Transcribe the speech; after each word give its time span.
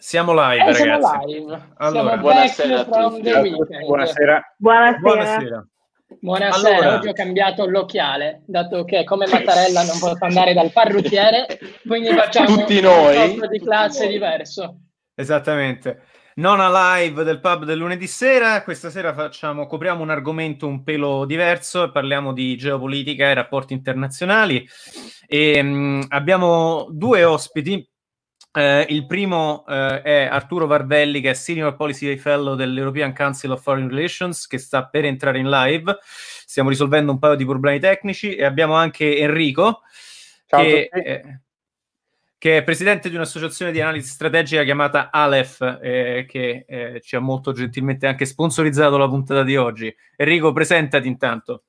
Siamo 0.00 0.32
live, 0.32 0.64
eh, 0.64 0.78
ragazzi. 0.78 1.02
Siamo 1.02 1.24
live. 1.26 1.68
Allora, 1.76 2.08
siamo 2.08 2.22
buonasera 2.22 2.80
a 2.80 2.84
tutti. 2.84 3.30
Buonasera. 3.86 4.54
Buonasera. 4.56 4.98
Buonasera. 4.98 5.66
Buonasera, 6.22 6.76
Allora. 6.76 6.94
oggi 6.96 7.08
ho 7.08 7.12
cambiato 7.12 7.66
l'occhiale, 7.66 8.42
dato 8.46 8.84
che 8.84 9.04
come 9.04 9.26
Mattarella 9.28 9.84
non 9.84 9.96
posso 10.00 10.24
andare 10.24 10.54
dal 10.54 10.72
parrucchiere, 10.72 11.46
quindi 11.86 12.08
facciamo 12.12 12.46
Tutti 12.56 12.80
noi? 12.80 13.38
un 13.38 13.46
di 13.48 13.60
classe 13.60 14.04
noi. 14.04 14.12
diverso. 14.14 14.76
Esattamente. 15.14 16.02
Nona 16.34 16.96
live 16.98 17.22
del 17.22 17.38
pub 17.38 17.64
del 17.64 17.78
lunedì 17.78 18.06
sera. 18.06 18.62
Questa 18.64 18.90
sera 18.90 19.12
facciamo, 19.14 19.66
copriamo 19.66 20.02
un 20.02 20.10
argomento 20.10 20.66
un 20.66 20.82
pelo 20.82 21.26
diverso 21.26 21.84
e 21.84 21.90
parliamo 21.92 22.32
di 22.32 22.56
geopolitica 22.56 23.28
e 23.30 23.34
rapporti 23.34 23.72
internazionali. 23.74 24.66
E, 25.26 25.62
mh, 25.62 26.06
abbiamo 26.08 26.86
due 26.90 27.22
ospiti. 27.24 27.86
Eh, 28.52 28.86
il 28.88 29.06
primo 29.06 29.64
eh, 29.68 30.02
è 30.02 30.24
Arturo 30.24 30.66
Varvelli, 30.66 31.20
che 31.20 31.30
è 31.30 31.34
Senior 31.34 31.76
Policy 31.76 32.16
Fellow 32.16 32.56
dell'European 32.56 33.14
Council 33.14 33.52
of 33.52 33.62
Foreign 33.62 33.88
Relations, 33.88 34.46
che 34.46 34.58
sta 34.58 34.86
per 34.86 35.04
entrare 35.04 35.38
in 35.38 35.48
live. 35.48 35.98
Stiamo 36.02 36.68
risolvendo 36.68 37.12
un 37.12 37.18
paio 37.20 37.36
di 37.36 37.44
problemi 37.44 37.78
tecnici. 37.78 38.34
E 38.34 38.44
abbiamo 38.44 38.74
anche 38.74 39.18
Enrico, 39.18 39.82
che, 40.46 40.88
eh, 40.92 41.40
che 42.36 42.56
è 42.56 42.64
presidente 42.64 43.08
di 43.08 43.14
un'associazione 43.14 43.70
di 43.70 43.80
analisi 43.80 44.08
strategica 44.08 44.64
chiamata 44.64 45.10
Aleph, 45.12 45.78
eh, 45.80 46.26
che 46.28 46.64
eh, 46.66 47.00
ci 47.02 47.14
ha 47.14 47.20
molto 47.20 47.52
gentilmente 47.52 48.08
anche 48.08 48.24
sponsorizzato 48.24 48.98
la 48.98 49.08
puntata 49.08 49.44
di 49.44 49.56
oggi. 49.56 49.94
Enrico, 50.16 50.52
presentati 50.52 51.06
intanto. 51.06 51.62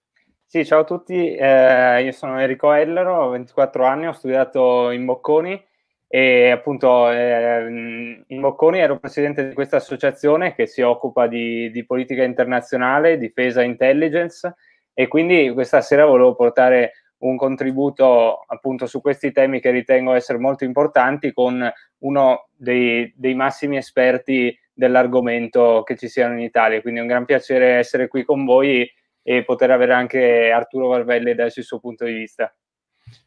Sì, 0.47 0.65
ciao 0.65 0.79
a 0.81 0.83
tutti, 0.83 1.33
eh, 1.35 2.03
io 2.03 2.11
sono 2.11 2.39
Enrico 2.39 2.73
Ellero, 2.73 3.25
ho 3.25 3.29
24 3.29 3.85
anni, 3.85 4.07
ho 4.07 4.11
studiato 4.11 4.89
in 4.89 5.05
Bocconi 5.05 5.69
e 6.13 6.51
appunto 6.51 7.09
eh, 7.09 8.23
in 8.27 8.39
Bocconi 8.41 8.79
ero 8.79 8.99
presidente 8.99 9.47
di 9.47 9.53
questa 9.53 9.77
associazione 9.77 10.53
che 10.53 10.67
si 10.67 10.81
occupa 10.81 11.25
di, 11.25 11.71
di 11.71 11.85
politica 11.85 12.21
internazionale, 12.21 13.17
difesa 13.17 13.61
e 13.61 13.65
intelligence 13.65 14.53
e 14.93 15.07
quindi 15.07 15.49
questa 15.53 15.79
sera 15.79 16.05
volevo 16.05 16.35
portare 16.35 16.91
un 17.19 17.37
contributo 17.37 18.43
appunto 18.45 18.87
su 18.87 18.99
questi 18.99 19.31
temi 19.31 19.61
che 19.61 19.71
ritengo 19.71 20.11
essere 20.11 20.37
molto 20.37 20.65
importanti 20.65 21.31
con 21.31 21.71
uno 21.99 22.49
dei, 22.57 23.13
dei 23.15 23.33
massimi 23.33 23.77
esperti 23.77 24.53
dell'argomento 24.73 25.83
che 25.83 25.95
ci 25.95 26.09
siano 26.09 26.33
in 26.33 26.41
Italia. 26.41 26.81
Quindi 26.81 26.99
è 26.99 27.03
un 27.03 27.07
gran 27.07 27.23
piacere 27.23 27.75
essere 27.75 28.09
qui 28.09 28.25
con 28.25 28.43
voi 28.43 28.85
e 29.23 29.45
poter 29.45 29.71
avere 29.71 29.93
anche 29.93 30.51
Arturo 30.51 30.89
Varvelli 30.89 31.31
il 31.31 31.51
suo 31.63 31.79
punto 31.79 32.03
di 32.03 32.11
vista. 32.11 32.53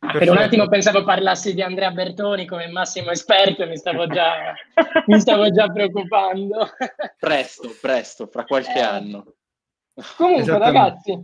Ah, 0.01 0.07
per 0.07 0.19
Perfetto. 0.19 0.33
un 0.33 0.39
attimo 0.39 0.69
pensavo 0.69 1.05
parlassi 1.05 1.55
di 1.55 1.63
Andrea 1.63 1.91
Bertoni 1.91 2.47
come 2.47 2.69
massimo 2.69 3.11
esperto 3.11 3.63
e 3.63 3.67
mi 3.67 3.77
stavo 3.77 4.07
già, 4.07 4.55
mi 5.07 5.19
stavo 5.21 5.51
già 5.51 5.69
preoccupando. 5.69 6.69
Presto, 7.19 7.71
presto, 7.81 8.27
fra 8.27 8.45
qualche 8.45 8.79
Eh. 8.79 8.83
anno. 8.83 9.35
Comunque, 10.17 10.59
ragazzi, 10.59 11.17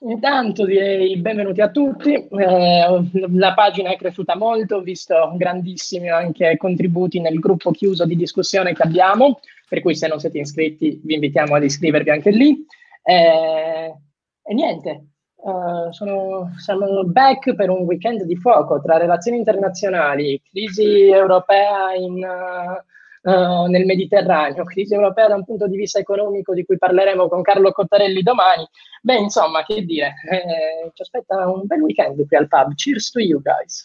intanto 0.00 0.64
direi 0.64 1.16
benvenuti 1.16 1.60
a 1.60 1.70
tutti. 1.70 2.12
Eh, 2.14 3.00
la 3.30 3.54
pagina 3.54 3.90
è 3.90 3.96
cresciuta 3.96 4.36
molto, 4.36 4.76
ho 4.76 4.80
visto 4.80 5.32
grandissimi 5.36 6.10
anche 6.10 6.56
contributi 6.56 7.20
nel 7.20 7.38
gruppo 7.38 7.70
chiuso 7.70 8.04
di 8.04 8.16
discussione 8.16 8.74
che 8.74 8.82
abbiamo, 8.82 9.38
per 9.68 9.80
cui 9.80 9.94
se 9.94 10.08
non 10.08 10.18
siete 10.18 10.38
iscritti 10.38 11.00
vi 11.04 11.14
invitiamo 11.14 11.54
ad 11.54 11.62
iscrivervi 11.62 12.10
anche 12.10 12.30
lì. 12.30 12.64
Eh, 13.02 13.94
e 14.48 14.54
niente, 14.54 15.04
eh, 15.36 15.92
sono, 15.92 16.52
siamo 16.58 17.04
back 17.04 17.54
per 17.54 17.70
un 17.70 17.82
weekend 17.82 18.22
di 18.22 18.36
fuoco 18.36 18.80
tra 18.80 18.96
relazioni 18.96 19.38
internazionali, 19.38 20.40
crisi 20.50 21.08
europea 21.08 21.94
in, 21.94 22.22
eh, 22.22 22.84
eh, 23.30 23.68
nel 23.68 23.84
Mediterraneo, 23.84 24.64
crisi 24.64 24.94
europea 24.94 25.28
da 25.28 25.34
un 25.34 25.44
punto 25.44 25.66
di 25.66 25.76
vista 25.76 25.98
economico 25.98 26.54
di 26.54 26.64
cui 26.64 26.78
parleremo 26.78 27.28
con 27.28 27.42
Carlo 27.42 27.72
Cottarelli 27.72 28.22
domani. 28.22 28.66
Beh, 29.02 29.16
insomma, 29.16 29.64
che 29.64 29.82
dire, 29.82 30.14
eh, 30.30 30.90
ci 30.94 31.02
aspetta 31.02 31.48
un 31.48 31.62
bel 31.64 31.80
weekend 31.80 32.26
qui 32.26 32.36
al 32.36 32.48
pub. 32.48 32.74
Cheers 32.74 33.10
to 33.10 33.20
you 33.20 33.42
guys. 33.42 33.84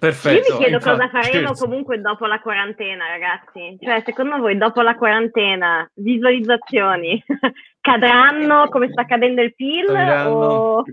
Perfetto. 0.00 0.48
Io 0.48 0.52
mi 0.54 0.58
chiedo 0.62 0.76
infatti, 0.76 0.98
cosa 0.98 1.08
faremo 1.10 1.46
cheers. 1.46 1.60
comunque 1.60 2.00
dopo 2.00 2.26
la 2.26 2.40
quarantena, 2.40 3.06
ragazzi. 3.06 3.76
Cioè, 3.80 4.02
secondo 4.04 4.38
voi 4.38 4.56
dopo 4.56 4.80
la 4.80 4.96
quarantena, 4.96 5.88
visualizzazioni 5.94 7.22
cadranno 7.90 8.68
come 8.68 8.88
sta 8.90 9.04
cadendo 9.04 9.42
il 9.42 9.54
PIL? 9.54 9.88
O... 10.26 10.84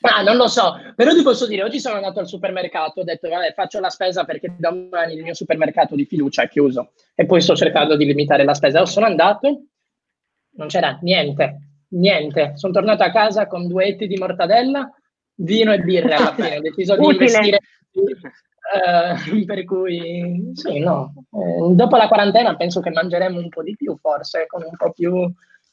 Ah, 0.00 0.22
non 0.22 0.36
lo 0.36 0.46
so, 0.46 0.80
però 0.94 1.12
ti 1.12 1.22
posso 1.22 1.46
dire, 1.46 1.64
oggi 1.64 1.80
sono 1.80 1.96
andato 1.96 2.20
al 2.20 2.28
supermercato, 2.28 3.00
ho 3.00 3.04
detto, 3.04 3.28
vabbè, 3.28 3.52
faccio 3.52 3.80
la 3.80 3.90
spesa 3.90 4.24
perché 4.24 4.54
domani 4.56 5.14
il 5.14 5.22
mio 5.22 5.34
supermercato 5.34 5.96
di 5.96 6.04
fiducia 6.04 6.42
è 6.42 6.48
chiuso 6.48 6.92
e 7.14 7.26
poi 7.26 7.40
sto 7.40 7.56
cercando 7.56 7.96
di 7.96 8.06
limitare 8.06 8.44
la 8.44 8.54
spesa. 8.54 8.86
Sono 8.86 9.06
andato, 9.06 9.64
non 10.52 10.68
c'era 10.68 10.98
niente, 11.02 11.58
niente. 11.88 12.52
Sono 12.54 12.72
tornato 12.72 13.02
a 13.02 13.10
casa 13.10 13.46
con 13.48 13.66
due 13.66 13.86
etti 13.86 14.06
di 14.06 14.16
mortadella, 14.16 14.88
vino 15.34 15.72
e 15.72 15.80
birra 15.80 16.16
alla 16.16 16.32
fine, 16.32 16.56
ho 16.56 16.60
deciso 16.60 16.96
di 16.96 17.04
Utile. 17.04 17.24
investire. 17.24 17.58
eh, 18.74 19.44
per 19.46 19.64
cui, 19.64 20.50
sì, 20.54 20.78
no. 20.78 21.12
Eh, 21.30 21.74
dopo 21.74 21.96
la 21.96 22.08
quarantena 22.08 22.56
penso 22.56 22.80
che 22.80 22.90
mangeremo 22.90 23.38
un 23.38 23.48
po' 23.48 23.62
di 23.62 23.76
più, 23.76 23.96
forse, 24.00 24.46
con 24.46 24.62
un 24.62 24.76
po' 24.76 24.92
più 24.92 25.32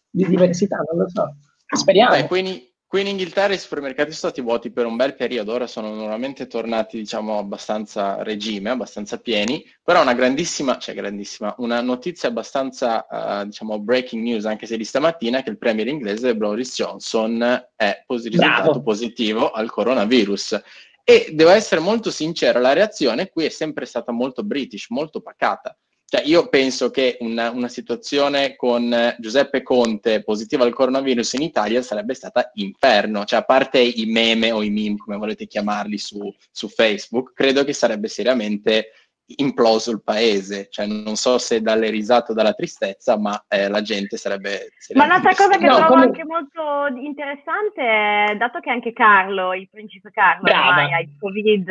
di 0.09 0.25
diversità, 0.25 0.77
non 0.77 1.01
lo 1.03 1.09
so. 1.09 1.35
Speriamo. 1.67 2.15
Beh, 2.15 2.27
qui, 2.27 2.39
in, 2.39 2.61
qui 2.87 3.01
in 3.01 3.07
Inghilterra 3.07 3.53
i 3.53 3.57
supermercati 3.57 4.11
sono 4.11 4.31
stati 4.31 4.41
vuoti 4.41 4.71
per 4.71 4.85
un 4.85 4.95
bel 4.95 5.15
periodo, 5.15 5.51
ora 5.53 5.67
sono 5.67 5.93
normalmente 5.93 6.47
tornati, 6.47 6.97
diciamo, 6.97 7.37
abbastanza 7.37 8.23
regime, 8.23 8.69
abbastanza 8.69 9.17
pieni, 9.17 9.65
però 9.83 10.01
una 10.01 10.13
grandissima, 10.13 10.77
cioè 10.77 10.95
grandissima, 10.95 11.53
una 11.57 11.81
notizia 11.81 12.29
abbastanza, 12.29 13.07
eh, 13.41 13.45
diciamo, 13.45 13.79
breaking 13.79 14.23
news, 14.23 14.45
anche 14.45 14.67
se 14.67 14.77
di 14.77 14.85
stamattina, 14.85 15.43
che 15.43 15.49
il 15.49 15.57
premier 15.57 15.87
inglese 15.87 16.35
Boris 16.35 16.75
Johnson 16.75 17.41
è 17.75 18.03
pos- 18.05 18.23
risultato 18.23 18.61
Bravo. 18.61 18.81
positivo 18.81 19.51
al 19.51 19.69
coronavirus. 19.69 20.61
E 21.07 21.29
devo 21.33 21.51
essere 21.51 21.79
molto 21.79 22.09
sincero, 22.09 22.59
la 22.59 22.73
reazione 22.73 23.29
qui 23.29 23.45
è 23.45 23.49
sempre 23.49 23.85
stata 23.85 24.11
molto 24.11 24.43
british, 24.43 24.87
molto 24.89 25.21
pacata. 25.21 25.77
Cioè, 26.07 26.23
io 26.25 26.49
penso 26.49 26.89
che 26.89 27.17
una, 27.19 27.51
una 27.51 27.67
situazione 27.67 28.55
con 28.55 28.91
eh, 28.91 29.15
Giuseppe 29.19 29.61
Conte 29.61 30.23
positiva 30.23 30.63
al 30.63 30.73
coronavirus 30.73 31.33
in 31.33 31.43
Italia 31.43 31.83
sarebbe 31.83 32.15
stata 32.15 32.49
inferno. 32.55 33.23
Cioè, 33.23 33.39
a 33.39 33.43
parte 33.43 33.79
i 33.79 34.05
meme 34.05 34.51
o 34.51 34.63
i 34.63 34.71
meme, 34.71 34.97
come 34.97 35.17
volete 35.17 35.45
chiamarli, 35.45 35.97
su, 35.99 36.33
su 36.51 36.69
Facebook, 36.69 37.33
credo 37.33 37.63
che 37.63 37.73
sarebbe 37.73 38.07
seriamente 38.07 38.89
imploso 39.37 39.91
il 39.91 40.01
paese. 40.03 40.67
Cioè, 40.69 40.85
non 40.85 41.15
so 41.15 41.37
se 41.37 41.61
dalle 41.61 41.89
risate 41.89 42.31
o 42.31 42.35
dalla 42.35 42.53
tristezza, 42.53 43.17
ma 43.17 43.43
eh, 43.47 43.67
la 43.67 43.81
gente 43.81 44.17
sarebbe... 44.17 44.49
Ma 44.49 44.75
seriamente 44.77 45.15
un'altra 45.27 45.45
cosa 45.45 45.57
che 45.57 45.65
No, 45.65 45.75
trovo 45.75 45.93
comunque- 45.93 46.21
anche 46.21 46.25
molto 46.25 47.01
interessante 47.01 47.81
è, 47.81 48.35
dato 48.37 48.59
che 48.59 48.69
anche 48.69 48.93
Carlo, 48.93 49.53
il 49.53 49.69
principe 49.69 50.11
Carlo, 50.11 50.49
ormai 50.49 50.93
ha 50.93 50.99
il 50.99 51.15
Covid, 51.19 51.67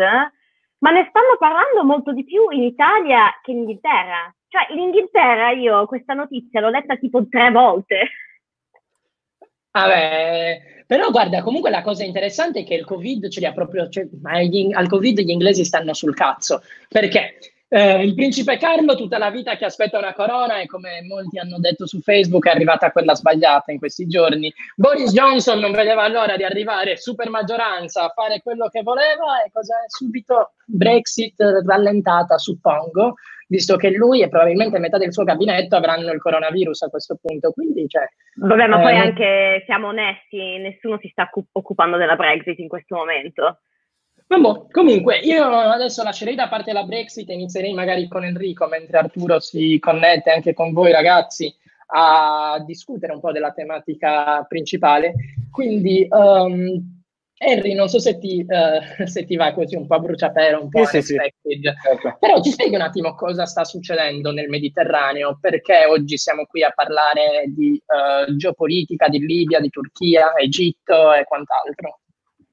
ma 0.79 0.91
ne 0.91 1.07
stanno 1.09 1.37
parlando 1.39 1.85
molto 1.85 2.13
di 2.13 2.25
più 2.25 2.51
in 2.51 2.63
Italia 2.63 3.31
che 3.43 3.53
in 3.53 3.59
Inghilterra. 3.59 4.35
Cioè, 4.49 4.73
in 4.73 4.81
Inghilterra 4.81 5.51
io 5.51 5.87
questa 5.87 6.15
notizia 6.15 6.61
l'ho 6.61 6.71
letta 6.71 6.97
tipo 6.97 7.27
tre 7.29 7.51
volte. 7.51 8.11
Vabbè, 9.77 10.85
però 10.87 11.11
guarda, 11.11 11.43
comunque 11.43 11.69
la 11.69 11.83
cosa 11.83 12.05
interessante 12.05 12.61
è 12.61 12.65
che 12.65 12.75
il 12.75 12.85
Covid 12.85 13.29
ce 13.29 13.41
li 13.41 13.47
ha 13.47 13.53
proprio, 13.53 13.89
cioè, 13.89 14.07
al 14.23 14.89
Covid 14.89 15.19
gli 15.19 15.31
inglesi 15.31 15.65
stanno 15.65 15.93
sul 15.95 16.15
cazzo, 16.15 16.63
perché 16.89 17.39
eh, 17.75 18.05
il 18.05 18.15
principe 18.15 18.57
Carlo 18.57 18.95
tutta 18.95 19.19
la 19.19 19.31
vita 19.31 19.57
che 19.57 19.65
aspetta 19.65 19.99
una 19.99 20.13
corona 20.15 20.61
e 20.61 20.67
come 20.67 21.03
molti 21.03 21.41
hanno 21.41 21.59
detto 21.59 21.89
su 21.89 21.99
Facebook 22.01 22.47
è 22.47 22.53
arrivata 22.53 22.93
quella 22.93 23.17
sbagliata 23.17 23.73
in 23.73 23.79
questi 23.79 24.07
giorni. 24.07 24.53
Boris 24.77 25.13
Johnson 25.13 25.59
non 25.59 25.73
vedeva 25.73 26.07
l'ora 26.07 26.37
di 26.37 26.45
arrivare 26.45 26.97
super 26.97 27.31
maggioranza 27.31 28.05
a 28.05 28.13
fare 28.15 28.41
quello 28.43 28.69
che 28.69 28.83
voleva 28.83 29.43
e 29.45 29.51
cosa 29.53 29.75
è 29.75 29.89
subito 29.89 30.53
Brexit 30.67 31.35
rallentata, 31.67 32.39
suppongo, 32.39 33.15
visto 33.49 33.75
che 33.75 33.91
lui 33.91 34.23
e 34.23 34.29
probabilmente 34.29 34.79
metà 34.79 34.97
del 34.97 35.13
suo 35.13 35.25
gabinetto 35.25 35.75
avranno 35.75 36.13
il 36.13 36.21
coronavirus 36.21 36.83
a 36.83 36.91
questo 36.91 37.19
punto, 37.21 37.51
quindi 37.51 37.89
cioè, 37.89 38.07
Vabbè, 38.37 38.69
ma 38.69 38.79
Eh, 38.79 38.83
poi 38.83 38.97
anche, 38.97 39.63
siamo 39.67 39.89
onesti, 39.89 40.59
nessuno 40.59 40.97
si 41.01 41.09
sta 41.09 41.25
occu- 41.25 41.49
occupando 41.51 41.97
della 41.97 42.15
Brexit 42.15 42.61
in 42.61 42.69
questo 42.69 42.95
momento. 42.95 43.59
Vabbè, 44.27 44.71
comunque, 44.71 45.19
io 45.19 45.45
adesso 45.45 46.03
lascerei 46.03 46.35
da 46.35 46.49
parte 46.49 46.73
la 46.73 46.85
Brexit 46.85 47.29
e 47.29 47.35
inizierei 47.35 47.75
magari 47.75 48.09
con 48.09 48.25
Enrico, 48.25 48.67
mentre 48.67 48.99
Arturo 48.99 49.39
si 49.39 49.79
connette 49.79 50.31
anche 50.31 50.55
con 50.55 50.73
voi 50.73 50.93
ragazzi 50.93 51.55
a 51.87 52.63
discutere 52.65 53.13
un 53.13 53.21
po' 53.21 53.33
della 53.33 53.53
tematica 53.53 54.43
principale. 54.49 55.15
Quindi, 55.51 56.07
um, 56.11 57.03
Henry, 57.37 57.75
non 57.75 57.89
so 57.89 57.99
se 57.99 58.19
ti, 58.19 58.45
eh, 58.49 58.81
se 59.07 59.25
ti 59.25 59.37
va 59.37 59.53
così 59.53 59.77
un 59.77 59.87
po' 59.87 59.95
a 59.97 59.99
bruciapelo, 59.99 60.63
un 60.63 60.69
po' 60.69 60.85
Sì, 60.87 61.03
sì. 61.03 61.17
Certo. 61.17 62.17
Però 62.19 62.41
ci 62.41 62.51
spieghi 62.51 62.75
un 62.75 62.81
attimo 62.81 63.15
cosa 63.15 63.45
sta 63.45 63.65
succedendo 63.65 64.33
nel 64.33 64.49
Mediterraneo, 64.49 65.39
perché 65.41 65.85
oggi 65.87 66.17
siamo 66.17 66.47
qui 66.47 66.65
a 66.65 66.73
parlare 66.75 67.45
di 67.49 67.77
eh, 67.77 68.35
geopolitica, 68.37 69.09
di 69.09 69.19
Libia, 69.19 69.61
di 69.61 69.69
Turchia, 69.69 70.35
Egitto 70.37 71.13
e 71.13 71.25
quant'altro. 71.25 72.01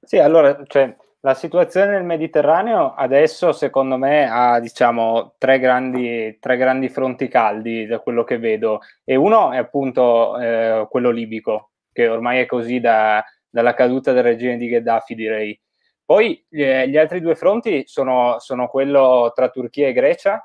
Sì, 0.03 0.17
allora, 0.17 0.61
cioè, 0.67 0.93
La 1.23 1.35
situazione 1.35 1.91
nel 1.91 2.03
Mediterraneo 2.03 2.95
adesso, 2.95 3.51
secondo 3.51 3.95
me, 3.95 4.27
ha 4.27 4.59
diciamo, 4.59 5.35
tre, 5.37 5.59
grandi, 5.59 6.39
tre 6.39 6.57
grandi 6.57 6.89
fronti 6.89 7.27
caldi 7.27 7.85
da 7.85 7.99
quello 7.99 8.23
che 8.23 8.39
vedo. 8.39 8.79
E 9.03 9.15
uno 9.15 9.51
è 9.51 9.57
appunto 9.57 10.39
eh, 10.39 10.87
quello 10.89 11.11
libico, 11.11 11.73
che 11.91 12.07
ormai 12.07 12.39
è 12.39 12.47
così 12.47 12.79
da, 12.79 13.23
dalla 13.47 13.75
caduta 13.75 14.13
del 14.13 14.23
regime 14.23 14.57
di 14.57 14.67
Gheddafi, 14.67 15.13
direi. 15.13 15.61
Poi 16.03 16.43
eh, 16.49 16.89
gli 16.89 16.97
altri 16.97 17.21
due 17.21 17.35
fronti 17.35 17.83
sono, 17.85 18.39
sono, 18.39 18.67
quello 18.67 19.31
tra 19.35 19.49
Turchia 19.49 19.89
e 19.89 19.93
Grecia, 19.93 20.43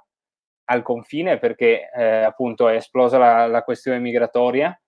al 0.64 0.82
confine, 0.82 1.38
perché 1.38 1.90
eh, 1.90 2.22
appunto 2.22 2.68
è 2.68 2.74
esplosa 2.74 3.16
la, 3.16 3.46
la 3.46 3.62
questione 3.62 3.98
migratoria 3.98 4.78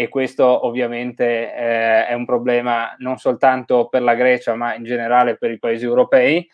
e 0.00 0.08
questo 0.08 0.64
ovviamente 0.64 1.54
eh, 1.54 2.06
è 2.06 2.14
un 2.14 2.24
problema 2.24 2.94
non 3.00 3.18
soltanto 3.18 3.88
per 3.88 4.00
la 4.00 4.14
Grecia, 4.14 4.54
ma 4.54 4.74
in 4.74 4.82
generale 4.82 5.36
per 5.36 5.50
i 5.50 5.58
paesi 5.58 5.84
europei. 5.84 6.48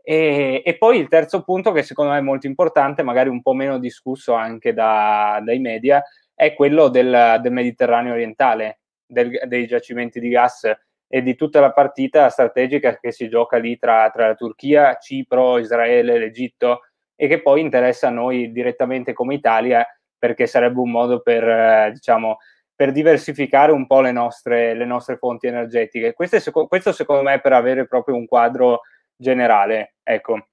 E, 0.00 0.62
e, 0.64 0.78
poi 0.78 1.00
il 1.00 1.08
terzo 1.08 1.42
punto, 1.42 1.72
che 1.72 1.82
secondo 1.82 2.12
me 2.12 2.18
è 2.18 2.20
molto 2.20 2.46
importante, 2.46 3.02
magari 3.02 3.30
un 3.30 3.42
po' 3.42 3.52
meno 3.52 3.78
discusso 3.80 4.34
anche 4.34 4.72
da, 4.72 5.42
dai 5.44 5.58
media, 5.58 6.04
è 6.36 6.54
quello 6.54 6.86
del, 6.86 7.40
del 7.42 7.50
Mediterraneo 7.50 8.12
orientale, 8.12 8.78
del, 9.04 9.40
dei 9.48 9.66
giacimenti 9.66 10.20
di 10.20 10.28
gas 10.28 10.70
e 11.08 11.20
di 11.20 11.34
tutta 11.34 11.58
la 11.58 11.72
partita 11.72 12.28
strategica 12.28 12.96
che 13.00 13.10
si 13.10 13.28
gioca 13.28 13.56
lì 13.56 13.76
tra, 13.76 14.08
tra 14.10 14.28
la 14.28 14.34
Turchia, 14.36 14.98
Cipro, 15.00 15.58
Israele, 15.58 16.16
l'Egitto 16.16 16.82
e 17.16 17.26
che 17.26 17.42
poi 17.42 17.60
interessa 17.60 18.06
a 18.06 18.12
noi 18.12 18.52
direttamente 18.52 19.12
come 19.12 19.34
Italia 19.34 19.84
perché 20.16 20.46
sarebbe 20.46 20.78
un 20.78 20.92
modo 20.92 21.20
per, 21.22 21.42
eh, 21.42 21.90
diciamo, 21.92 22.38
per 22.76 22.92
diversificare 22.92 23.72
un 23.72 23.86
po' 23.86 24.00
le 24.00 24.12
nostre, 24.12 24.74
le 24.74 24.84
nostre 24.84 25.16
fonti 25.16 25.46
energetiche. 25.46 26.12
Questo, 26.12 26.36
è, 26.36 26.66
questo, 26.66 26.92
secondo 26.92 27.22
me 27.22 27.40
per 27.40 27.52
avere 27.52 27.86
proprio 27.86 28.16
un 28.16 28.26
quadro 28.26 28.80
generale. 29.16 29.94
Ecco. 30.02 30.48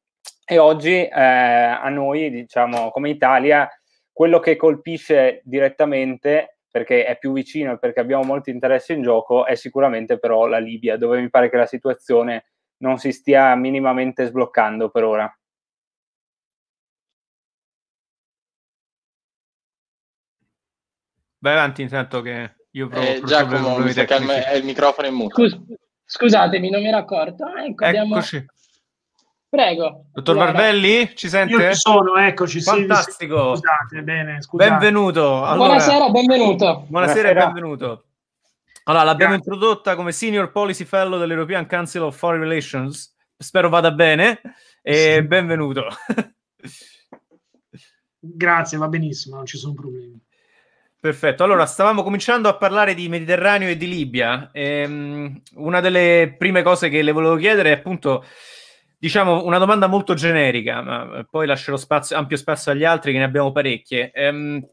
E 0.46 0.58
oggi 0.58 0.94
eh, 0.94 1.10
a 1.12 1.90
noi, 1.90 2.30
diciamo, 2.30 2.92
come 2.92 3.10
Italia, 3.10 3.70
quello 4.12 4.40
che 4.40 4.56
colpisce 4.56 5.42
direttamente, 5.44 6.58
perché 6.70 7.06
è 7.06 7.18
più 7.18 7.32
vicino 7.34 7.74
e 7.74 7.80
perché 7.80 8.00
abbiamo 8.00 8.24
molti 8.24 8.50
interessi 8.50 8.94
in 8.94 9.02
gioco, 9.02 9.46
è 9.46 9.56
sicuramente 9.56 10.20
però 10.20 10.46
la 10.46 10.60
Libia, 10.60 10.98
dove 10.98 11.20
mi 11.20 11.30
pare 11.30 11.50
che 11.50 11.58
la 11.58 11.66
situazione 11.66 12.46
non 12.78 12.98
si 12.98 13.12
stia 13.12 13.56
minimamente 13.56 14.26
sbloccando 14.26 14.90
per 14.90 15.04
ora. 15.04 15.40
Vai 21.42 21.54
avanti 21.54 21.82
intanto 21.82 22.22
che 22.22 22.54
io 22.70 22.88
provo 22.88 23.04
eh, 23.04 23.22
Giacomo, 23.26 23.80
mi 23.80 23.92
sa 23.92 24.06
che 24.06 24.16
è 24.46 24.54
il 24.54 24.64
microfono 24.64 25.08
in 25.08 25.16
muto. 25.16 25.50
Scus- 25.50 25.60
scusatemi, 26.06 26.70
non 26.70 26.82
mi 26.82 26.88
ero 26.88 26.98
accorto. 26.98 27.46
Ah, 27.46 27.66
ecco, 27.66 27.84
Eccoci. 27.84 27.86
Abbiamo... 27.86 28.22
Prego. 29.50 30.06
Dottor 30.14 30.36
allora. 30.36 30.52
Varvelli, 30.52 31.16
ci 31.16 31.30
sente? 31.30 31.54
Io 31.56 31.74
ci 31.74 31.80
sono, 31.80 32.16
eccoci. 32.16 32.62
Fantastico. 32.62 33.56
Sì, 33.56 33.62
scusate, 33.62 34.04
bene, 34.04 34.42
scusate. 34.42 34.70
Benvenuto. 34.70 35.44
Allora, 35.44 35.56
buonasera, 35.56 36.10
benvenuto. 36.10 36.86
Buonasera 36.88 37.30
e 37.30 37.34
benvenuto. 37.34 38.06
Allora, 38.84 39.04
l'abbiamo 39.04 39.34
Grazie. 39.34 39.52
introdotta 39.52 39.96
come 39.96 40.12
Senior 40.12 40.52
Policy 40.52 40.86
Fellow 40.86 41.18
dell'European 41.18 41.68
Council 41.68 42.04
of 42.04 42.16
Foreign 42.16 42.42
Relations. 42.42 43.16
Spero 43.36 43.68
vada 43.70 43.92
bene. 43.92 44.42
E 44.84 45.16
sì. 45.16 45.22
benvenuto. 45.24 45.88
Grazie, 48.20 48.78
va 48.78 48.88
benissimo, 48.88 49.38
non 49.38 49.48
ci 49.48 49.58
sono 49.58 49.74
problemi. 49.74 50.22
Perfetto, 51.02 51.44
allora 51.44 51.66
stavamo 51.66 52.04
cominciando 52.04 52.48
a 52.48 52.56
parlare 52.56 52.94
di 52.94 53.10
Mediterraneo 53.10 53.68
e 53.70 53.76
di 53.76 53.88
Libia. 53.88 54.52
Ehm, 54.52 55.42
una 55.56 55.80
delle 55.80 56.36
prime 56.38 56.62
cose 56.62 56.90
che 56.90 57.02
le 57.02 57.12
volevo 57.12 57.38
chiedere 57.38 57.72
è 57.72 57.78
appunto, 57.78 58.24
diciamo, 59.00 59.44
una 59.44 59.58
domanda 59.58 59.88
molto 59.88 60.14
generica, 60.14 60.84
ma 60.84 61.26
poi 61.28 61.48
lascerò 61.48 61.76
spazio, 61.76 62.16
ampio 62.18 62.38
spazio 62.38 62.72
agli 62.72 62.84
altri 62.84 63.14
che 63.14 63.18
ne 63.18 63.24
abbiamo 63.24 63.52
parecchie. 63.52 64.12
Ehm, 64.12 64.64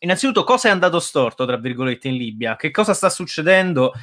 innanzitutto, 0.00 0.44
cosa 0.44 0.68
è 0.68 0.72
andato 0.72 1.00
storto, 1.00 1.46
tra 1.46 1.56
virgolette, 1.56 2.08
in 2.08 2.16
Libia? 2.16 2.54
Che 2.56 2.70
cosa 2.70 2.92
sta 2.92 3.08
succedendo 3.08 3.94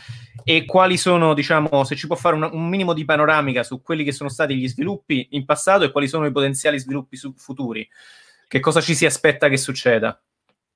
e 0.43 0.65
quali 0.65 0.97
sono, 0.97 1.35
diciamo, 1.35 1.83
se 1.83 1.95
ci 1.95 2.07
può 2.07 2.15
fare 2.15 2.35
un, 2.35 2.49
un 2.51 2.67
minimo 2.67 2.93
di 2.93 3.05
panoramica 3.05 3.61
su 3.61 3.79
quelli 3.83 4.03
che 4.03 4.11
sono 4.11 4.29
stati 4.29 4.55
gli 4.55 4.67
sviluppi 4.67 5.27
in 5.33 5.45
passato 5.45 5.83
e 5.83 5.91
quali 5.91 6.07
sono 6.07 6.25
i 6.25 6.31
potenziali 6.31 6.79
sviluppi 6.79 7.15
su, 7.15 7.31
futuri? 7.37 7.87
Che 8.47 8.59
cosa 8.59 8.81
ci 8.81 8.95
si 8.95 9.05
aspetta 9.05 9.49
che 9.49 9.57
succeda? 9.57 10.19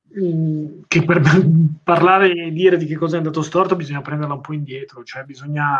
Che 0.09 1.03
per 1.03 1.21
parlare 1.83 2.31
e 2.31 2.51
dire 2.51 2.77
di 2.77 2.85
che 2.85 2.95
cosa 2.95 3.15
è 3.15 3.17
andato 3.17 3.41
storto 3.41 3.75
bisogna 3.75 4.01
prenderla 4.01 4.35
un 4.35 4.41
po' 4.41 4.53
indietro, 4.53 5.03
cioè 5.03 5.23
bisogna, 5.23 5.75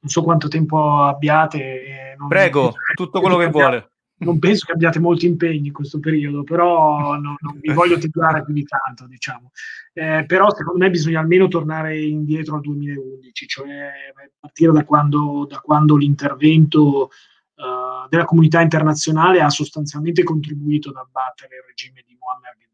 non 0.00 0.10
so 0.10 0.22
quanto 0.22 0.48
tempo 0.48 1.02
abbiate. 1.02 2.16
Prego, 2.28 2.74
tutto 2.94 3.20
quello 3.20 3.36
che 3.36 3.44
abbiate, 3.44 3.68
vuole. 3.68 3.90
Non 4.20 4.38
penso 4.38 4.66
che 4.66 4.72
abbiate 4.72 4.98
molti 4.98 5.26
impegni 5.26 5.68
in 5.68 5.72
questo 5.72 5.98
periodo, 5.98 6.42
però 6.42 7.12
non, 7.18 7.36
non 7.38 7.58
vi 7.60 7.72
voglio 7.72 7.96
titolare 7.96 8.44
più 8.44 8.52
di 8.52 8.64
tanto, 8.64 9.06
diciamo. 9.06 9.50
Eh, 9.92 10.24
però 10.26 10.52
secondo 10.54 10.78
me 10.78 10.90
bisogna 10.90 11.20
almeno 11.20 11.48
tornare 11.48 11.98
indietro 11.98 12.56
al 12.56 12.60
2011, 12.60 13.46
cioè 13.46 13.90
partire 14.38 14.72
da 14.72 14.84
quando, 14.84 15.46
da 15.48 15.58
quando 15.60 15.96
l'intervento 15.96 17.10
uh, 17.54 18.08
della 18.08 18.24
comunità 18.24 18.60
internazionale 18.60 19.40
ha 19.40 19.48
sostanzialmente 19.48 20.22
contribuito 20.22 20.90
ad 20.90 20.96
abbattere 20.96 21.56
il 21.56 21.62
regime 21.66 22.02
di 22.06 22.16
Muammar 22.18 22.56
Gheddafi. 22.56 22.69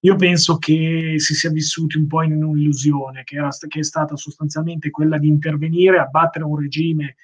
Io 0.00 0.16
penso 0.16 0.58
che 0.58 1.14
si 1.16 1.34
sia 1.34 1.50
vissuti 1.50 1.96
un 1.96 2.06
po' 2.06 2.22
in 2.22 2.42
un'illusione, 2.42 3.24
che, 3.24 3.36
era, 3.36 3.48
che 3.68 3.78
è 3.78 3.82
stata 3.82 4.16
sostanzialmente 4.16 4.90
quella 4.90 5.18
di 5.18 5.28
intervenire, 5.28 5.98
abbattere 5.98 6.44
un 6.44 6.58
regime 6.58 7.16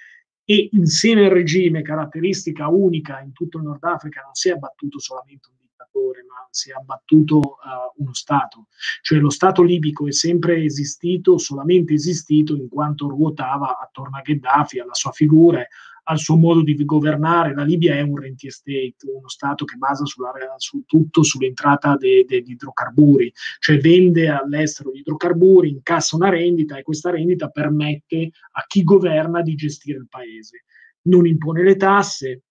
e 0.44 0.68
insieme 0.72 1.26
al 1.26 1.30
regime, 1.30 1.82
caratteristica 1.82 2.68
unica 2.68 3.20
in 3.20 3.32
tutto 3.32 3.58
il 3.58 3.64
Nord 3.64 3.84
Africa, 3.84 4.22
non 4.22 4.34
si 4.34 4.48
è 4.48 4.52
abbattuto 4.52 4.98
solamente 4.98 5.48
un 5.48 5.56
dittatore, 5.60 6.24
ma 6.24 6.46
si 6.50 6.70
è 6.70 6.72
abbattuto 6.72 7.36
uh, 7.36 8.02
uno 8.02 8.14
Stato. 8.14 8.66
Cioè 9.02 9.18
lo 9.18 9.30
Stato 9.30 9.62
libico 9.62 10.08
è 10.08 10.12
sempre 10.12 10.64
esistito, 10.64 11.38
solamente 11.38 11.94
esistito 11.94 12.56
in 12.56 12.68
quanto 12.68 13.08
ruotava 13.08 13.78
attorno 13.78 14.16
a 14.16 14.22
Gheddafi, 14.22 14.80
alla 14.80 14.94
sua 14.94 15.12
figura, 15.12 15.64
al 16.10 16.18
suo 16.18 16.36
modo 16.36 16.62
di 16.62 16.74
governare. 16.84 17.54
La 17.54 17.62
Libia 17.62 17.94
è 17.94 18.00
un 18.00 18.16
rentier 18.16 18.52
state, 18.52 18.96
uno 19.14 19.28
Stato 19.28 19.64
che 19.64 19.76
basa 19.76 20.04
sulla, 20.04 20.32
su 20.56 20.82
tutto 20.84 21.22
sull'entrata 21.22 21.96
degli 21.96 22.24
de, 22.26 22.42
de 22.42 22.52
idrocarburi, 22.52 23.32
cioè 23.60 23.78
vende 23.78 24.28
all'estero 24.28 24.90
gli 24.92 24.98
idrocarburi, 24.98 25.70
incassa 25.70 26.16
una 26.16 26.28
rendita 26.28 26.76
e 26.76 26.82
questa 26.82 27.10
rendita 27.10 27.48
permette 27.48 28.30
a 28.52 28.64
chi 28.66 28.82
governa 28.82 29.40
di 29.40 29.54
gestire 29.54 29.98
il 29.98 30.08
paese. 30.08 30.64
Non 31.02 31.26
impone 31.26 31.62
le 31.62 31.76
tasse, 31.76 32.42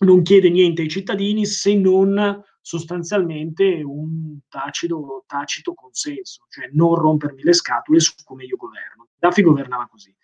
non 0.00 0.22
chiede 0.22 0.48
niente 0.48 0.82
ai 0.82 0.88
cittadini 0.88 1.44
se 1.46 1.74
non 1.74 2.42
sostanzialmente 2.60 3.82
un 3.84 4.38
tacito, 4.48 5.24
tacito 5.26 5.74
consenso, 5.74 6.46
cioè 6.48 6.70
non 6.72 6.94
rompermi 6.94 7.42
le 7.42 7.52
scatole 7.52 8.00
su 8.00 8.12
come 8.24 8.44
io 8.44 8.56
governo. 8.56 9.08
Dafi 9.18 9.42
governava 9.42 9.86
così. 9.90 10.14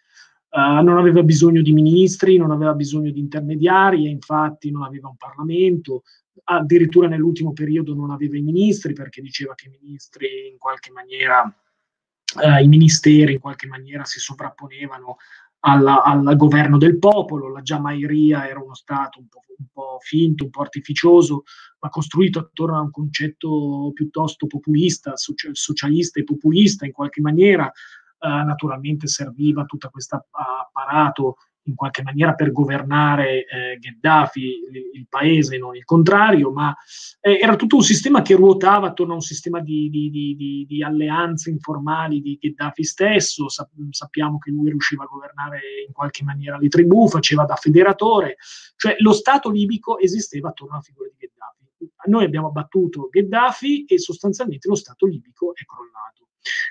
Uh, 0.50 0.83
non 0.83 0.99
aveva 0.99 1.23
bisogno 1.23 1.62
di 1.62 1.73
ministri, 1.73 2.37
non 2.37 2.50
aveva 2.50 2.75
bisogno 2.75 3.12
di 3.12 3.21
intermediari 3.21 4.07
e 4.07 4.11
infatti 4.11 4.73
non 4.73 4.83
aveva 4.83 5.09
un 5.09 5.16
Parlamento, 5.16 6.02
addirittura 6.45 7.07
nell'ultimo 7.07 7.52
periodo 7.52 7.95
non 7.95 8.11
aveva 8.11 8.37
i 8.37 8.42
ministri 8.42 8.92
perché 8.92 9.21
diceva 9.21 9.54
che 9.54 9.66
i 9.66 9.78
ministri 9.80 10.49
in 10.50 10.59
qualche 10.59 10.90
maniera, 10.90 11.42
uh, 11.42 12.62
i 12.62 12.66
ministeri 12.66 13.35
in 13.35 13.38
qualche 13.38 13.69
maniera 13.69 14.04
si 14.04 14.19
sovrapponevano 14.19 15.19
al 15.62 16.37
governo 16.37 16.78
del 16.78 16.99
popolo, 16.99 17.52
la 17.52 17.61
Giamairia 17.61 18.49
era 18.49 18.62
uno 18.62 18.75
Stato 18.75 19.19
un 19.19 19.28
po', 19.28 19.42
un 19.59 19.66
po' 19.71 19.99
finto, 20.00 20.45
un 20.45 20.50
po' 20.50 20.62
artificioso, 20.62 21.42
ma 21.80 21.90
costruito 21.90 22.38
attorno 22.38 22.78
a 22.78 22.80
un 22.80 22.90
concetto 22.90 23.90
piuttosto 23.92 24.47
populista, 24.47 25.12
socialista 25.16 26.19
e 26.19 26.25
populista 26.25 26.87
in 26.87 26.92
qualche 26.92 27.21
maniera, 27.21 27.71
eh, 28.20 28.28
naturalmente 28.28 29.06
serviva 29.06 29.64
tutto 29.64 29.88
questo 29.90 30.26
apparato 30.30 31.36
in 31.64 31.74
qualche 31.74 32.02
maniera 32.02 32.34
per 32.34 32.52
governare 32.52 33.44
eh, 33.44 33.78
Gheddafi, 33.78 34.40
il, 34.40 34.82
il, 34.94 35.06
paese, 35.08 35.58
non 35.58 35.76
il 35.76 35.84
contrario, 35.84 36.50
ma 36.50 36.74
eh, 37.20 37.38
era 37.40 37.56
tutto 37.56 37.76
un 37.76 37.82
sistema 37.82 38.22
che 38.22 38.34
ruotava 38.34 38.88
attorno 38.88 39.12
a 39.12 39.16
un 39.16 39.22
sistema 39.22 39.60
di, 39.60 39.88
di, 39.90 40.10
di, 40.10 40.66
di 40.66 40.82
alleanze 40.82 41.50
informali 41.50 42.20
di 42.20 42.38
Gheddafi 42.40 42.84
stesso. 42.84 43.48
Sa- 43.48 43.68
sappiamo 43.90 44.38
che 44.38 44.50
lui 44.50 44.70
riusciva 44.70 45.04
a 45.04 45.08
governare 45.08 45.60
in 45.86 45.92
qualche 45.92 46.24
maniera 46.24 46.58
le 46.58 46.68
tribù, 46.68 47.08
faceva 47.08 47.44
da 47.44 47.56
federatore, 47.56 48.36
cioè 48.76 48.96
lo 48.98 49.12
Stato 49.12 49.50
libico 49.50 49.98
esisteva 49.98 50.48
attorno 50.48 50.74
alla 50.74 50.82
figura 50.82 51.08
di 51.08 51.16
Gheddafi. 51.18 51.58
Noi 52.06 52.24
abbiamo 52.24 52.48
abbattuto 52.48 53.08
Gheddafi 53.08 53.84
e 53.84 53.98
sostanzialmente 53.98 54.68
lo 54.68 54.74
Stato 54.74 55.06
libico 55.06 55.54
è 55.54 55.64
crollato. 55.64 56.19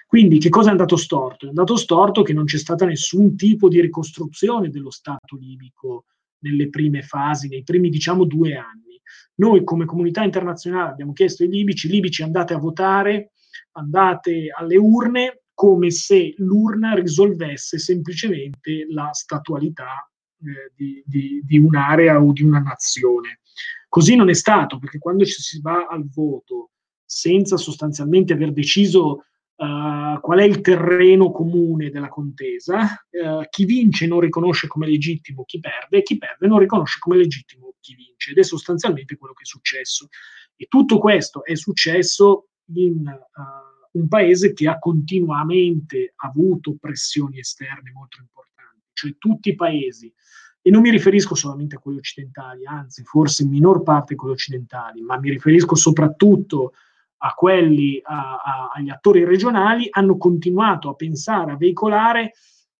Quindi 0.07 0.39
che 0.39 0.49
cosa 0.49 0.69
è 0.69 0.71
andato 0.71 0.95
storto? 0.95 1.45
È 1.45 1.49
andato 1.49 1.75
storto 1.75 2.23
che 2.23 2.33
non 2.33 2.45
c'è 2.45 2.57
stata 2.57 2.85
nessun 2.85 3.35
tipo 3.35 3.67
di 3.67 3.79
ricostruzione 3.81 4.69
dello 4.69 4.91
Stato 4.91 5.35
libico 5.35 6.05
nelle 6.39 6.69
prime 6.69 7.01
fasi, 7.01 7.47
nei 7.47 7.63
primi 7.63 7.89
diciamo 7.89 8.25
due 8.25 8.55
anni. 8.55 8.99
Noi 9.35 9.63
come 9.63 9.85
comunità 9.85 10.23
internazionale 10.23 10.91
abbiamo 10.91 11.13
chiesto 11.13 11.43
ai 11.43 11.49
libici, 11.49 11.87
libici 11.87 12.23
andate 12.23 12.53
a 12.53 12.57
votare, 12.59 13.31
andate 13.73 14.47
alle 14.55 14.77
urne, 14.77 15.41
come 15.53 15.91
se 15.91 16.33
l'urna 16.37 16.93
risolvesse 16.93 17.79
semplicemente 17.79 18.85
la 18.89 19.09
statualità 19.11 20.09
eh, 20.41 20.71
di, 20.73 21.03
di, 21.05 21.41
di 21.43 21.57
un'area 21.57 22.21
o 22.21 22.31
di 22.31 22.43
una 22.43 22.59
nazione. 22.59 23.41
Così 23.89 24.15
non 24.15 24.29
è 24.29 24.33
stato, 24.33 24.77
perché 24.77 24.99
quando 24.99 25.25
ci 25.25 25.41
si 25.41 25.59
va 25.59 25.87
al 25.89 26.07
voto 26.09 26.71
senza 27.03 27.57
sostanzialmente 27.57 28.33
aver 28.33 28.53
deciso 28.53 29.25
uh, 29.59 30.19
qual 30.21 30.39
è 30.39 30.43
il 30.43 30.61
terreno 30.61 31.31
comune 31.31 31.89
della 31.89 32.07
contesa, 32.07 32.79
uh, 32.81 33.43
chi 33.49 33.65
vince 33.65 34.07
non 34.07 34.21
riconosce 34.21 34.67
come 34.67 34.87
legittimo 34.87 35.43
chi 35.43 35.59
perde 35.59 35.97
e 35.97 36.03
chi 36.03 36.17
perde 36.17 36.47
non 36.47 36.59
riconosce 36.59 36.99
come 36.99 37.17
legittimo 37.17 37.73
chi 37.79 37.95
vince 37.95 38.31
ed 38.31 38.37
è 38.37 38.43
sostanzialmente 38.43 39.17
quello 39.17 39.33
che 39.33 39.43
è 39.43 39.45
successo. 39.45 40.07
E 40.55 40.65
tutto 40.67 40.97
questo 40.97 41.43
è 41.43 41.55
successo 41.55 42.47
in 42.73 43.05
uh, 43.05 43.99
un 43.99 44.07
paese 44.07 44.53
che 44.53 44.67
ha 44.67 44.79
continuamente 44.79 46.13
avuto 46.17 46.75
pressioni 46.79 47.39
esterne 47.39 47.91
molto 47.91 48.19
importanti, 48.19 48.87
cioè 48.93 49.15
tutti 49.17 49.49
i 49.49 49.55
paesi 49.55 50.13
e 50.61 50.69
non 50.69 50.81
mi 50.81 50.91
riferisco 50.91 51.35
solamente 51.35 51.75
a 51.75 51.79
quelli 51.79 51.99
occidentali, 51.99 52.65
anzi 52.65 53.03
forse 53.03 53.43
in 53.43 53.49
minor 53.49 53.81
parte 53.81 54.13
a 54.13 54.15
quelli 54.17 54.33
occidentali, 54.33 55.01
ma 55.01 55.17
mi 55.17 55.29
riferisco 55.29 55.75
soprattutto 55.75 56.65
a 56.65 56.88
quelli, 57.35 58.01
a, 58.03 58.39
a, 58.43 58.71
agli 58.73 58.89
attori 58.89 59.23
regionali, 59.25 59.87
hanno 59.89 60.17
continuato 60.17 60.89
a 60.89 60.95
pensare, 60.95 61.51
a 61.51 61.57
veicolare 61.57 62.33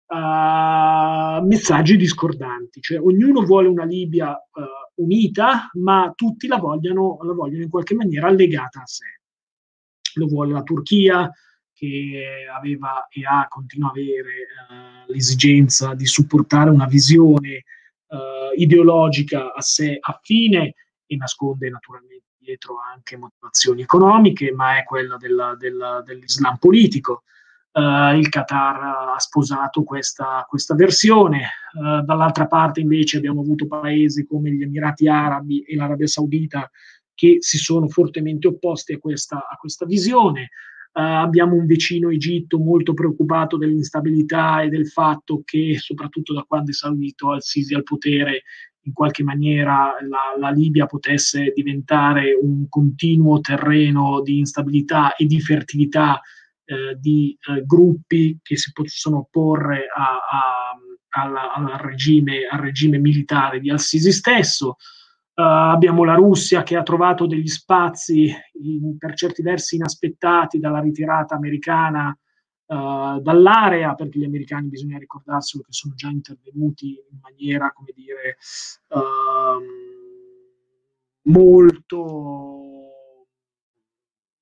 uh, 0.08 1.46
messaggi 1.46 1.98
discordanti, 1.98 2.82
cioè 2.82 3.00
ognuno 3.00 3.42
vuole 3.42 3.68
una 3.68 3.84
Libia 3.84 4.32
uh, 4.32 5.04
unita, 5.04 5.70
ma 5.74 6.12
tutti 6.16 6.48
la 6.48 6.58
vogliono, 6.58 7.18
la 7.22 7.34
vogliono 7.34 7.64
in 7.64 7.70
qualche 7.70 7.96
maniera 7.96 8.30
legata 8.30 8.82
a 8.82 8.86
sé. 8.86 9.06
Lo 10.16 10.28
vuole 10.28 10.54
la 10.54 10.64
Turchia, 10.64 11.30
che 11.74 12.46
aveva 12.54 13.08
e 13.08 13.26
ha, 13.26 13.48
continua 13.48 13.88
a 13.88 13.92
avere 13.92 14.48
uh, 14.70 15.12
l'esigenza 15.12 15.94
di 15.94 16.06
supportare 16.06 16.70
una 16.70 16.86
visione 16.86 17.64
uh, 18.08 18.60
ideologica 18.60 19.54
a 19.54 19.62
sé 19.62 19.98
affine 20.00 20.76
e 21.06 21.16
nasconde 21.16 21.70
naturalmente 21.70 22.19
dietro 22.50 22.78
anche 22.80 23.18
motivazioni 23.18 23.84
economiche, 23.84 24.52
ma 24.52 24.78
è 24.78 24.84
quella 24.84 25.18
della, 25.18 25.56
della, 25.58 26.02
dell'Islam 26.04 26.58
politico. 26.58 27.24
Uh, 27.72 28.16
il 28.18 28.30
Qatar 28.30 29.14
ha 29.14 29.20
sposato 29.20 29.84
questa, 29.84 30.44
questa 30.50 30.74
versione, 30.74 31.50
uh, 31.74 32.04
dall'altra 32.04 32.48
parte 32.48 32.80
invece 32.80 33.18
abbiamo 33.18 33.42
avuto 33.42 33.68
paesi 33.68 34.26
come 34.26 34.50
gli 34.52 34.64
Emirati 34.64 35.08
Arabi 35.08 35.62
e 35.62 35.76
l'Arabia 35.76 36.08
Saudita 36.08 36.70
che 37.14 37.38
si 37.40 37.58
sono 37.60 37.88
fortemente 37.88 38.48
opposti 38.48 38.94
a 38.94 38.98
questa, 38.98 39.48
a 39.48 39.56
questa 39.58 39.86
visione. 39.86 40.50
Uh, 40.92 41.22
abbiamo 41.22 41.54
un 41.56 41.68
vicino 41.68 42.10
Egitto 42.10 42.58
molto 42.58 42.96
preoccupato 42.96 43.56
dell'instabilità 43.56 44.64
e 44.64 44.70
del 44.70 44.88
fatto 44.88 45.44
che, 45.46 45.78
soprattutto 45.78 46.34
da 46.34 46.44
quando 46.48 46.72
è 46.72 46.74
salito 46.74 47.32
al-Sisi 47.32 47.76
al 47.76 47.84
potere, 47.84 48.42
in 48.84 48.94
qualche 48.94 49.24
maniera 49.24 49.96
la, 50.08 50.36
la, 50.40 50.50
Libia 50.50 50.86
potesse 50.86 51.52
diventare 51.56 52.34
un 52.40 52.68
continuo 52.70 53.40
terreno 53.42 54.22
di 54.22 54.40
instabilità 54.40 55.16
e 55.16 55.26
di 55.26 55.40
fertilità 55.42 56.22
eh, 56.66 56.98
di 57.00 57.38
eh, 57.48 57.64
gruppi 57.66 58.40
che 58.42 58.58
si 58.58 58.72
possono 58.72 59.20
opporre 59.20 59.86
a, 59.94 60.20
a, 60.32 61.24
alla, 61.24 61.54
al, 61.54 61.80
regime, 61.80 62.48
al, 62.50 62.60
regime, 62.60 63.00
militare 63.00 63.60
di 63.60 63.70
al-Sisi 63.70 64.12
stesso. 64.12 64.76
Uh, 65.40 65.72
abbiamo 65.72 66.04
la 66.04 66.16
Russia 66.16 66.64
che 66.64 66.76
ha 66.76 66.84
trovato 66.84 67.26
degli 67.26 67.48
spazi 67.48 68.30
in, 68.62 68.98
per 68.98 69.14
certi 69.14 69.42
versi 69.42 69.78
inaspettati 69.78 70.60
dalla 70.60 70.82
ritirata 70.82 71.36
americana 71.36 72.14
uh, 72.70 73.20
dall'area, 73.20 73.96
perché 73.96 74.20
gli 74.20 74.26
americani 74.26 74.70
bisogna 74.70 74.98
ricordarselo 74.98 75.64
che 75.64 75.74
sono 75.74 75.94
già 75.96 76.10
intervenuti 76.10 77.02
in 77.12 77.20
maniera, 77.22 77.72
come 77.72 77.92
dire, 77.96 78.38
uh, 78.90 79.62
molto 81.24 82.70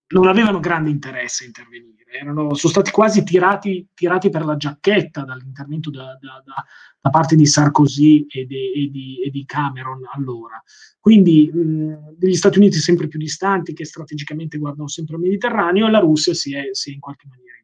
non 0.09 0.27
avevano 0.27 0.59
grande 0.59 0.89
interesse 0.89 1.43
a 1.43 1.47
intervenire, 1.47 2.05
erano, 2.19 2.53
sono 2.53 2.71
stati 2.71 2.91
quasi 2.91 3.23
tirati, 3.23 3.87
tirati 3.93 4.29
per 4.29 4.45
la 4.45 4.55
giacchetta 4.55 5.23
dall'intervento 5.23 5.89
da, 5.89 6.17
da, 6.19 6.41
da, 6.45 6.65
da 7.01 7.09
parte 7.09 7.35
di 7.35 7.45
Sarkozy 7.45 8.25
e, 8.29 8.45
de, 8.45 8.71
e, 8.73 8.89
di, 8.89 9.21
e, 9.21 9.29
di, 9.29 9.45
Cameron 9.45 10.01
allora. 10.13 10.61
Quindi 10.99 11.51
mh, 11.51 12.15
degli 12.15 12.35
Stati 12.35 12.57
Uniti 12.57 12.77
sempre 12.77 13.07
più 13.07 13.19
distanti, 13.19 13.73
che 13.73 13.83
strategicamente 13.83 14.57
guardano 14.57 14.87
sempre 14.87 15.15
al 15.15 15.21
Mediterraneo, 15.21 15.87
e 15.87 15.91
la 15.91 15.99
Russia 15.99 16.33
si 16.33 16.55
è, 16.55 16.69
si 16.71 16.91
è 16.91 16.93
in 16.93 16.99
qualche 16.99 17.27
maniera. 17.27 17.56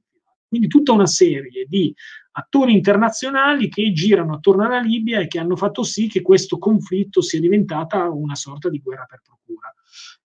Quindi 0.53 0.69
tutta 0.69 0.91
una 0.91 1.07
serie 1.07 1.65
di 1.67 1.91
attori 2.33 2.73
internazionali 2.73 3.69
che 3.69 3.91
girano 3.91 4.35
attorno 4.35 4.63
alla 4.63 4.79
Libia 4.79 5.19
e 5.19 5.25
che 5.25 5.39
hanno 5.39 5.55
fatto 5.55 5.81
sì 5.81 6.07
che 6.07 6.21
questo 6.21 6.59
conflitto 6.59 7.23
sia 7.23 7.39
diventata 7.39 8.07
una 8.07 8.35
sorta 8.35 8.69
di 8.69 8.77
guerra 8.77 9.07
per 9.09 9.23
procura 9.23 9.73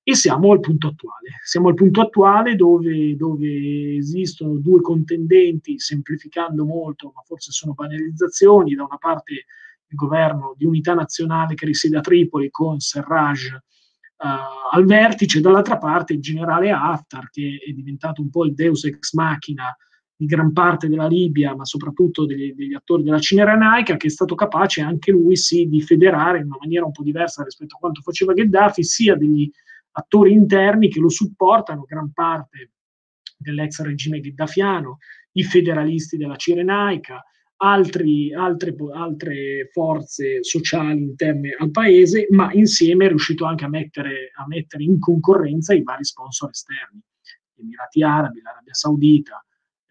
e 0.02 0.14
siamo 0.14 0.52
al 0.52 0.60
punto 0.60 0.88
attuale. 0.88 1.40
Siamo 1.44 1.68
al 1.68 1.74
punto 1.74 2.02
attuale 2.02 2.56
dove, 2.56 3.16
dove, 3.16 3.96
esistono 3.96 4.58
due 4.58 4.82
contendenti, 4.82 5.78
semplificando 5.78 6.66
molto, 6.66 7.10
ma 7.14 7.22
forse 7.22 7.50
sono 7.50 7.72
banalizzazioni, 7.72 8.74
da 8.74 8.84
una 8.84 8.98
parte 8.98 9.32
il 9.32 9.96
governo 9.96 10.52
di 10.58 10.66
unità 10.66 10.92
nazionale 10.92 11.54
che 11.54 11.64
risiede 11.64 11.96
a 11.96 12.02
Tripoli 12.02 12.50
con 12.50 12.80
Serraj 12.80 13.46
uh, 13.50 14.26
al 14.72 14.84
vertice, 14.84 15.40
dall'altra 15.40 15.78
parte 15.78 16.12
il 16.12 16.20
generale 16.20 16.70
Haftar 16.70 17.30
che 17.30 17.62
è 17.66 17.70
diventato 17.70 18.20
un 18.20 18.28
po' 18.28 18.44
il 18.44 18.52
deus 18.52 18.84
ex 18.84 19.14
machina 19.14 19.74
di 20.20 20.26
gran 20.26 20.52
parte 20.52 20.88
della 20.88 21.06
Libia, 21.06 21.54
ma 21.54 21.64
soprattutto 21.64 22.26
degli, 22.26 22.52
degli 22.52 22.74
attori 22.74 23.04
della 23.04 23.20
Cineranaica, 23.20 23.96
che 23.96 24.08
è 24.08 24.10
stato 24.10 24.34
capace 24.34 24.80
anche 24.80 25.12
lui 25.12 25.36
sì 25.36 25.68
di 25.68 25.80
federare 25.80 26.38
in 26.38 26.46
una 26.46 26.56
maniera 26.60 26.84
un 26.84 26.90
po' 26.90 27.04
diversa 27.04 27.44
rispetto 27.44 27.76
a 27.76 27.78
quanto 27.78 28.00
faceva 28.00 28.32
Gheddafi, 28.32 28.82
sia 28.82 29.14
degli 29.14 29.48
attori 29.92 30.32
interni 30.32 30.88
che 30.88 30.98
lo 30.98 31.08
supportano, 31.08 31.84
gran 31.86 32.10
parte 32.12 32.72
dell'ex 33.36 33.80
regime 33.82 34.18
gheddafiano, 34.18 34.98
i 35.32 35.44
federalisti 35.44 36.16
della 36.16 36.34
Cirenaica, 36.34 37.22
altri, 37.58 38.34
altre, 38.34 38.74
altre, 38.92 39.68
forze 39.70 40.42
sociali 40.42 41.00
interne 41.00 41.54
al 41.56 41.70
paese, 41.70 42.26
ma 42.30 42.52
insieme 42.54 43.04
è 43.04 43.08
riuscito 43.08 43.44
anche 43.44 43.66
a 43.66 43.68
mettere, 43.68 44.32
a 44.36 44.44
mettere 44.48 44.82
in 44.82 44.98
concorrenza 44.98 45.74
i 45.74 45.84
vari 45.84 46.04
sponsor 46.04 46.50
esterni, 46.50 47.00
gli 47.54 47.60
Emirati 47.62 48.02
Arabi, 48.02 48.40
l'Arabia 48.42 48.74
Saudita, 48.74 49.44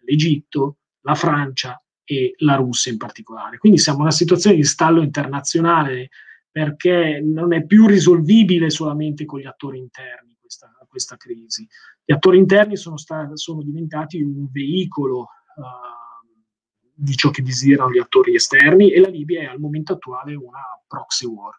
l'Egitto, 0.08 0.78
la 1.02 1.14
Francia 1.14 1.82
e 2.02 2.34
la 2.38 2.56
Russia 2.56 2.90
in 2.90 2.98
particolare. 2.98 3.58
Quindi 3.58 3.78
siamo 3.78 3.98
in 3.98 4.04
una 4.04 4.12
situazione 4.12 4.56
di 4.56 4.64
stallo 4.64 5.02
internazionale 5.02 6.08
perché 6.50 7.20
non 7.22 7.52
è 7.52 7.64
più 7.66 7.86
risolvibile 7.86 8.70
solamente 8.70 9.26
con 9.26 9.40
gli 9.40 9.46
attori 9.46 9.78
interni 9.78 10.36
questa, 10.40 10.72
questa 10.88 11.16
crisi. 11.16 11.68
Gli 12.02 12.12
attori 12.12 12.38
interni 12.38 12.76
sono, 12.76 12.96
stati, 12.96 13.32
sono 13.34 13.62
diventati 13.62 14.22
un 14.22 14.48
veicolo 14.50 15.20
uh, 15.20 16.36
di 16.94 17.14
ciò 17.14 17.30
che 17.30 17.42
desiderano 17.42 17.92
gli 17.92 17.98
attori 17.98 18.34
esterni 18.34 18.90
e 18.90 19.00
la 19.00 19.08
Libia 19.08 19.42
è 19.42 19.44
al 19.44 19.60
momento 19.60 19.92
attuale 19.92 20.34
una 20.34 20.62
proxy 20.86 21.26
war. 21.26 21.54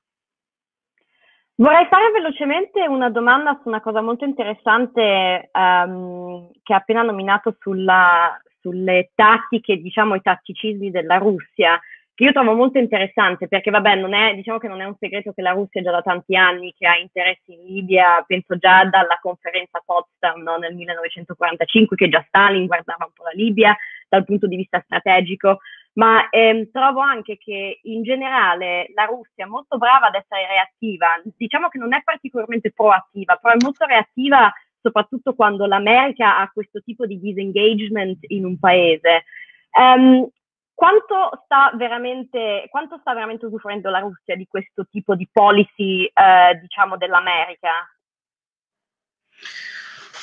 Vorrei 1.59 1.87
fare 1.87 2.09
velocemente 2.11 2.87
una 2.87 3.09
domanda 3.09 3.59
su 3.61 3.67
una 3.67 3.81
cosa 3.81 3.99
molto 3.99 4.23
interessante 4.23 5.49
um, 5.51 6.49
che 6.63 6.73
ha 6.73 6.77
appena 6.77 7.01
nominato 7.01 7.53
sulla, 7.59 8.39
sulle 8.61 9.11
tattiche, 9.13 9.75
diciamo 9.75 10.15
i 10.15 10.21
tatticismi 10.21 10.89
della 10.89 11.17
Russia 11.17 11.77
che 12.19 12.25
io 12.25 12.31
trovo 12.33 12.53
molto 12.53 12.77
interessante 12.77 13.47
perché 13.47 13.71
vabbè 13.71 13.95
non 13.95 14.13
è, 14.13 14.35
diciamo 14.35 14.57
che 14.57 14.67
non 14.67 14.81
è 14.81 14.85
un 14.85 14.95
segreto 14.99 15.31
che 15.31 15.41
la 15.41 15.51
Russia 15.51 15.81
già 15.81 15.91
da 15.91 16.01
tanti 16.01 16.35
anni 16.35 16.73
che 16.77 16.85
ha 16.85 16.97
interessi 16.97 17.53
in 17.53 17.63
Libia, 17.63 18.21
penso 18.27 18.57
già 18.57 18.83
dalla 18.83 19.17
conferenza 19.21 19.81
Potsdam 19.85 20.41
no, 20.41 20.57
nel 20.57 20.75
1945 20.75 21.95
che 21.95 22.09
già 22.09 22.21
Stalin 22.27 22.67
guardava 22.67 23.05
un 23.05 23.11
po' 23.13 23.23
la 23.23 23.31
Libia 23.33 23.73
dal 24.09 24.25
punto 24.25 24.47
di 24.47 24.57
vista 24.57 24.81
strategico, 24.83 25.59
ma 25.93 26.29
ehm, 26.29 26.69
trovo 26.71 26.99
anche 27.01 27.37
che 27.37 27.79
in 27.83 28.03
generale 28.03 28.91
la 28.93 29.05
Russia 29.05 29.45
è 29.45 29.47
molto 29.47 29.77
brava 29.77 30.07
ad 30.07 30.15
essere 30.15 30.47
reattiva, 30.47 31.21
diciamo 31.35 31.67
che 31.69 31.77
non 31.77 31.93
è 31.93 32.01
particolarmente 32.03 32.71
proattiva, 32.71 33.35
però 33.35 33.53
è 33.53 33.57
molto 33.61 33.85
reattiva 33.85 34.51
soprattutto 34.81 35.33
quando 35.33 35.65
l'America 35.65 36.37
ha 36.37 36.49
questo 36.53 36.81
tipo 36.81 37.05
di 37.05 37.19
disengagement 37.19 38.19
in 38.27 38.45
un 38.45 38.57
paese. 38.59 39.25
Um, 39.71 40.27
quanto 40.73 41.41
sta, 41.43 41.71
veramente, 41.75 42.67
quanto 42.69 42.97
sta 42.99 43.13
veramente 43.13 43.45
usufruendo 43.45 43.89
la 43.89 43.99
Russia 43.99 44.35
di 44.35 44.47
questo 44.47 44.85
tipo 44.89 45.15
di 45.15 45.27
policy, 45.29 46.05
eh, 46.05 46.57
diciamo, 46.61 46.95
dell'America? 46.95 47.69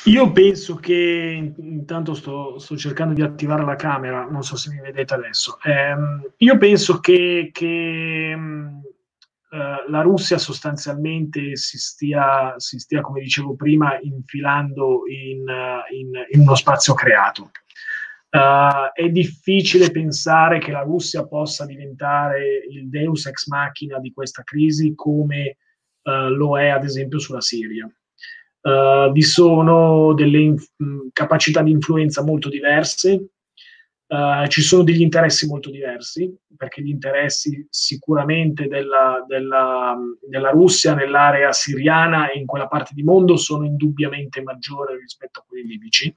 Io 0.07 0.31
penso 0.31 0.75
che, 0.75 1.53
intanto 1.57 2.13
sto, 2.13 2.57
sto, 2.59 2.77
cercando 2.77 3.13
di 3.13 3.21
attivare 3.21 3.65
la 3.65 3.75
camera, 3.75 4.23
non 4.23 4.41
so 4.41 4.55
se 4.55 4.71
mi 4.71 4.79
vedete 4.79 5.13
adesso, 5.13 5.59
eh, 5.63 5.95
io 6.37 6.57
penso 6.57 6.99
che, 6.99 7.49
che 7.51 8.31
eh, 8.31 8.37
la 9.49 10.01
Russia 10.01 10.37
sostanzialmente 10.37 11.57
si 11.57 11.77
stia, 11.77 12.53
si 12.55 12.79
stia, 12.79 13.01
come 13.01 13.19
dicevo 13.19 13.55
prima, 13.55 13.99
infilando 14.01 15.01
in, 15.07 15.43
in, 15.91 16.11
in 16.29 16.39
uno 16.39 16.55
spazio 16.55 16.93
creato 16.93 17.51
Uh, 18.29 18.91
è 18.93 19.07
difficile 19.07 19.89
pensare 19.89 20.59
che 20.59 20.71
la 20.71 20.81
Russia 20.81 21.25
possa 21.25 21.65
diventare 21.65 22.57
il 22.69 22.89
deus 22.89 23.25
ex 23.25 23.47
machina 23.47 23.99
di 23.99 24.11
questa 24.11 24.43
crisi 24.43 24.93
come 24.95 25.55
uh, 26.03 26.27
lo 26.27 26.59
è 26.59 26.67
ad 26.67 26.83
esempio 26.83 27.19
sulla 27.19 27.39
Siria. 27.39 27.89
Uh, 28.67 29.11
vi 29.13 29.21
sono 29.21 30.13
delle 30.13 30.39
inf- 30.39 30.71
capacità 31.13 31.61
di 31.61 31.71
influenza 31.71 32.21
molto 32.21 32.49
diverse, 32.49 33.29
Uh, 34.07 34.47
ci 34.47 34.61
sono 34.61 34.83
degli 34.83 35.01
interessi 35.01 35.47
molto 35.47 35.69
diversi, 35.69 36.33
perché 36.55 36.81
gli 36.81 36.87
interessi 36.87 37.67
sicuramente 37.69 38.69
della, 38.69 39.21
della, 39.27 39.97
della, 40.25 40.49
Russia 40.51 40.93
nell'area 40.93 41.51
siriana 41.51 42.31
e 42.31 42.39
in 42.39 42.45
quella 42.45 42.69
parte 42.69 42.93
di 42.93 43.03
mondo 43.03 43.35
sono 43.35 43.65
indubbiamente 43.65 44.41
maggiori 44.41 44.95
rispetto 44.95 45.41
a 45.41 45.45
quelli 45.45 45.67
libici. 45.67 46.15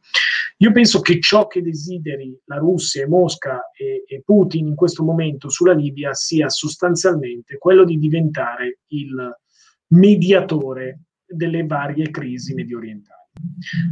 Io 0.59 0.71
penso 0.71 1.01
che 1.01 1.19
ciò 1.19 1.49
che 1.49 1.63
desideri 1.63 2.33
la 2.45 2.59
Russia 2.59 3.03
e 3.03 3.09
Mosca 3.09 3.73
e, 3.77 4.05
e 4.07 4.23
Putin 4.25 4.69
in 4.69 4.77
questo 4.77 5.03
momento 5.03 5.49
sulla 5.49 5.75
Libia 5.75 6.15
sia 6.15 6.49
sostanzialmente 6.49 7.59
quello 7.59 7.83
di 7.83 7.99
diventare 7.99 8.79
il 8.91 9.37
mediatore 9.89 11.07
delle 11.31 11.65
varie 11.67 12.11
crisi 12.11 12.55
medio 12.55 12.79
orientali. 12.79 13.19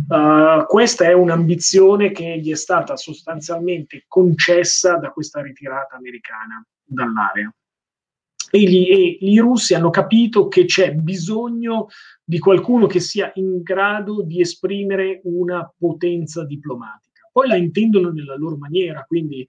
Uh, 0.09 0.67
questa 0.67 1.05
è 1.05 1.13
un'ambizione 1.13 2.11
che 2.11 2.39
gli 2.41 2.51
è 2.51 2.57
stata 2.57 2.97
sostanzialmente 2.97 4.05
concessa 4.07 4.97
da 4.97 5.11
questa 5.11 5.41
ritirata 5.41 5.97
americana 5.97 6.67
dall'area. 6.85 7.53
E 8.51 8.63
gli, 8.63 8.89
e 8.91 9.19
gli 9.21 9.39
russi 9.39 9.75
hanno 9.75 9.91
capito 9.91 10.49
che 10.49 10.65
c'è 10.65 10.95
bisogno 10.95 11.89
di 12.25 12.39
qualcuno 12.39 12.87
che 12.87 12.99
sia 13.01 13.31
in 13.35 13.63
grado 13.63 14.23
di 14.23 14.41
esprimere 14.41 15.21
una 15.25 15.71
potenza 15.77 16.45
diplomatica. 16.45 17.29
Poi 17.31 17.47
la 17.47 17.57
intendono 17.57 18.11
nella 18.11 18.37
loro 18.37 18.57
maniera, 18.57 19.05
quindi 19.05 19.47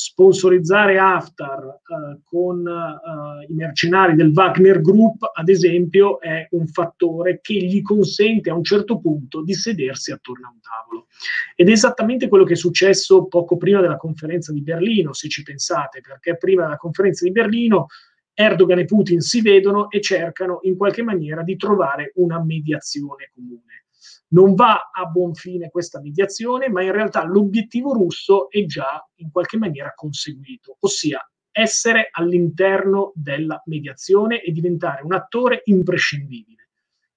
sponsorizzare 0.00 0.96
Haftar 0.96 1.58
uh, 1.64 2.20
con 2.22 2.60
uh, 2.60 3.50
i 3.50 3.52
mercenari 3.52 4.14
del 4.14 4.30
Wagner 4.32 4.80
Group, 4.80 5.28
ad 5.34 5.48
esempio, 5.48 6.20
è 6.20 6.46
un 6.52 6.68
fattore 6.68 7.40
che 7.42 7.54
gli 7.54 7.82
consente 7.82 8.48
a 8.48 8.54
un 8.54 8.62
certo 8.62 9.00
punto 9.00 9.42
di 9.42 9.54
sedersi 9.54 10.12
attorno 10.12 10.46
a 10.46 10.50
un 10.50 10.60
tavolo. 10.60 11.06
Ed 11.56 11.68
è 11.68 11.72
esattamente 11.72 12.28
quello 12.28 12.44
che 12.44 12.52
è 12.52 12.56
successo 12.56 13.26
poco 13.26 13.56
prima 13.56 13.80
della 13.80 13.96
conferenza 13.96 14.52
di 14.52 14.62
Berlino, 14.62 15.12
se 15.12 15.28
ci 15.28 15.42
pensate, 15.42 16.00
perché 16.00 16.36
prima 16.36 16.62
della 16.62 16.76
conferenza 16.76 17.24
di 17.24 17.32
Berlino 17.32 17.88
Erdogan 18.34 18.78
e 18.78 18.84
Putin 18.84 19.18
si 19.18 19.42
vedono 19.42 19.90
e 19.90 20.00
cercano 20.00 20.60
in 20.62 20.76
qualche 20.76 21.02
maniera 21.02 21.42
di 21.42 21.56
trovare 21.56 22.12
una 22.14 22.40
mediazione 22.40 23.32
comune 23.34 23.86
non 24.28 24.54
va 24.54 24.90
a 24.92 25.04
buon 25.06 25.34
fine 25.34 25.70
questa 25.70 26.00
mediazione, 26.00 26.68
ma 26.68 26.82
in 26.82 26.92
realtà 26.92 27.24
l'obiettivo 27.24 27.92
russo 27.92 28.50
è 28.50 28.64
già 28.66 29.06
in 29.16 29.30
qualche 29.30 29.56
maniera 29.56 29.92
conseguito, 29.94 30.76
ossia 30.80 31.20
essere 31.50 32.08
all'interno 32.12 33.12
della 33.14 33.60
mediazione 33.66 34.42
e 34.42 34.52
diventare 34.52 35.02
un 35.02 35.12
attore 35.12 35.62
imprescindibile, 35.64 36.68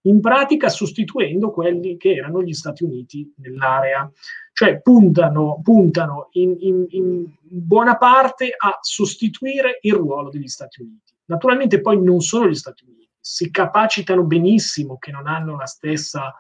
in 0.04 0.20
pratica 0.20 0.70
sostituendo 0.70 1.52
quelli 1.52 1.96
che 1.98 2.16
erano 2.16 2.42
gli 2.42 2.54
Stati 2.54 2.84
Uniti 2.84 3.32
nell'area, 3.38 4.12
cioè 4.54 4.82
puntano, 4.82 5.60
puntano 5.62 6.30
in, 6.32 6.56
in, 6.60 6.86
in 6.90 7.32
buona 7.42 7.98
parte 7.98 8.54
a 8.58 8.80
sostituire 8.82 9.78
il 9.82 9.94
ruolo 9.94 10.30
degli 10.30 10.48
Stati 10.48 10.82
Uniti. 10.82 11.14
Naturalmente 11.26 11.80
poi 11.82 12.02
non 12.02 12.22
sono 12.22 12.50
gli 12.50 12.56
Stati 12.56 12.84
Uniti, 12.84 13.10
si 13.20 13.52
capacitano 13.52 14.24
benissimo 14.24 14.98
che 14.98 15.12
non 15.12 15.28
hanno 15.28 15.56
la 15.56 15.68
stessa 15.68 16.34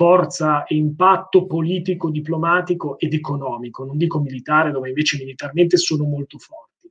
forza 0.00 0.64
e 0.64 0.76
impatto 0.76 1.44
politico, 1.44 2.08
diplomatico 2.08 2.98
ed 2.98 3.12
economico, 3.12 3.84
non 3.84 3.98
dico 3.98 4.18
militare, 4.18 4.70
dove 4.70 4.88
invece 4.88 5.18
militarmente 5.18 5.76
sono 5.76 6.04
molto 6.04 6.38
forti, 6.38 6.90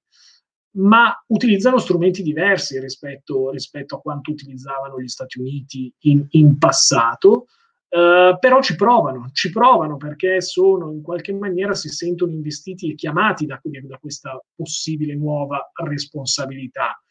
ma 0.73 1.11
utilizzano 1.29 1.79
strumenti 1.79 2.21
diversi 2.21 2.79
rispetto, 2.79 3.49
rispetto 3.49 3.95
a 3.95 3.99
quanto 3.99 4.29
utilizzavano 4.29 5.01
gli 5.01 5.07
Stati 5.07 5.39
Uniti 5.39 5.91
in, 6.01 6.23
in 6.31 6.59
passato, 6.59 7.45
Uh, 7.89 8.37
però 8.37 8.61
ci 8.61 8.75
provano, 8.75 9.31
ci 9.33 9.49
provano 9.49 9.97
perché 9.97 10.41
sono 10.41 10.91
in 10.91 11.01
qualche 11.01 11.33
maniera 11.33 11.73
si 11.73 11.89
sentono 11.89 12.31
investiti 12.31 12.91
e 12.91 12.93
chiamati 12.93 13.47
da, 13.47 13.59
da 13.63 13.97
questa 13.97 14.39
possibile 14.55 15.15
nuova 15.15 15.71
responsabilità. 15.73 17.03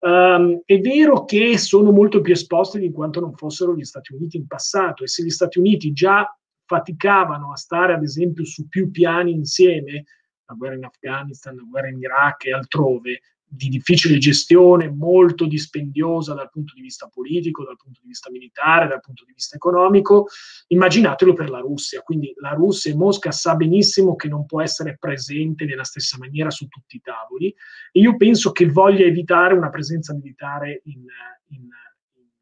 Um, 0.00 0.62
è 0.64 0.78
vero 0.78 1.24
che 1.24 1.58
sono 1.58 1.90
molto 1.90 2.20
più 2.20 2.32
esposti 2.32 2.78
di 2.78 2.92
quanto 2.92 3.18
non 3.18 3.34
fossero 3.34 3.74
gli 3.74 3.84
Stati 3.84 4.14
Uniti 4.14 4.36
in 4.36 4.46
passato 4.46 5.02
e 5.02 5.08
se 5.08 5.24
gli 5.24 5.30
Stati 5.30 5.58
Uniti 5.58 5.92
già 5.92 6.24
faticavano 6.64 7.50
a 7.50 7.56
stare 7.56 7.94
ad 7.94 8.02
esempio 8.02 8.44
su 8.44 8.68
più 8.68 8.90
piani 8.90 9.32
insieme, 9.32 10.04
la 10.44 10.54
guerra 10.54 10.76
in 10.76 10.84
Afghanistan, 10.84 11.56
la 11.56 11.66
guerra 11.68 11.88
in 11.88 11.98
Iraq 11.98 12.44
e 12.44 12.52
altrove, 12.52 13.20
di 13.48 13.68
difficile 13.68 14.18
gestione, 14.18 14.90
molto 14.90 15.46
dispendiosa 15.46 16.34
dal 16.34 16.50
punto 16.50 16.74
di 16.74 16.82
vista 16.82 17.08
politico, 17.08 17.64
dal 17.64 17.76
punto 17.76 18.00
di 18.02 18.08
vista 18.08 18.30
militare, 18.30 18.86
dal 18.86 19.00
punto 19.00 19.24
di 19.24 19.32
vista 19.32 19.56
economico. 19.56 20.26
Immaginatelo 20.68 21.32
per 21.32 21.48
la 21.48 21.60
Russia. 21.60 22.02
Quindi 22.02 22.32
la 22.36 22.52
Russia 22.52 22.92
e 22.92 22.96
Mosca 22.96 23.30
sa 23.32 23.56
benissimo 23.56 24.16
che 24.16 24.28
non 24.28 24.44
può 24.44 24.60
essere 24.60 24.96
presente 24.98 25.64
nella 25.64 25.84
stessa 25.84 26.18
maniera 26.18 26.50
su 26.50 26.68
tutti 26.68 26.96
i 26.96 27.00
tavoli 27.00 27.48
e 27.92 28.00
io 28.00 28.16
penso 28.16 28.52
che 28.52 28.68
voglia 28.68 29.06
evitare 29.06 29.54
una 29.54 29.70
presenza 29.70 30.12
militare 30.14 30.82
in, 30.84 31.04
in, 31.48 31.68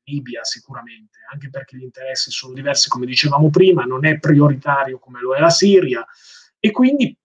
Libia 0.09 0.45
sicuramente, 0.45 1.19
anche 1.33 1.51
perché 1.51 1.77
gli 1.77 1.83
interessi 1.83 2.31
sono 2.31 2.55
diversi, 2.55 2.89
come 2.89 3.07
dicevamo 3.07 3.51
prima, 3.51 3.83
non 3.83 4.07
è 4.07 4.21
prioritario 4.21 5.01
come 5.01 5.21
lo 5.21 5.35
è 5.35 5.41
la 5.41 5.51
Siria 5.51 6.07
e 6.61 6.71
quindi 6.71 7.17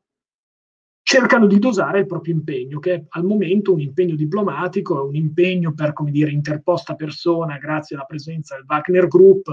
cercano 1.11 1.45
di 1.45 1.59
dosare 1.59 1.99
il 1.99 2.05
proprio 2.05 2.33
impegno, 2.33 2.79
che 2.79 2.93
è 2.93 3.03
al 3.09 3.25
momento 3.25 3.73
un 3.73 3.81
impegno 3.81 4.15
diplomatico, 4.15 5.03
un 5.03 5.15
impegno 5.15 5.73
per, 5.73 5.91
come 5.91 6.09
dire, 6.09 6.31
interposta 6.31 6.95
persona 6.95 7.57
grazie 7.57 7.97
alla 7.97 8.05
presenza 8.05 8.55
del 8.55 8.63
Wagner 8.65 9.07
Group. 9.09 9.47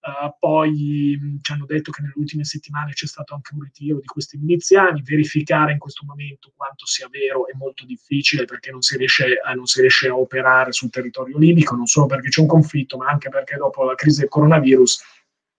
Uh, 0.00 0.34
poi 0.38 1.18
mh, 1.20 1.40
ci 1.42 1.52
hanno 1.52 1.66
detto 1.66 1.90
che 1.90 2.00
nelle 2.00 2.14
ultime 2.16 2.44
settimane 2.44 2.92
c'è 2.92 3.06
stato 3.06 3.34
anche 3.34 3.52
un 3.52 3.60
ritiro 3.60 3.98
di 3.98 4.06
questi 4.06 4.38
miliziani. 4.38 5.02
Verificare 5.02 5.72
in 5.72 5.78
questo 5.78 6.02
momento 6.06 6.50
quanto 6.56 6.86
sia 6.86 7.08
vero 7.10 7.46
è 7.46 7.52
molto 7.54 7.84
difficile 7.84 8.46
perché 8.46 8.70
non 8.70 8.80
si 8.80 8.96
riesce 8.96 9.38
a, 9.44 9.52
non 9.52 9.66
si 9.66 9.82
riesce 9.82 10.08
a 10.08 10.16
operare 10.16 10.72
sul 10.72 10.88
territorio 10.88 11.36
libico, 11.36 11.76
non 11.76 11.84
solo 11.84 12.06
perché 12.06 12.30
c'è 12.30 12.40
un 12.40 12.46
conflitto, 12.46 12.96
ma 12.96 13.08
anche 13.08 13.28
perché 13.28 13.56
dopo 13.56 13.84
la 13.84 13.94
crisi 13.94 14.20
del 14.20 14.30
coronavirus 14.30 15.02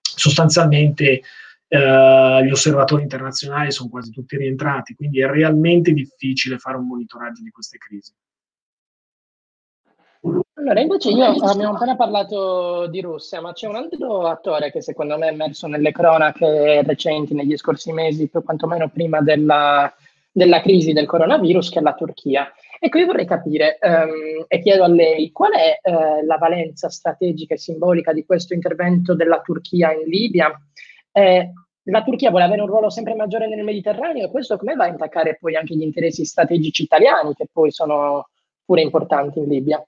sostanzialmente 0.02 1.22
Uh, 1.70 2.42
gli 2.44 2.52
osservatori 2.52 3.02
internazionali 3.02 3.72
sono 3.72 3.90
quasi 3.90 4.12
tutti 4.12 4.38
rientrati, 4.38 4.96
quindi 4.96 5.20
è 5.20 5.28
realmente 5.28 5.92
difficile 5.92 6.58
fare 6.58 6.78
un 6.78 6.88
monitoraggio 6.88 7.44
di 7.44 7.50
queste 7.50 7.78
crisi. 7.78 8.14
Allora, 10.54 10.80
invece 10.80 11.10
io 11.10 11.26
abbiamo 11.26 11.76
appena 11.76 11.96
parlato 11.96 12.88
di 12.88 13.02
Russia, 13.02 13.42
ma 13.42 13.54
c'è 13.54 13.68
un 13.68 13.76
altro 13.76 14.28
attore 14.28 14.72
che 14.72 14.82
secondo 14.82 15.18
me 15.18 15.28
è 15.28 15.32
emerso 15.32 15.68
nelle 15.68 15.92
cronache 15.92 16.84
recenti, 16.84 17.34
negli 17.34 17.56
scorsi 17.58 17.92
mesi, 17.92 18.30
quantomeno 18.30 18.90
prima 18.90 19.22
della, 19.22 19.94
della 20.32 20.62
crisi 20.62 20.94
del 20.94 21.06
coronavirus, 21.06 21.70
che 21.70 21.80
è 21.80 21.82
la 21.82 21.94
Turchia. 21.94 22.52
Ecco, 22.80 22.98
io 22.98 23.06
vorrei 23.06 23.26
capire 23.26 23.78
um, 23.82 24.46
e 24.48 24.60
chiedo 24.60 24.84
a 24.84 24.88
lei 24.88 25.32
qual 25.32 25.52
è 25.52 25.80
uh, 25.82 26.26
la 26.26 26.38
valenza 26.38 26.90
strategica 26.90 27.56
e 27.56 27.58
simbolica 27.58 28.14
di 28.14 28.26
questo 28.26 28.54
intervento 28.54 29.16
della 29.16 29.42
Turchia 29.42 29.94
in 29.94 30.08
Libia 30.08 30.52
eh, 31.18 31.52
la 31.90 32.04
Turchia 32.04 32.30
vuole 32.30 32.46
avere 32.46 32.62
un 32.62 32.68
ruolo 32.68 32.92
sempre 32.92 33.16
maggiore 33.16 33.48
nel 33.48 33.64
Mediterraneo 33.64 34.26
e 34.26 34.30
questo 34.30 34.58
come 34.58 34.76
va 34.76 34.84
a 34.84 34.90
intaccare 34.90 35.38
poi 35.40 35.56
anche 35.56 35.76
gli 35.76 35.82
interessi 35.82 36.24
strategici 36.26 36.84
italiani 36.84 37.34
che 37.34 37.48
poi 37.52 37.72
sono 37.72 38.30
pure 38.64 38.82
importanti 38.82 39.40
in 39.40 39.48
Libia? 39.48 39.84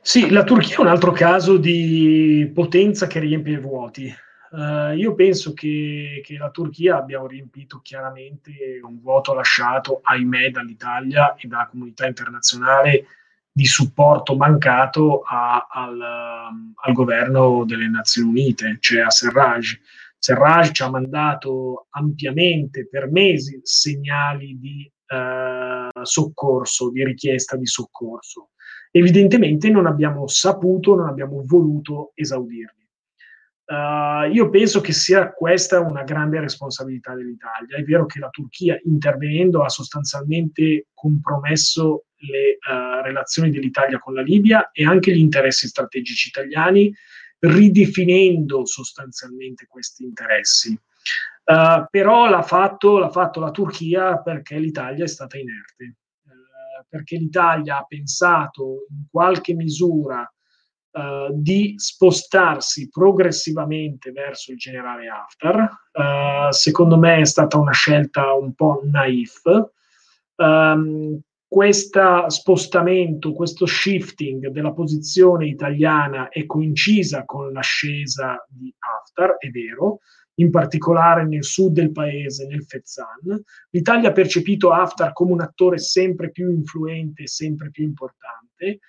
Sì, 0.00 0.30
la 0.30 0.42
Turchia 0.42 0.76
è 0.76 0.80
un 0.80 0.88
altro 0.88 1.12
caso 1.12 1.56
di 1.56 2.50
potenza 2.52 3.06
che 3.06 3.20
riempie 3.20 3.54
i 3.54 3.60
vuoti. 3.60 4.12
Uh, 4.50 4.94
io 4.96 5.14
penso 5.14 5.52
che, 5.52 6.22
che, 6.24 6.36
la 6.38 6.50
Turchia 6.50 6.96
abbia 6.96 7.24
riempito 7.26 7.80
chiaramente 7.82 8.80
un 8.82 9.00
vuoto 9.00 9.34
lasciato, 9.34 10.00
ahimè, 10.02 10.50
dall'Italia 10.50 11.34
e 11.34 11.46
dalla 11.46 11.66
comunità 11.66 12.06
internazionale 12.06 13.06
di 13.56 13.64
supporto 13.64 14.36
mancato 14.36 15.22
a, 15.22 15.66
al, 15.70 15.98
al, 15.98 16.92
governo 16.92 17.64
delle 17.64 17.88
Nazioni 17.88 18.28
Unite, 18.28 18.76
cioè 18.80 19.00
a 19.00 19.10
Serraj. 19.10 19.80
Serraj 20.18 20.72
ci 20.72 20.82
ha 20.82 20.90
mandato 20.90 21.86
ampiamente 21.88 22.86
per 22.86 23.10
mesi 23.10 23.58
segnali 23.62 24.58
di 24.58 24.92
eh, 25.06 25.88
soccorso, 26.02 26.90
di 26.90 27.02
richiesta 27.02 27.56
di 27.56 27.64
soccorso. 27.64 28.50
Evidentemente 28.90 29.70
non 29.70 29.86
abbiamo 29.86 30.26
saputo, 30.26 30.94
non 30.94 31.08
abbiamo 31.08 31.42
voluto 31.46 32.12
esaudirli. 32.14 32.85
Uh, 33.68 34.30
io 34.30 34.48
penso 34.48 34.80
che 34.80 34.92
sia 34.92 35.32
questa 35.32 35.80
una 35.80 36.04
grande 36.04 36.38
responsabilità 36.38 37.14
dell'Italia. 37.14 37.76
È 37.76 37.82
vero 37.82 38.06
che 38.06 38.20
la 38.20 38.28
Turchia 38.28 38.78
intervenendo 38.84 39.64
ha 39.64 39.68
sostanzialmente 39.68 40.86
compromesso 40.94 42.04
le 42.18 42.58
uh, 42.60 43.02
relazioni 43.02 43.50
dell'Italia 43.50 43.98
con 43.98 44.14
la 44.14 44.22
Libia 44.22 44.70
e 44.70 44.86
anche 44.86 45.12
gli 45.12 45.18
interessi 45.18 45.66
strategici 45.66 46.28
italiani, 46.28 46.94
ridefinendo 47.40 48.64
sostanzialmente 48.64 49.66
questi 49.66 50.04
interessi. 50.04 50.78
Uh, 51.44 51.86
però 51.90 52.28
l'ha 52.28 52.42
fatto, 52.42 52.98
l'ha 52.98 53.10
fatto, 53.10 53.40
la 53.40 53.50
Turchia 53.50 54.20
perché 54.20 54.58
l'Italia 54.58 55.04
è 55.04 55.08
stata 55.08 55.38
inerte, 55.38 55.96
uh, 56.24 56.84
perché 56.88 57.16
l'Italia 57.16 57.78
ha 57.78 57.84
pensato 57.84 58.86
in 58.90 59.06
qualche 59.10 59.54
misura 59.54 60.28
uh, 60.96 61.32
di 61.32 61.74
spostarsi 61.76 62.88
progressivamente 62.88 64.10
verso 64.12 64.52
il 64.52 64.58
generale 64.58 65.08
Haftar. 65.08 66.50
secondo 66.50 66.98
me 66.98 67.20
è 67.20 67.24
stata 67.24 67.58
una 67.58 67.72
scelta 67.72 68.32
un 68.32 68.54
po' 68.54 68.82
naif. 68.84 69.42
Um, 70.36 71.20
questo 71.48 72.28
spostamento, 72.28 73.32
questo 73.32 73.66
shifting 73.66 74.48
della 74.48 74.72
posizione 74.72 75.46
italiana 75.46 76.28
è 76.28 76.44
coincisa 76.44 77.24
con 77.24 77.52
l'ascesa 77.52 78.44
di 78.48 78.74
Haftar, 78.78 79.36
è 79.38 79.48
vero, 79.50 80.00
in 80.38 80.50
particolare 80.50 81.24
nel 81.24 81.44
sud 81.44 81.72
del 81.72 81.92
paese, 81.92 82.46
nel 82.46 82.64
Fezzan. 82.64 83.42
L'Italia 83.70 84.08
ha 84.08 84.12
percepito 84.12 84.70
Haftar 84.72 85.12
come 85.12 85.32
un 85.32 85.40
attore 85.40 85.78
sempre 85.78 86.30
più 86.30 86.50
influente, 86.50 87.26
sempre 87.26 87.70
più 87.70 87.84
importante, 87.84 88.80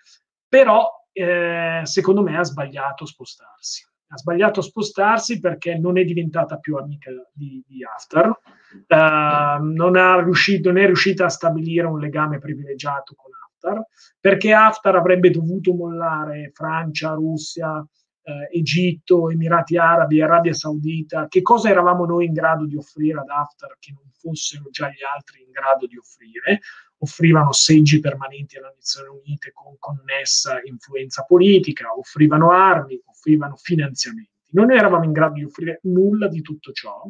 però 0.47 0.89
eh, 1.17 1.81
secondo 1.83 2.21
me 2.21 2.37
ha 2.37 2.43
sbagliato 2.43 3.05
spostarsi. 3.05 3.85
Ha 4.09 4.17
sbagliato 4.17 4.61
spostarsi 4.61 5.39
perché 5.39 5.77
non 5.77 5.97
è 5.97 6.03
diventata 6.05 6.57
più 6.59 6.77
amica 6.77 7.11
di, 7.33 7.61
di 7.67 7.83
Haftar, 7.83 8.27
uh, 8.27 9.63
non, 9.63 9.91
non 9.91 10.77
è 10.77 10.85
riuscita 10.85 11.25
a 11.25 11.29
stabilire 11.29 11.87
un 11.87 11.99
legame 11.99 12.37
privilegiato 12.37 13.15
con 13.15 13.31
Haftar, 13.33 13.85
perché 14.17 14.53
Haftar 14.53 14.95
avrebbe 14.95 15.29
dovuto 15.29 15.73
mollare 15.73 16.51
Francia, 16.53 17.11
Russia, 17.13 17.85
eh, 18.27 18.57
Egitto, 18.57 19.29
Emirati 19.29 19.77
Arabi, 19.77 20.21
Arabia 20.21 20.53
Saudita, 20.53 21.27
che 21.27 21.41
cosa 21.41 21.69
eravamo 21.69 22.05
noi 22.05 22.25
in 22.25 22.33
grado 22.33 22.65
di 22.65 22.75
offrire 22.75 23.19
ad 23.19 23.29
Haftar 23.29 23.75
che 23.79 23.93
non 23.93 24.09
fossero 24.11 24.69
già 24.69 24.87
gli 24.87 25.03
altri 25.15 25.43
in 25.43 25.51
grado 25.51 25.85
di 25.85 25.97
offrire? 25.97 26.59
Offrivano 26.99 27.51
seggi 27.51 27.99
permanenti 27.99 28.57
alle 28.57 28.73
Nazioni 28.75 29.09
Unite 29.09 29.51
con 29.53 29.75
connessa 29.77 30.59
influenza 30.63 31.23
politica, 31.23 31.93
offrivano 31.95 32.51
armi, 32.51 32.99
offrivano 33.05 33.55
finanziamenti. 33.55 34.31
Non 34.49 34.71
eravamo 34.71 35.03
in 35.03 35.11
grado 35.11 35.33
di 35.33 35.43
offrire 35.43 35.79
nulla 35.83 36.27
di 36.27 36.41
tutto 36.41 36.71
ciò. 36.71 37.07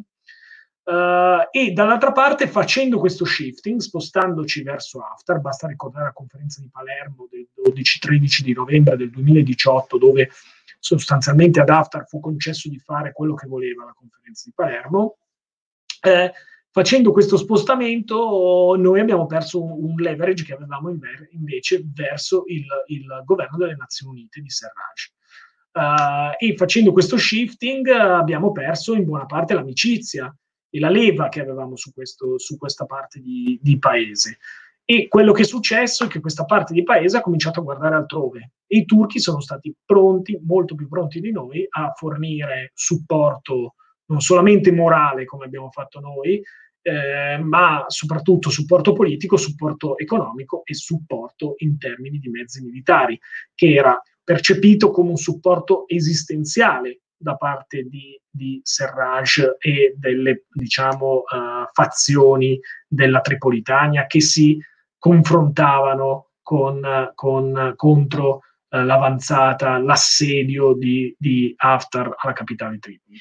Uh, 0.88 1.46
e 1.50 1.72
dall'altra 1.72 2.12
parte 2.12 2.48
facendo 2.48 2.98
questo 2.98 3.26
shifting, 3.26 3.78
spostandoci 3.78 4.62
verso 4.62 5.00
Haftar, 5.00 5.38
basta 5.38 5.66
ricordare 5.66 6.06
la 6.06 6.12
conferenza 6.12 6.62
di 6.62 6.70
Palermo 6.70 7.28
del 7.30 7.46
12-13 7.54 8.42
di 8.42 8.54
novembre 8.54 8.96
del 8.96 9.10
2018, 9.10 9.98
dove 9.98 10.30
sostanzialmente 10.78 11.60
ad 11.60 11.68
Haftar 11.68 12.06
fu 12.06 12.20
concesso 12.20 12.70
di 12.70 12.78
fare 12.78 13.12
quello 13.12 13.34
che 13.34 13.46
voleva 13.46 13.84
la 13.84 13.92
conferenza 13.94 14.44
di 14.46 14.52
Palermo. 14.54 15.18
Eh, 16.00 16.32
facendo 16.70 17.12
questo 17.12 17.36
spostamento 17.36 18.74
noi 18.78 19.00
abbiamo 19.00 19.26
perso 19.26 19.62
un, 19.62 19.94
leverage 19.96 20.44
che 20.44 20.54
avevamo 20.54 20.90
invece 21.30 21.84
verso 21.92 22.44
il, 22.46 22.66
il, 22.86 23.22
governo 23.24 23.56
delle 23.56 23.76
Nazioni 23.76 24.20
Unite 24.20 24.40
di 24.40 24.50
Serraj. 24.50 25.16
Uh, 25.70 26.34
e 26.38 26.56
facendo 26.56 26.92
questo 26.92 27.16
shifting 27.16 27.86
abbiamo 27.88 28.50
perso 28.52 28.94
in 28.94 29.04
buona 29.04 29.26
parte 29.26 29.54
l'amicizia 29.54 30.34
e 30.70 30.80
la 30.80 30.88
leva 30.88 31.28
che 31.28 31.40
avevamo 31.40 31.76
su, 31.76 31.92
questo, 31.92 32.38
su 32.38 32.56
questa 32.56 32.84
parte 32.84 33.20
di, 33.20 33.58
di 33.62 33.78
paese. 33.78 34.38
E 34.84 35.06
quello 35.08 35.32
che 35.32 35.42
è 35.42 35.44
successo 35.44 36.04
è 36.04 36.08
che 36.08 36.20
questa 36.20 36.44
parte 36.44 36.72
di 36.72 36.82
paese 36.82 37.18
ha 37.18 37.20
cominciato 37.20 37.60
a 37.60 37.62
guardare 37.62 37.94
altrove 37.94 38.52
e 38.66 38.78
i 38.78 38.84
turchi 38.84 39.20
sono 39.20 39.40
stati 39.40 39.74
pronti, 39.84 40.40
molto 40.42 40.74
più 40.74 40.88
pronti 40.88 41.20
di 41.20 41.30
noi, 41.30 41.66
a 41.68 41.92
fornire 41.94 42.72
supporto 42.74 43.74
non 44.08 44.20
solamente 44.20 44.72
morale 44.72 45.24
come 45.24 45.44
abbiamo 45.46 45.70
fatto 45.70 46.00
noi, 46.00 46.42
eh, 46.82 47.38
ma 47.38 47.84
soprattutto 47.88 48.50
supporto 48.50 48.92
politico, 48.92 49.36
supporto 49.36 49.98
economico 49.98 50.62
e 50.64 50.74
supporto 50.74 51.54
in 51.58 51.78
termini 51.78 52.18
di 52.18 52.28
mezzi 52.28 52.62
militari, 52.62 53.18
che 53.54 53.74
era 53.74 54.00
percepito 54.22 54.90
come 54.90 55.10
un 55.10 55.16
supporto 55.16 55.86
esistenziale 55.88 57.00
da 57.16 57.36
parte 57.36 57.82
di, 57.82 58.18
di 58.30 58.60
Serraj 58.62 59.56
e 59.58 59.94
delle 59.96 60.44
diciamo, 60.50 61.16
uh, 61.16 61.68
fazioni 61.72 62.58
della 62.86 63.20
Tripolitania 63.20 64.06
che 64.06 64.20
si 64.20 64.58
confrontavano 64.96 66.30
con, 66.42 67.12
con, 67.14 67.72
contro 67.76 68.42
eh, 68.70 68.82
l'avanzata, 68.82 69.78
l'assedio 69.78 70.74
di, 70.74 71.14
di 71.18 71.52
Haftar 71.56 72.14
alla 72.18 72.32
capitale 72.32 72.78
Tripoli. 72.78 73.20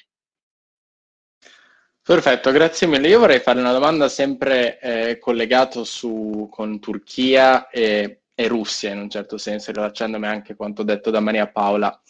Perfetto, 2.08 2.52
grazie 2.52 2.88
mille. 2.88 3.10
Io 3.10 3.20
vorrei 3.20 3.42
fare 3.42 3.60
una 3.60 3.74
domanda 3.74 4.08
sempre 4.08 4.80
eh, 4.80 5.18
collegato 5.20 5.84
su, 5.84 6.48
con 6.50 6.80
Turchia 6.80 7.68
e, 7.68 8.22
e, 8.34 8.48
Russia, 8.48 8.94
in 8.94 9.00
un 9.00 9.10
certo 9.10 9.38
senso, 9.38 9.74
rilacciandomi 9.74 10.26
anche 10.26 10.54
a 10.54 10.56
quanto 10.56 10.84
detto 10.84 11.10
da 11.12 11.20
Maria 11.20 11.50
Paola. 11.50 12.02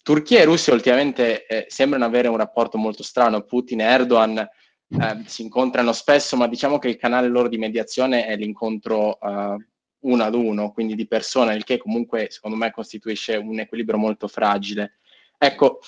Turchia 0.00 0.38
e 0.38 0.44
Russia 0.44 0.72
ultimamente 0.72 1.44
eh, 1.46 1.66
sembrano 1.68 2.04
avere 2.04 2.28
un 2.28 2.36
rapporto 2.36 2.78
molto 2.78 3.02
strano. 3.02 3.42
Putin 3.42 3.80
e 3.80 3.84
Erdogan 3.84 4.38
eh, 4.38 5.22
si 5.26 5.42
incontrano 5.42 5.92
spesso, 5.92 6.36
ma 6.36 6.46
diciamo 6.46 6.78
che 6.78 6.90
il 6.90 6.96
canale 6.96 7.26
loro 7.26 7.48
di 7.48 7.58
mediazione 7.58 8.26
è 8.26 8.36
l'incontro 8.36 9.18
eh, 9.20 9.56
uno 10.02 10.22
ad 10.22 10.34
uno, 10.36 10.70
quindi 10.70 10.94
di 10.94 11.08
persona, 11.08 11.52
il 11.52 11.64
che 11.64 11.78
comunque 11.78 12.28
secondo 12.30 12.56
me 12.56 12.70
costituisce 12.70 13.34
un 13.34 13.58
equilibrio 13.58 13.98
molto 13.98 14.28
fragile. 14.28 15.00
Ecco, 15.36 15.80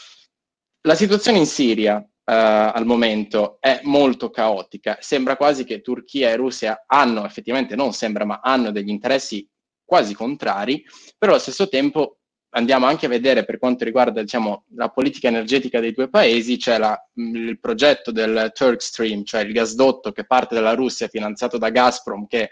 la 0.80 0.96
situazione 0.96 1.38
in 1.38 1.46
Siria 1.46 2.04
al 2.24 2.86
momento 2.86 3.58
è 3.60 3.80
molto 3.82 4.30
caotica, 4.30 4.96
sembra 5.00 5.36
quasi 5.36 5.64
che 5.64 5.82
Turchia 5.82 6.30
e 6.30 6.36
Russia 6.36 6.84
hanno, 6.86 7.24
effettivamente 7.26 7.76
non 7.76 7.92
sembra, 7.92 8.24
ma 8.24 8.40
hanno 8.42 8.70
degli 8.70 8.88
interessi 8.88 9.46
quasi 9.84 10.14
contrari, 10.14 10.82
però 11.18 11.32
allo 11.32 11.40
stesso 11.40 11.68
tempo 11.68 12.18
andiamo 12.56 12.86
anche 12.86 13.06
a 13.06 13.10
vedere 13.10 13.44
per 13.44 13.58
quanto 13.58 13.84
riguarda 13.84 14.22
diciamo, 14.22 14.64
la 14.74 14.88
politica 14.88 15.28
energetica 15.28 15.80
dei 15.80 15.92
due 15.92 16.08
paesi, 16.08 16.56
c'è 16.56 16.78
la, 16.78 16.98
il 17.14 17.58
progetto 17.60 18.10
del 18.10 18.52
Turk 18.54 18.80
Stream, 18.80 19.24
cioè 19.24 19.42
il 19.42 19.52
gasdotto 19.52 20.12
che 20.12 20.24
parte 20.24 20.54
dalla 20.54 20.74
Russia 20.74 21.08
finanziato 21.08 21.58
da 21.58 21.70
Gazprom, 21.70 22.26
che 22.26 22.50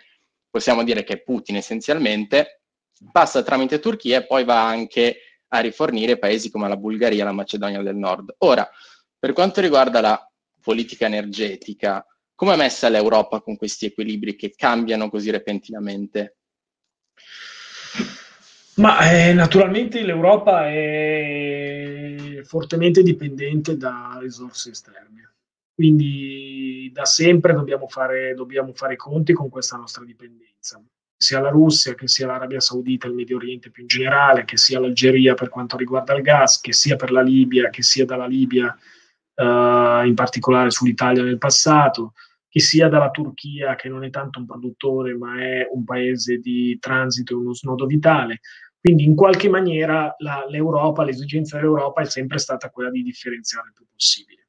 possiamo 0.50 0.84
dire 0.84 1.02
che 1.04 1.14
è 1.14 1.22
Putin 1.22 1.56
essenzialmente, 1.56 2.62
passa 3.10 3.42
tramite 3.42 3.80
Turchia 3.80 4.18
e 4.18 4.26
poi 4.26 4.44
va 4.44 4.66
anche 4.66 5.18
a 5.48 5.60
rifornire 5.60 6.18
paesi 6.18 6.50
come 6.50 6.68
la 6.68 6.76
Bulgaria 6.76 7.22
e 7.22 7.24
la 7.24 7.32
Macedonia 7.32 7.82
del 7.82 7.96
Nord. 7.96 8.34
Ora, 8.38 8.68
per 9.22 9.34
quanto 9.34 9.60
riguarda 9.60 10.00
la 10.00 10.32
politica 10.60 11.06
energetica, 11.06 12.04
come 12.34 12.54
è 12.54 12.56
messa 12.56 12.88
l'Europa 12.88 13.40
con 13.40 13.56
questi 13.56 13.86
equilibri 13.86 14.34
che 14.34 14.50
cambiano 14.50 15.08
così 15.08 15.30
repentinamente? 15.30 16.38
Ma 18.78 19.12
eh, 19.12 19.32
naturalmente 19.32 20.02
l'Europa 20.02 20.68
è 20.68 22.40
fortemente 22.42 23.04
dipendente 23.04 23.76
da 23.76 24.18
risorse 24.20 24.70
esterne, 24.70 25.34
quindi 25.72 26.90
da 26.92 27.04
sempre 27.04 27.52
dobbiamo 27.52 27.86
fare, 27.86 28.34
dobbiamo 28.34 28.72
fare 28.72 28.94
i 28.94 28.96
conti 28.96 29.34
con 29.34 29.48
questa 29.50 29.76
nostra 29.76 30.04
dipendenza, 30.04 30.82
sia 31.16 31.38
la 31.38 31.50
Russia, 31.50 31.94
che 31.94 32.08
sia 32.08 32.26
l'Arabia 32.26 32.58
Saudita, 32.58 33.06
il 33.06 33.14
Medio 33.14 33.36
Oriente 33.36 33.70
più 33.70 33.82
in 33.82 33.88
generale, 33.88 34.44
che 34.44 34.56
sia 34.56 34.80
l'Algeria 34.80 35.34
per 35.34 35.48
quanto 35.48 35.76
riguarda 35.76 36.12
il 36.12 36.22
gas, 36.22 36.58
che 36.58 36.72
sia 36.72 36.96
per 36.96 37.12
la 37.12 37.22
Libia, 37.22 37.70
che 37.70 37.84
sia 37.84 38.04
dalla 38.04 38.26
Libia 38.26 38.76
eh, 39.34 40.02
in 40.06 40.14
particolare 40.14 40.70
sull'Italia 40.70 41.22
nel 41.22 41.38
passato 41.38 42.12
che 42.48 42.60
sia 42.60 42.88
dalla 42.88 43.10
Turchia, 43.10 43.74
che 43.76 43.88
non 43.88 44.04
è 44.04 44.10
tanto 44.10 44.38
un 44.38 44.44
produttore, 44.44 45.16
ma 45.16 45.40
è 45.40 45.66
un 45.72 45.84
paese 45.84 46.36
di 46.36 46.76
transito, 46.78 47.38
uno 47.38 47.54
snodo 47.54 47.86
vitale. 47.86 48.40
Quindi 48.78 49.04
in 49.04 49.14
qualche 49.14 49.48
maniera 49.48 50.14
la, 50.18 50.44
l'Europa, 50.48 51.02
l'esigenza 51.02 51.56
dell'Europa 51.56 52.02
è 52.02 52.04
sempre 52.04 52.38
stata 52.38 52.68
quella 52.68 52.90
di 52.90 53.02
differenziare 53.02 53.68
il 53.68 53.72
più 53.72 53.86
possibile. 53.90 54.48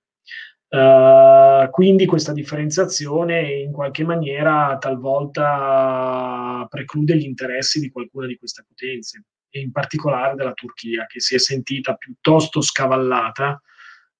Uh, 0.74 1.70
quindi 1.70 2.08
questa 2.08 2.34
differenziazione 2.34 3.62
in 3.62 3.72
qualche 3.72 4.04
maniera 4.04 4.76
talvolta 4.80 6.66
preclude 6.68 7.16
gli 7.16 7.26
interessi 7.26 7.80
di 7.80 7.92
qualcuna 7.92 8.26
di 8.26 8.38
queste 8.38 8.66
potenze, 8.68 9.26
e 9.50 9.60
in 9.60 9.72
particolare 9.72 10.34
della 10.36 10.54
Turchia, 10.54 11.06
che 11.06 11.20
si 11.20 11.36
è 11.36 11.38
sentita 11.38 11.94
piuttosto 11.94 12.60
scavallata 12.60 13.62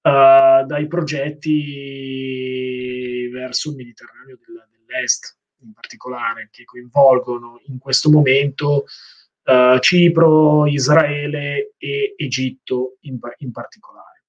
uh, 0.04 0.64
dai 0.66 0.86
progetti 0.86 1.48
verso 3.32 3.70
il 3.70 3.76
Mediterraneo 3.76 4.38
del, 4.44 4.68
dell'Est, 4.86 5.38
in 5.62 5.72
particolare, 5.72 6.48
che 6.52 6.64
coinvolgono 6.64 7.60
in 7.66 7.78
questo 7.78 8.10
momento 8.10 8.84
uh, 9.44 9.78
Cipro, 9.78 10.66
Israele 10.66 11.74
e 11.78 12.14
Egitto 12.16 12.98
in, 13.00 13.18
in, 13.38 13.50
particolare. 13.50 14.24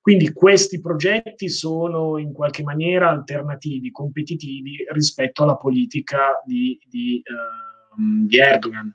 Quindi 0.00 0.32
questi 0.32 0.80
progetti 0.80 1.50
sono 1.50 2.16
in 2.16 2.32
qualche 2.32 2.62
maniera 2.62 3.10
alternativi, 3.10 3.90
competitivi 3.90 4.86
rispetto 4.92 5.42
alla 5.42 5.56
politica 5.56 6.40
di, 6.46 6.80
di, 6.88 7.22
uh, 7.24 8.26
di 8.26 8.38
Erdogan. 8.38 8.94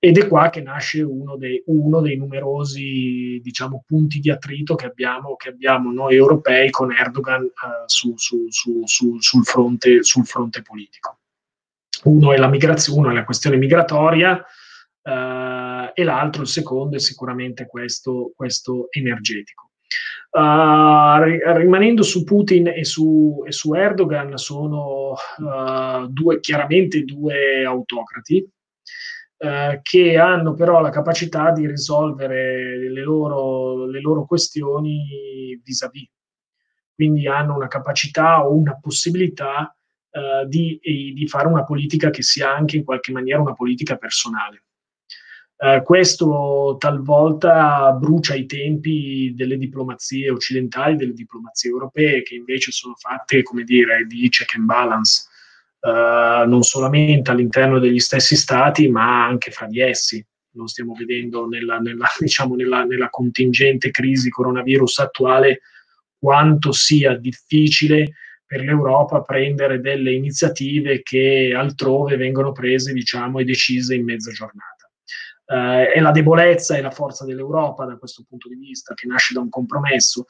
Ed 0.00 0.16
è 0.16 0.28
qua 0.28 0.48
che 0.48 0.62
nasce 0.62 1.02
uno 1.02 1.36
dei, 1.36 1.60
uno 1.66 2.00
dei 2.00 2.16
numerosi 2.16 3.40
diciamo, 3.42 3.82
punti 3.84 4.20
di 4.20 4.30
attrito 4.30 4.76
che 4.76 4.86
abbiamo, 4.86 5.34
che 5.34 5.48
abbiamo 5.48 5.90
noi 5.90 6.14
europei 6.14 6.70
con 6.70 6.92
Erdogan 6.92 7.42
uh, 7.42 7.82
su, 7.86 8.14
su, 8.16 8.46
su, 8.48 8.84
sul, 8.84 9.44
fronte, 9.44 10.04
sul, 10.04 10.24
fronte, 10.24 10.62
politico. 10.62 11.18
Uno 12.04 12.32
è 12.32 12.36
la, 12.36 12.48
migrazione, 12.48 13.00
uno 13.00 13.10
è 13.10 13.14
la 13.14 13.24
questione 13.24 13.56
migratoria 13.56 14.36
uh, 14.36 15.90
e 15.92 16.04
l'altro, 16.04 16.42
il 16.42 16.48
secondo, 16.48 16.94
è 16.94 17.00
sicuramente 17.00 17.66
questo, 17.66 18.32
questo 18.36 18.86
energetico. 18.90 19.70
Uh, 20.30 21.22
rimanendo 21.56 22.04
su 22.04 22.22
Putin 22.22 22.68
e 22.68 22.84
su, 22.84 23.42
e 23.44 23.50
su 23.50 23.74
Erdogan, 23.74 24.36
sono 24.36 25.14
uh, 25.38 26.06
due, 26.06 26.38
chiaramente 26.38 27.02
due 27.02 27.64
autocrati, 27.64 28.48
eh, 29.40 29.78
che 29.82 30.18
hanno 30.18 30.54
però 30.54 30.80
la 30.80 30.90
capacità 30.90 31.52
di 31.52 31.64
risolvere 31.66 32.76
le 32.76 33.02
loro, 33.02 33.86
le 33.86 34.00
loro 34.00 34.26
questioni 34.26 35.60
vis-à-vis. 35.62 36.08
Quindi 36.92 37.28
hanno 37.28 37.54
una 37.54 37.68
capacità 37.68 38.44
o 38.44 38.52
una 38.52 38.76
possibilità 38.80 39.72
eh, 40.10 40.44
di, 40.48 40.80
di, 40.82 41.28
fare 41.28 41.46
una 41.46 41.62
politica 41.62 42.10
che 42.10 42.22
sia 42.22 42.52
anche 42.52 42.76
in 42.78 42.84
qualche 42.84 43.12
maniera 43.12 43.40
una 43.40 43.54
politica 43.54 43.96
personale. 43.96 44.64
Eh, 45.56 45.82
questo 45.84 46.74
talvolta 46.76 47.92
brucia 47.92 48.34
i 48.34 48.46
tempi 48.46 49.32
delle 49.36 49.56
diplomazie 49.56 50.30
occidentali, 50.30 50.96
delle 50.96 51.12
diplomazie 51.12 51.70
europee, 51.70 52.22
che 52.22 52.34
invece 52.34 52.72
sono 52.72 52.94
fatte, 52.96 53.44
come 53.44 53.62
dire, 53.62 54.04
di 54.06 54.28
check 54.28 54.56
and 54.56 54.64
balance 54.64 55.27
eh, 55.80 56.44
non 56.46 56.62
solamente 56.62 57.30
all'interno 57.30 57.78
degli 57.78 58.00
stessi 58.00 58.36
stati, 58.36 58.88
ma 58.88 59.24
anche 59.24 59.50
fra 59.50 59.66
di 59.66 59.80
essi. 59.80 60.24
Lo 60.52 60.66
stiamo 60.66 60.94
vedendo 60.94 61.46
nella, 61.46 61.78
nella, 61.78 62.06
diciamo, 62.18 62.54
nella, 62.56 62.84
nella 62.84 63.10
contingente 63.10 63.90
crisi 63.90 64.28
coronavirus 64.28 64.98
attuale, 64.98 65.60
quanto 66.18 66.72
sia 66.72 67.16
difficile 67.16 68.14
per 68.44 68.62
l'Europa 68.62 69.20
prendere 69.22 69.78
delle 69.80 70.12
iniziative 70.12 71.02
che 71.02 71.52
altrove 71.54 72.16
vengono 72.16 72.50
prese 72.50 72.92
diciamo, 72.92 73.38
e 73.38 73.44
decise 73.44 73.94
in 73.94 74.04
mezza 74.04 74.32
giornata. 74.32 74.90
Uh, 75.44 75.90
è 75.94 76.00
la 76.00 76.10
debolezza 76.10 76.76
e 76.76 76.80
la 76.80 76.90
forza 76.90 77.24
dell'Europa 77.24 77.84
da 77.84 77.96
questo 77.96 78.24
punto 78.26 78.48
di 78.48 78.56
vista, 78.56 78.94
che 78.94 79.06
nasce 79.06 79.34
da 79.34 79.40
un 79.40 79.48
compromesso 79.48 80.24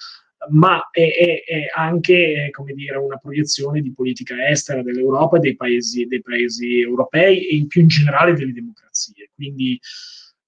ma 0.50 0.88
è, 0.90 1.00
è, 1.00 1.44
è 1.44 1.70
anche 1.74 2.50
dire, 2.74 2.96
una 2.98 3.16
proiezione 3.16 3.80
di 3.80 3.92
politica 3.92 4.48
estera 4.48 4.82
dell'Europa 4.82 5.36
e 5.36 5.40
dei 5.40 5.56
paesi, 5.56 6.06
dei 6.06 6.22
paesi 6.22 6.80
europei 6.80 7.48
e 7.48 7.56
in 7.56 7.66
più 7.66 7.82
in 7.82 7.88
generale 7.88 8.34
delle 8.34 8.52
democrazie. 8.52 9.30
Quindi 9.34 9.78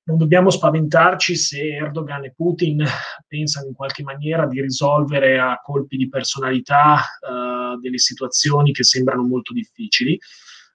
non 0.05 0.19
dobbiamo 0.19 0.51
spaventarci 0.51 1.37
se 1.37 1.77
Erdogan 1.77 2.25
e 2.25 2.33
Putin 2.35 2.85
pensano 3.29 3.69
in 3.69 3.75
qualche 3.75 4.03
maniera 4.03 4.47
di 4.47 4.61
risolvere 4.61 5.39
a 5.39 5.61
colpi 5.63 5.97
di 5.97 6.09
personalità 6.09 6.97
uh, 7.21 7.79
delle 7.79 7.99
situazioni 7.99 8.73
che 8.73 8.83
sembrano 8.83 9.23
molto 9.23 9.53
difficili. 9.53 10.19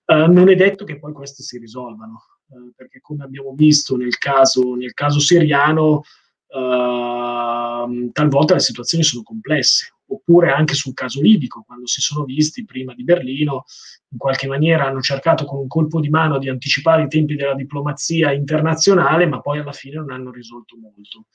Uh, 0.06 0.32
non 0.32 0.50
è 0.50 0.56
detto 0.56 0.86
che 0.86 1.00
poi 1.00 1.12
queste 1.12 1.44
si 1.44 1.58
risolvano, 1.58 2.24
uh, 2.48 2.72
perché 2.76 3.02
come 3.02 3.24
abbiamo 3.24 3.54
visto 3.56 3.98
nel 3.98 4.18
caso, 4.18 4.76
nel 4.76 4.94
caso 4.94 5.20
siriano, 5.20 6.04
uh, 6.48 8.12
talvolta 8.12 8.54
le 8.54 8.60
situazioni 8.60 9.04
sono 9.04 9.24
complesse, 9.24 9.96
oppure 10.08 10.52
anche 10.52 10.74
sul 10.74 10.94
caso 10.94 11.22
libico, 11.22 11.64
quando 11.66 11.88
si 11.88 12.02
sono 12.02 12.26
visti 12.26 12.66
prima 12.66 12.94
di 12.94 13.04
Berlino, 13.04 13.66
in 14.10 14.18
qualche 14.18 14.48
maniera 14.48 14.86
hanno 14.86 15.02
cercato 15.02 15.46
con 15.46 15.60
un 15.60 15.68
colpo 15.68 16.00
di 16.00 16.10
mano 16.10 16.38
di 16.38 16.50
anticipare 16.50 17.04
i 17.04 17.08
tempi 17.08 17.36
della 17.36 17.56
diplomazia 17.56 18.32
internazionale, 18.32 19.26
ma 19.26 19.42
poi 19.42 19.60
alla 19.60 19.72
fine 19.72 19.96
non 19.96 20.12
hanno 20.12 20.32
risolto 20.32 20.78
molto. 20.78 21.26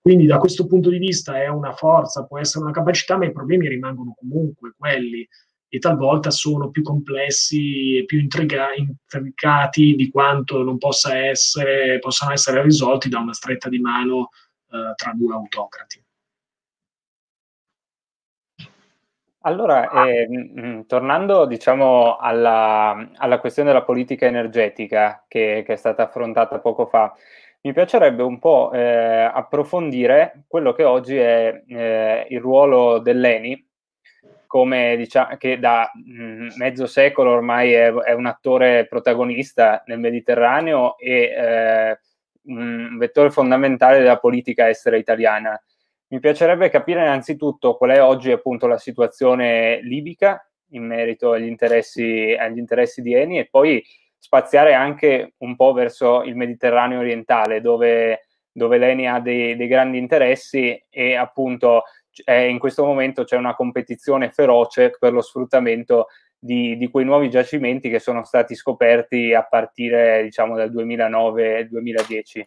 Quindi 0.00 0.26
da 0.26 0.38
questo 0.38 0.66
punto 0.66 0.90
di 0.90 0.98
vista 0.98 1.40
è 1.40 1.48
una 1.48 1.72
forza, 1.72 2.24
può 2.24 2.38
essere 2.38 2.64
una 2.64 2.72
capacità, 2.72 3.16
ma 3.16 3.26
i 3.26 3.32
problemi 3.32 3.68
rimangono 3.68 4.14
comunque 4.16 4.74
quelli 4.76 5.26
e 5.74 5.78
talvolta 5.78 6.30
sono 6.30 6.70
più 6.70 6.82
complessi 6.82 7.96
e 7.96 8.04
più 8.04 8.18
intriga- 8.18 8.74
intricati 8.76 9.94
di 9.94 10.10
quanto 10.10 10.62
non 10.62 10.76
possa 10.76 11.16
essere, 11.16 11.98
possano 11.98 12.32
essere 12.32 12.62
risolti 12.62 13.08
da 13.08 13.20
una 13.20 13.32
stretta 13.32 13.70
di 13.70 13.78
mano 13.78 14.28
eh, 14.72 14.94
tra 14.96 15.12
due 15.14 15.34
autocrati. 15.34 16.04
Allora, 19.44 20.06
eh, 20.06 20.84
tornando 20.86 21.46
diciamo, 21.46 22.16
alla, 22.16 23.10
alla, 23.16 23.40
questione 23.40 23.70
della 23.70 23.82
politica 23.82 24.26
energetica 24.26 25.24
che, 25.26 25.64
che, 25.66 25.72
è 25.72 25.76
stata 25.76 26.04
affrontata 26.04 26.60
poco 26.60 26.86
fa, 26.86 27.12
mi 27.62 27.72
piacerebbe 27.72 28.22
un 28.22 28.38
po' 28.38 28.70
eh, 28.72 29.22
approfondire 29.24 30.44
quello 30.46 30.72
che 30.72 30.84
oggi 30.84 31.16
è 31.16 31.62
eh, 31.66 32.26
il 32.30 32.40
ruolo 32.40 33.00
dell'ENI, 33.00 33.68
come 34.46 34.96
diciamo, 34.96 35.36
che 35.36 35.58
da 35.58 35.90
mh, 35.92 36.22
mm, 36.22 36.48
mezzo 36.56 36.86
secolo 36.86 37.30
ormai 37.32 37.72
è, 37.72 37.92
è, 37.92 38.12
un 38.12 38.26
attore 38.26 38.86
protagonista 38.86 39.82
nel 39.86 39.98
Mediterraneo 39.98 40.96
e 40.98 41.22
eh, 41.22 41.98
un 42.44 42.96
vettore 42.98 43.30
fondamentale 43.30 43.98
della 43.98 44.18
politica 44.18 44.68
estera 44.68 44.96
italiana. 44.96 45.60
Mi 46.08 46.20
piacerebbe 46.20 46.68
capire 46.68 47.00
innanzitutto 47.00 47.76
qual 47.76 47.90
è 47.90 48.02
oggi 48.02 48.30
appunto 48.30 48.66
la 48.66 48.78
situazione 48.78 49.80
libica 49.82 50.46
in 50.72 50.86
merito 50.86 51.32
agli 51.32 51.46
interessi, 51.46 52.36
agli 52.38 52.58
interessi 52.58 53.02
di 53.02 53.14
Eni 53.14 53.38
e 53.38 53.48
poi 53.50 53.82
spaziare 54.18 54.74
anche 54.74 55.34
un 55.38 55.56
po' 55.56 55.72
verso 55.72 56.22
il 56.22 56.36
Mediterraneo 56.36 57.00
orientale 57.00 57.60
dove, 57.60 58.26
dove 58.52 58.78
l'Eni 58.78 59.08
ha 59.08 59.20
dei, 59.20 59.56
dei 59.56 59.66
grandi 59.66 59.98
interessi 59.98 60.80
e 60.88 61.14
appunto 61.14 61.84
in 62.26 62.58
questo 62.58 62.84
momento 62.84 63.24
c'è 63.24 63.36
una 63.36 63.54
competizione 63.54 64.30
feroce 64.30 64.94
per 64.98 65.12
lo 65.12 65.22
sfruttamento 65.22 66.08
di, 66.44 66.76
di, 66.76 66.90
quei 66.90 67.04
nuovi 67.04 67.30
giacimenti 67.30 67.88
che 67.88 68.00
sono 68.00 68.24
stati 68.24 68.56
scoperti 68.56 69.32
a 69.32 69.46
partire 69.46 70.24
diciamo 70.24 70.56
dal 70.56 70.72
2009-2010. 70.72 72.42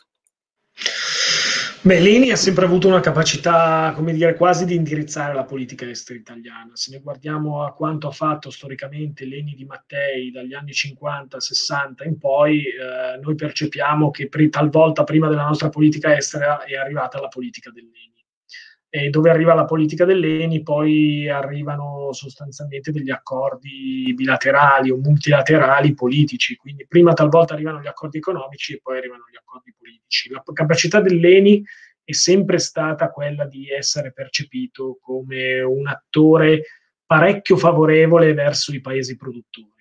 Beh, 1.82 2.00
Leni 2.00 2.32
ha 2.32 2.36
sempre 2.36 2.66
avuto 2.66 2.88
una 2.88 3.00
capacità, 3.00 3.94
come 3.96 4.12
dire, 4.12 4.34
quasi 4.34 4.66
di 4.66 4.76
indirizzare 4.76 5.34
la 5.34 5.46
politica 5.46 5.88
estera 5.88 6.20
italiana. 6.20 6.72
Se 6.74 6.92
ne 6.92 7.00
guardiamo 7.00 7.64
a 7.64 7.74
quanto 7.74 8.08
ha 8.08 8.12
fatto 8.12 8.50
storicamente 8.50 9.24
Leni 9.24 9.54
di 9.54 9.66
Mattei 9.66 10.32
dagli 10.32 10.56
anni 10.56 10.72
50-60 10.72 12.06
in 12.06 12.18
poi, 12.18 12.64
eh, 12.64 13.20
noi 13.22 13.36
percepiamo 13.36 14.10
che 14.10 14.28
pri- 14.28 14.50
talvolta 14.50 15.04
prima 15.04 15.30
della 15.30 15.46
nostra 15.46 15.70
politica 15.70 16.18
estera 16.18 16.64
è 16.64 16.76
arrivata 16.76 17.22
la 17.22 17.28
politica 17.30 17.70
del 17.70 17.84
Leni 17.86 18.25
e 18.96 19.10
dove 19.10 19.30
arriva 19.30 19.54
la 19.54 19.66
politica 19.66 20.06
dell'ENI, 20.06 20.64
poi 20.64 21.28
arrivano 21.28 22.14
sostanzialmente 22.14 22.92
degli 22.92 23.12
accordi 23.12 24.14
bilaterali 24.16 24.90
o 24.90 24.96
multilaterali 24.96 25.94
politici, 25.94 26.56
quindi 26.56 26.88
prima 26.88 27.12
talvolta 27.12 27.56
arrivano 27.56 27.82
gli 27.82 27.88
accordi 27.88 28.20
economici 28.20 28.72
e 28.72 28.80
poi 28.82 28.98
arrivano 29.00 29.26
gli 29.30 29.36
accordi 29.36 29.76
politici. 29.78 30.30
La 30.30 30.42
capacità 30.54 31.02
dell'ENI 31.02 31.62
è 32.06 32.14
sempre 32.14 32.58
stata 32.58 33.10
quella 33.10 33.46
di 33.46 33.70
essere 33.70 34.14
percepito 34.14 34.98
come 35.02 35.60
un 35.60 35.88
attore 35.88 36.62
parecchio 37.06 37.58
favorevole 37.58 38.34
verso 38.34 38.74
i 38.74 38.80
paesi 38.80 39.18
produttori. 39.18 39.75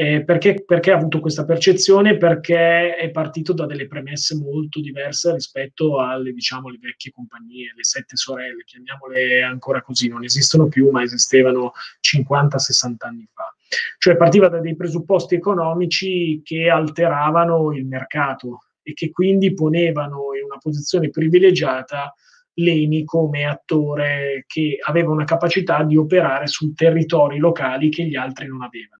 Eh, 0.00 0.22
perché, 0.22 0.62
perché, 0.64 0.92
ha 0.92 0.94
avuto 0.94 1.18
questa 1.18 1.44
percezione? 1.44 2.16
Perché 2.18 2.94
è 2.94 3.10
partito 3.10 3.52
da 3.52 3.66
delle 3.66 3.88
premesse 3.88 4.36
molto 4.36 4.80
diverse 4.80 5.32
rispetto 5.32 5.98
alle, 5.98 6.30
diciamo, 6.32 6.68
le 6.68 6.78
vecchie 6.80 7.10
compagnie, 7.10 7.72
le 7.74 7.82
sette 7.82 8.14
sorelle, 8.14 8.62
chiamiamole 8.62 9.42
ancora 9.42 9.82
così, 9.82 10.06
non 10.06 10.22
esistono 10.22 10.68
più, 10.68 10.88
ma 10.90 11.02
esistevano 11.02 11.72
50-60 12.00 12.94
anni 12.98 13.28
fa. 13.34 13.52
Cioè 13.98 14.16
partiva 14.16 14.46
da 14.48 14.60
dei 14.60 14.76
presupposti 14.76 15.34
economici 15.34 16.42
che 16.44 16.70
alteravano 16.70 17.72
il 17.72 17.84
mercato 17.84 18.66
e 18.84 18.92
che 18.92 19.10
quindi 19.10 19.52
ponevano 19.52 20.26
in 20.38 20.44
una 20.44 20.58
posizione 20.58 21.10
privilegiata 21.10 22.14
l'ENI 22.54 23.02
come 23.02 23.46
attore 23.46 24.44
che 24.46 24.78
aveva 24.80 25.10
una 25.10 25.24
capacità 25.24 25.82
di 25.82 25.96
operare 25.96 26.46
su 26.46 26.72
territori 26.72 27.38
locali 27.38 27.88
che 27.88 28.04
gli 28.04 28.14
altri 28.14 28.46
non 28.46 28.62
avevano. 28.62 28.98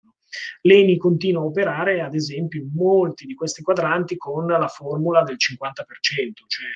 L'ENI 0.63 0.97
continua 0.97 1.43
a 1.43 1.47
operare, 1.47 2.01
ad 2.01 2.15
esempio, 2.15 2.61
in 2.61 2.71
molti 2.75 3.27
di 3.27 3.35
questi 3.35 3.63
quadranti 3.63 4.17
con 4.17 4.47
la 4.47 4.69
formula 4.69 5.23
del 5.23 5.37
50%, 5.37 6.45
cioè 6.47 6.67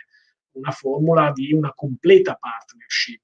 una 0.53 0.71
formula 0.71 1.31
di 1.33 1.53
una 1.53 1.73
completa 1.75 2.35
partnership. 2.35 3.23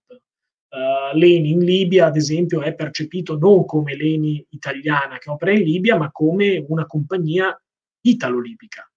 Uh, 0.68 1.16
L'ENI 1.16 1.50
in 1.50 1.60
Libia, 1.60 2.06
ad 2.06 2.16
esempio, 2.16 2.62
è 2.62 2.74
percepito 2.74 3.38
non 3.38 3.64
come 3.64 3.94
l'ENI 3.94 4.46
italiana 4.50 5.18
che 5.18 5.30
opera 5.30 5.52
in 5.52 5.62
Libia, 5.62 5.96
ma 5.96 6.10
come 6.10 6.62
una 6.68 6.86
compagnia 6.86 7.58
italo-libica. 8.02 8.90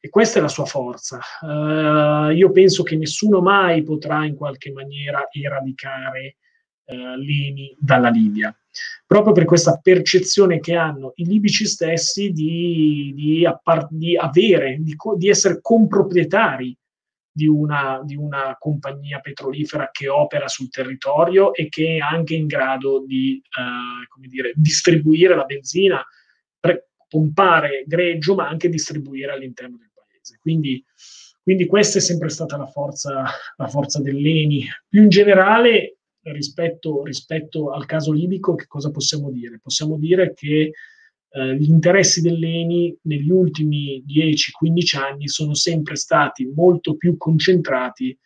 E 0.00 0.08
questa 0.08 0.38
è 0.38 0.42
la 0.42 0.48
sua 0.48 0.64
forza. 0.64 1.20
Uh, 1.40 2.30
io 2.30 2.50
penso 2.52 2.82
che 2.84 2.96
nessuno 2.96 3.40
mai 3.40 3.82
potrà 3.82 4.24
in 4.24 4.36
qualche 4.36 4.70
maniera 4.70 5.26
eradicare 5.30 6.36
eh, 6.88 7.16
Leni 7.18 7.76
dalla 7.78 8.08
Libia, 8.08 8.54
proprio 9.06 9.34
per 9.34 9.44
questa 9.44 9.78
percezione 9.82 10.58
che 10.58 10.74
hanno 10.74 11.12
i 11.16 11.24
libici 11.24 11.66
stessi 11.66 12.30
di, 12.30 13.12
di, 13.14 13.44
appar- 13.44 13.88
di 13.90 14.16
avere, 14.16 14.78
di, 14.80 14.96
co- 14.96 15.16
di, 15.16 15.28
essere 15.28 15.60
comproprietari 15.60 16.74
di 17.30 17.46
una, 17.46 18.00
di 18.02 18.16
una 18.16 18.56
compagnia 18.58 19.20
petrolifera 19.20 19.90
che 19.92 20.08
opera 20.08 20.48
sul 20.48 20.70
territorio 20.70 21.52
e 21.52 21.68
che 21.68 21.96
è 21.96 21.98
anche 21.98 22.34
in 22.34 22.46
grado 22.46 23.04
di 23.06 23.40
eh, 23.40 24.26
dire, 24.28 24.52
distribuire 24.56 25.36
la 25.36 25.44
benzina, 25.44 26.02
pre- 26.58 26.88
pompare 27.06 27.84
greggio, 27.86 28.34
ma 28.34 28.48
anche 28.48 28.70
distribuire 28.70 29.32
all'interno 29.32 29.76
del 29.76 29.90
paese. 29.92 30.38
Quindi, 30.40 30.82
quindi 31.42 31.66
questa 31.66 31.98
è 31.98 32.00
sempre 32.00 32.30
stata 32.30 32.56
la 32.56 32.66
forza, 32.66 33.24
la 33.56 33.68
forza 33.68 34.00
dell'ENI. 34.00 34.66
Più 34.88 35.02
in 35.02 35.08
generale, 35.10 35.97
rispetto, 36.32 37.02
rispetto, 37.04 37.70
al 37.70 37.86
caso 37.86 38.12
libico, 38.12 38.54
che 38.54 38.66
cosa 38.66 38.90
possiamo 38.90 39.30
dire? 39.30 39.60
Possiamo 39.62 39.96
dire 39.98 40.32
che 40.34 40.72
eh, 41.30 41.56
gli 41.56 41.68
interessi 41.68 42.20
dell'ENI 42.20 42.98
negli 43.02 43.30
ultimi 43.30 44.02
10-15 44.06 44.96
anni 44.98 45.28
sono 45.28 45.54
sempre 45.54 45.96
stati 45.96 46.46
molto 46.46 46.96
più 46.96 47.16
concentrati 47.16 48.16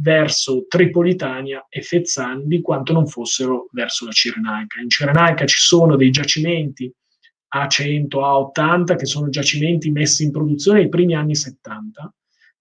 verso 0.00 0.64
Tripolitania 0.66 1.66
e 1.68 1.82
Fezzan 1.82 2.46
di 2.46 2.60
quanto 2.60 2.92
non 2.92 3.06
fossero 3.06 3.68
verso 3.72 4.06
la 4.06 4.12
Cirenaica. 4.12 4.80
In 4.80 4.88
Cirenaica 4.88 5.44
ci 5.46 5.58
sono 5.58 5.96
dei 5.96 6.10
giacimenti 6.10 6.92
A100, 7.54 8.06
A80 8.08 8.96
che 8.96 9.06
sono 9.06 9.28
giacimenti 9.28 9.90
messi 9.90 10.24
in 10.24 10.30
produzione 10.30 10.80
nei 10.80 10.88
primi 10.88 11.14
anni 11.14 11.34
70 11.34 12.14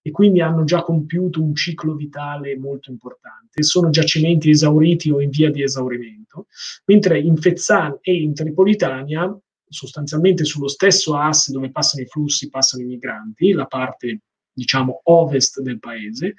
e 0.10 0.12
quindi 0.12 0.42
hanno 0.42 0.64
già 0.64 0.82
compiuto 0.82 1.42
un 1.42 1.56
ciclo 1.56 1.94
vitale 1.94 2.58
molto 2.58 2.90
importante. 2.90 3.62
Sono 3.62 3.92
giacimenti 3.92 4.50
esauriti 4.50 5.12
o 5.12 5.22
in 5.22 5.30
via 5.30 5.52
di 5.52 5.62
esaurimento, 5.62 6.48
mentre 6.86 7.20
in 7.20 7.38
Fezzan 7.38 8.00
e 8.02 8.14
in 8.16 8.34
Tripolitania, 8.34 9.40
sostanzialmente 9.68 10.46
sullo 10.46 10.68
stesso 10.68 11.16
asse 11.16 11.52
dove 11.52 11.70
passano 11.70 12.04
i 12.04 12.08
flussi, 12.08 12.50
passano 12.50 12.84
i 12.84 12.88
migranti, 12.88 13.52
la 13.52 13.66
parte 13.68 14.22
diciamo 14.52 15.02
ovest 15.04 15.62
del 15.62 15.78
paese, 15.78 16.28
eh, 16.28 16.34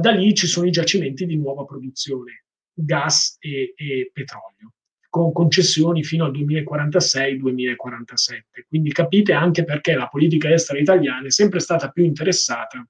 da 0.00 0.10
lì 0.10 0.34
ci 0.34 0.46
sono 0.46 0.66
i 0.66 0.70
giacimenti 0.70 1.26
di 1.26 1.36
nuova 1.36 1.64
produzione, 1.64 2.46
gas 2.72 3.36
e, 3.38 3.74
e 3.76 4.10
petrolio 4.12 4.73
con 5.14 5.30
concessioni 5.30 6.02
fino 6.02 6.24
al 6.24 6.32
2046-2047. 6.32 8.64
Quindi 8.66 8.90
capite 8.90 9.32
anche 9.32 9.62
perché 9.62 9.94
la 9.94 10.08
politica 10.08 10.52
estera 10.52 10.80
italiana 10.80 11.28
è 11.28 11.30
sempre 11.30 11.60
stata 11.60 11.90
più 11.90 12.02
interessata 12.02 12.84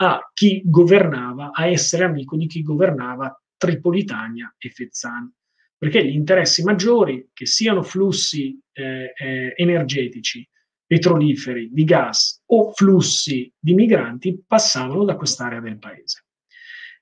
a 0.00 0.30
chi 0.34 0.60
governava, 0.64 1.52
a 1.52 1.68
essere 1.68 2.02
amico 2.02 2.36
di 2.36 2.48
chi 2.48 2.62
governava 2.62 3.40
Tripolitania 3.56 4.52
e 4.58 4.70
Fezzan. 4.70 5.32
Perché 5.76 6.04
gli 6.04 6.16
interessi 6.16 6.64
maggiori, 6.64 7.30
che 7.32 7.46
siano 7.46 7.84
flussi 7.84 8.58
eh, 8.72 9.12
eh, 9.16 9.52
energetici, 9.54 10.44
petroliferi, 10.84 11.68
di 11.70 11.84
gas 11.84 12.42
o 12.46 12.72
flussi 12.72 13.48
di 13.56 13.74
migranti, 13.74 14.42
passavano 14.44 15.04
da 15.04 15.14
quest'area 15.14 15.60
del 15.60 15.78
paese. 15.78 16.24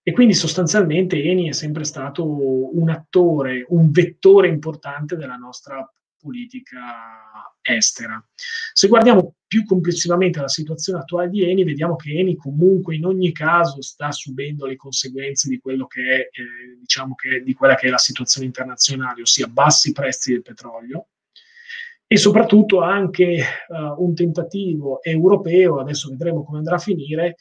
E 0.08 0.12
quindi 0.12 0.34
sostanzialmente 0.34 1.20
Eni 1.20 1.48
è 1.48 1.52
sempre 1.52 1.82
stato 1.82 2.24
un 2.24 2.88
attore, 2.90 3.66
un 3.70 3.90
vettore 3.90 4.46
importante 4.46 5.16
della 5.16 5.34
nostra 5.34 5.84
politica 6.16 6.78
estera. 7.60 8.24
Se 8.72 8.86
guardiamo 8.86 9.34
più 9.48 9.64
complessivamente 9.64 10.40
la 10.40 10.46
situazione 10.46 11.00
attuale 11.00 11.28
di 11.28 11.42
Eni, 11.42 11.64
vediamo 11.64 11.96
che 11.96 12.12
Eni 12.12 12.36
comunque 12.36 12.94
in 12.94 13.04
ogni 13.04 13.32
caso 13.32 13.82
sta 13.82 14.12
subendo 14.12 14.64
le 14.66 14.76
conseguenze 14.76 15.48
di 15.48 15.58
quello 15.58 15.88
che 15.88 16.02
è, 16.02 16.20
eh, 16.20 16.78
diciamo 16.78 17.16
che, 17.16 17.42
di 17.42 17.52
quella 17.52 17.74
che 17.74 17.88
è 17.88 17.90
la 17.90 17.98
situazione 17.98 18.46
internazionale, 18.46 19.22
ossia 19.22 19.48
bassi 19.48 19.90
prezzi 19.90 20.30
del 20.30 20.42
petrolio, 20.42 21.08
e 22.06 22.16
soprattutto 22.16 22.80
anche 22.80 23.42
uh, 23.66 24.04
un 24.04 24.14
tentativo 24.14 25.02
europeo, 25.02 25.80
adesso 25.80 26.08
vedremo 26.10 26.44
come 26.44 26.58
andrà 26.58 26.76
a 26.76 26.78
finire, 26.78 27.34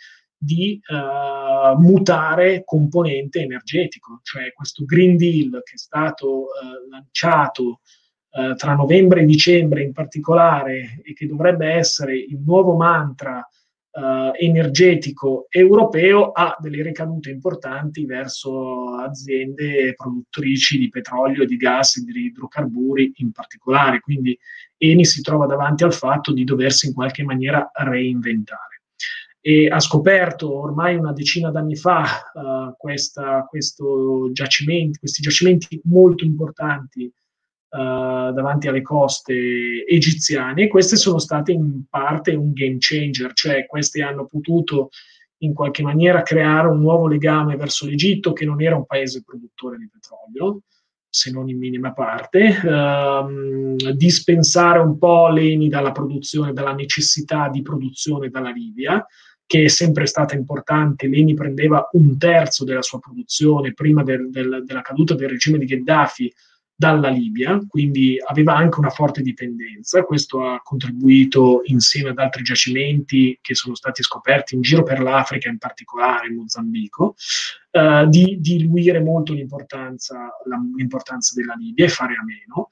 di 0.46 0.80
uh, 0.88 1.80
mutare 1.80 2.64
componente 2.64 3.40
energetico, 3.40 4.20
cioè 4.22 4.54
questo 4.54 4.86
Green 4.86 5.18
Deal 5.18 5.50
che 5.64 5.74
è 5.74 5.78
stato 5.78 6.28
uh, 6.28 6.90
lanciato 6.90 7.82
uh, 8.30 8.54
tra 8.56 8.76
novembre 8.76 9.22
e 9.22 9.26
dicembre 9.26 9.82
in 9.82 9.92
particolare 9.92 11.02
e 11.04 11.14
che 11.14 11.26
dovrebbe 11.26 11.68
essere 11.68 12.16
il 12.16 12.40
nuovo 12.46 12.76
mantra 12.76 13.46
energetico 14.38 15.46
europeo 15.50 16.34
ha 16.34 16.58
delle 16.60 16.84
ricadute 16.84 17.30
importanti 17.30 18.06
verso 18.06 18.90
aziende 18.96 19.94
produttrici 19.96 20.78
di 20.78 20.90
petrolio 20.90 21.46
di 21.46 21.56
gas 21.56 21.96
e 21.96 22.02
di 22.02 22.26
idrocarburi 22.26 23.14
in 23.20 23.32
particolare. 23.32 24.02
Quindi 24.02 24.38
Eni 24.76 25.06
si 25.06 25.22
trova 25.22 25.46
davanti 25.46 25.86
al 25.86 25.94
fatto 25.94 26.34
di 26.34 26.44
doversi 26.44 26.88
in 26.88 26.94
qualche 26.94 27.24
maniera 27.24 27.72
reinventare 27.74 28.75
e 29.48 29.68
ha 29.70 29.80
scoperto 29.80 30.52
ormai 30.52 30.96
una 30.96 31.14
decina 31.14 31.52
d'anni 31.52 31.76
fa 31.76 32.32
uh, 32.34 32.76
questa, 32.76 33.48
giacimenti, 34.32 34.98
questi 34.98 35.22
giacimenti 35.22 35.80
molto 35.84 36.26
importanti 36.26 37.04
uh, 37.04 37.78
davanti 38.34 38.68
alle 38.68 38.82
coste 38.82 39.86
egiziane. 39.86 40.68
Queste 40.68 40.96
sono 40.96 41.20
state 41.20 41.52
in 41.52 41.84
parte 41.88 42.34
un 42.34 42.54
game 42.54 42.78
changer, 42.80 43.34
cioè 43.34 43.68
queste 43.68 44.02
hanno 44.02 44.26
potuto 44.26 44.90
in 45.44 45.54
qualche 45.54 45.84
maniera 45.84 46.24
creare 46.24 46.68
un 46.68 46.80
nuovo 46.80 47.08
legame 47.08 47.56
verso 47.56 47.86
l'Egitto 47.86 48.34
che 48.34 48.46
non 48.46 48.64
era 48.64 48.76
un 48.76 48.88
paese 48.88 49.22
produttore 49.24 49.78
di 49.78 49.88
petrolio, 49.88 50.62
se 51.08 51.30
non 51.30 51.48
in 51.50 51.60
minima 51.60 51.94
parte, 51.94 52.60
ehm, 52.66 53.76
dispensare 53.92 54.80
un 54.80 54.98
po' 54.98 55.30
l'ENI 55.30 55.70
dalla 55.70 55.92
produzione, 55.92 56.52
dalla 56.52 56.74
necessità 56.74 57.48
di 57.48 57.62
produzione 57.62 58.30
dalla 58.30 58.50
Libia, 58.50 59.06
che 59.46 59.66
è 59.66 59.68
sempre 59.68 60.06
stata 60.06 60.36
importante. 60.36 61.08
Leni 61.08 61.34
prendeva 61.34 61.88
un 61.94 62.18
terzo 62.18 62.64
della 62.64 62.82
sua 62.82 63.00
produzione 63.00 63.74
prima 63.74 64.04
del, 64.04 64.30
del, 64.30 64.64
della 64.66 64.82
caduta 64.82 65.16
del 65.16 65.30
regime 65.30 65.58
di 65.58 65.66
Gheddafi 65.66 66.34
dalla 66.78 67.08
Libia, 67.08 67.58
quindi 67.70 68.18
aveva 68.26 68.56
anche 68.56 68.80
una 68.80 68.90
forte 68.90 69.22
dipendenza. 69.22 70.04
Questo 70.04 70.46
ha 70.46 70.60
contribuito 70.62 71.62
insieme 71.66 72.10
ad 72.10 72.18
altri 72.18 72.44
giacimenti 72.44 73.38
che 73.42 73.56
sono 73.56 73.76
stati 73.76 74.04
scoperti 74.04 74.56
in 74.56 74.62
giro 74.62 74.84
per 74.84 75.00
l'Africa, 75.00 75.48
in 75.48 75.58
particolare 75.58 76.28
in 76.28 76.36
Mozambico, 76.36 77.16
eh, 77.72 78.06
di 78.10 78.40
diluire 78.42 79.00
molto 79.00 79.32
l'importanza, 79.32 80.16
la, 80.46 80.60
l'importanza 80.76 81.34
della 81.34 81.56
Libia 81.58 81.86
e 81.86 81.90
fare 81.90 82.16
a 82.16 82.24
meno. 82.26 82.68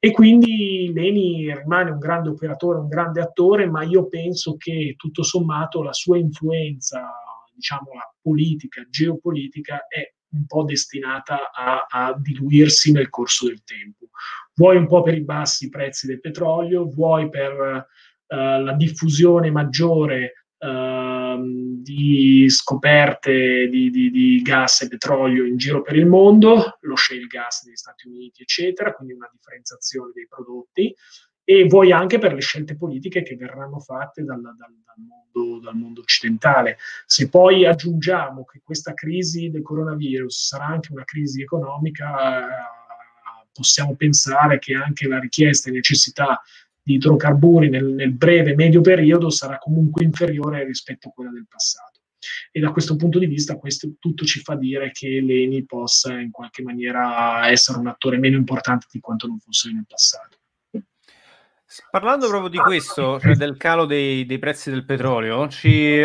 E 0.00 0.12
quindi 0.12 0.92
Leni 0.94 1.52
rimane 1.52 1.90
un 1.90 1.98
grande 1.98 2.28
operatore, 2.28 2.78
un 2.78 2.88
grande 2.88 3.20
attore, 3.20 3.66
ma 3.66 3.82
io 3.82 4.06
penso 4.06 4.56
che 4.56 4.94
tutto 4.96 5.24
sommato 5.24 5.82
la 5.82 5.92
sua 5.92 6.18
influenza, 6.18 7.10
diciamo, 7.52 7.90
politica, 8.20 8.86
geopolitica, 8.88 9.86
è 9.88 10.12
un 10.30 10.46
po' 10.46 10.62
destinata 10.62 11.50
a, 11.50 11.86
a, 11.88 12.14
diluirsi 12.16 12.92
nel 12.92 13.08
corso 13.08 13.46
del 13.46 13.64
tempo. 13.64 14.10
Vuoi 14.54 14.76
un 14.76 14.86
po' 14.86 15.02
per 15.02 15.14
i 15.14 15.24
bassi 15.24 15.68
prezzi 15.68 16.06
del 16.06 16.20
petrolio, 16.20 16.88
vuoi 16.88 17.28
per 17.28 17.52
uh, 17.56 18.34
la 18.62 18.74
diffusione 18.74 19.50
maggiore 19.50 20.47
uh, 20.58 21.80
di 21.82 22.46
scoperte 22.48 23.68
di, 23.68 23.90
di, 23.90 24.10
di, 24.10 24.42
gas 24.42 24.82
e 24.82 24.88
petrolio 24.88 25.44
in 25.44 25.56
giro 25.56 25.82
per 25.82 25.96
il 25.96 26.06
mondo, 26.06 26.78
lo 26.80 26.96
shale 26.96 27.26
gas 27.26 27.64
negli 27.64 27.76
Stati 27.76 28.08
Uniti, 28.08 28.42
eccetera, 28.42 28.92
quindi 28.92 29.14
una 29.14 29.30
differenziazione 29.32 30.12
dei 30.14 30.26
prodotti 30.28 30.94
e 31.50 31.64
vuoi 31.64 31.92
anche 31.92 32.18
per 32.18 32.34
le 32.34 32.42
scelte 32.42 32.76
politiche 32.76 33.22
che 33.22 33.34
verranno 33.34 33.78
fatte 33.80 34.22
dal, 34.22 34.38
dal, 34.38 34.54
dal, 34.56 34.72
mondo, 34.98 35.60
dal, 35.60 35.74
mondo, 35.76 36.02
occidentale. 36.02 36.76
Se 37.06 37.30
poi 37.30 37.64
aggiungiamo 37.64 38.44
che 38.44 38.60
questa 38.62 38.92
crisi 38.92 39.48
del 39.48 39.62
coronavirus 39.62 40.46
sarà 40.46 40.66
anche 40.66 40.92
una 40.92 41.04
crisi 41.04 41.40
economica, 41.40 42.48
eh, 42.48 42.78
possiamo 43.50 43.96
pensare 43.96 44.58
che 44.58 44.74
anche 44.74 45.08
la 45.08 45.18
richiesta 45.18 45.70
e 45.70 45.72
necessità 45.72 46.38
di 46.88 46.94
idrocarburi 46.94 47.68
nel, 47.68 47.84
nel 47.84 48.12
breve 48.12 48.54
medio 48.54 48.80
periodo 48.80 49.28
sarà 49.28 49.58
comunque 49.58 50.02
inferiore 50.04 50.64
rispetto 50.64 51.08
a 51.08 51.12
quella 51.12 51.30
del 51.30 51.46
passato. 51.46 52.00
E 52.50 52.60
da 52.60 52.72
questo 52.72 52.96
punto 52.96 53.18
di 53.18 53.26
vista 53.26 53.58
questo 53.58 53.96
tutto 53.98 54.24
ci 54.24 54.40
fa 54.40 54.54
dire 54.56 54.90
che 54.90 55.20
l'ENI 55.20 55.66
possa 55.66 56.18
in 56.18 56.30
qualche 56.30 56.62
maniera 56.62 57.46
essere 57.50 57.78
un 57.78 57.88
attore 57.88 58.16
meno 58.16 58.38
importante 58.38 58.86
di 58.90 59.00
quanto 59.00 59.26
non 59.26 59.38
fosse 59.38 59.70
nel 59.70 59.84
passato. 59.86 60.38
Parlando 61.90 62.28
proprio 62.28 62.48
di 62.48 62.56
questo, 62.56 63.20
cioè 63.20 63.34
del 63.34 63.58
calo 63.58 63.84
dei, 63.84 64.24
dei 64.24 64.38
prezzi 64.38 64.70
del 64.70 64.86
petrolio, 64.86 65.42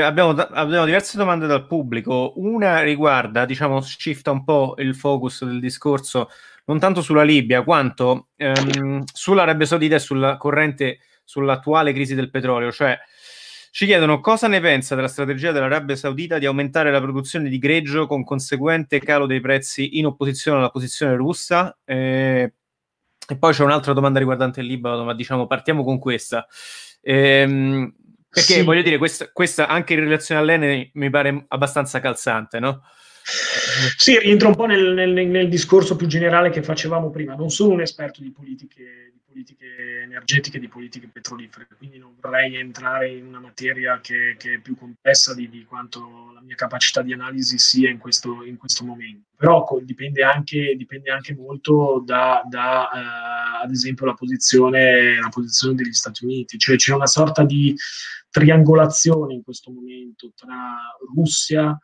abbiamo, 0.04 0.32
abbiamo, 0.32 0.84
diverse 0.84 1.18
domande 1.18 1.48
dal 1.48 1.66
pubblico. 1.66 2.34
Una 2.36 2.82
riguarda, 2.82 3.46
diciamo, 3.46 3.80
shifta 3.80 4.32
un 4.32 4.44
po' 4.44 4.76
il 4.80 4.94
focus 4.94 5.46
del 5.46 5.62
discorso 5.62 6.30
non 6.66 6.80
tanto 6.80 7.02
sulla 7.02 7.24
Libia 7.24 7.64
quanto 7.64 8.30
ehm, 8.38 9.04
sull'Arabia 9.12 9.66
Saudita 9.66 9.96
e 9.96 10.00
sulla 10.00 10.38
corrente, 10.38 11.00
sull'attuale 11.24 11.94
crisi 11.94 12.16
del 12.16 12.30
petrolio. 12.30 12.72
Cioè, 12.72 12.98
Ci 13.72 13.86
chiedono 13.86 14.20
cosa 14.20 14.48
ne 14.48 14.62
pensa 14.62 14.96
della 14.96 15.08
strategia 15.08 15.52
dell'Arabia 15.52 15.96
Saudita 15.96 16.38
di 16.38 16.46
aumentare 16.46 16.92
la 16.92 17.02
produzione 17.02 17.50
di 17.50 17.58
greggio 17.58 18.06
con 18.08 18.24
conseguente 18.24 19.00
calo 19.00 19.26
dei 19.26 19.42
prezzi 19.42 19.98
in 19.98 20.06
opposizione 20.06 20.60
alla 20.60 20.70
posizione 20.70 21.16
russa. 21.16 21.76
Eh, 21.84 22.54
e 23.28 23.38
poi 23.38 23.54
c'è 23.54 23.64
un'altra 23.64 23.94
domanda 23.94 24.20
riguardante 24.20 24.60
il 24.60 24.68
Libano, 24.68 25.04
ma 25.04 25.14
diciamo 25.14 25.48
partiamo 25.48 25.84
con 25.84 25.98
questa. 25.98 26.46
Ehm, 27.02 27.94
perché 28.30 28.54
sì. 28.54 28.64
voglio 28.64 28.82
dire, 28.82 28.98
questa, 28.98 29.30
questa, 29.32 29.68
anche 29.68 29.94
in 29.94 30.00
relazione 30.00 30.42
all'Ene 30.42 30.92
mi 30.94 31.10
pare 31.10 31.46
abbastanza 31.48 32.00
calzante, 32.00 32.60
no? 32.60 32.82
Sì, 33.26 34.20
rientra 34.20 34.50
un 34.50 34.56
po' 34.56 34.66
nel, 34.66 34.94
nel, 34.94 35.12
nel, 35.12 35.50
discorso 35.50 35.96
più 35.96 36.08
generale 36.08 36.50
che 36.50 36.62
facevamo 36.62 37.10
prima. 37.10 37.36
Non 37.36 37.50
sono 37.50 37.74
un 37.74 37.82
esperto 37.82 38.22
di 38.22 38.32
politiche, 38.32 39.12
di 39.14 39.22
politiche 39.26 40.02
energetiche, 40.04 40.60
di 40.60 40.68
politiche 40.68 41.08
petrolifere, 41.08 41.68
quindi 41.78 41.98
non 41.98 42.16
vorrei 42.20 42.56
entrare 42.58 43.10
in 43.10 43.26
una 43.26 43.40
materia 43.40 44.00
che, 44.02 44.36
che 44.38 44.56
è 44.56 44.60
più 44.60 44.76
complessa 44.76 45.34
di, 45.34 45.50
di, 45.50 45.64
quanto 45.64 46.32
la 46.34 46.42
mia 46.42 46.56
capacità 46.56 47.02
di 47.02 47.14
analisi 47.14 47.58
sia 47.58 47.90
in 47.90 47.98
questo, 47.98 48.44
in 48.44 48.58
questo 48.58 48.84
momento. 48.84 49.30
Però 49.38 49.66
dipende 49.82 50.24
anche, 50.24 50.76
dipende 50.76 51.10
anche 51.10 51.34
molto 51.34 52.04
da, 52.06 52.44
da 52.46 52.90
uh, 52.92 53.64
ad 53.64 53.72
esempio, 53.72 54.06
la 54.06 54.14
posizione, 54.14 55.20
la 55.20 55.30
posizione 55.30 55.76
degli 55.76 55.94
Stati 55.94 56.26
Uniti. 56.26 56.58
Cioè 56.58 56.76
c'è 56.76 56.94
una 56.94 57.08
sorta 57.08 57.44
di 57.46 57.74
triangolazione 58.30 59.34
in 59.34 59.44
questo 59.44 59.72
momento 59.72 60.32
tra 60.36 60.76
Russia, 61.16 61.78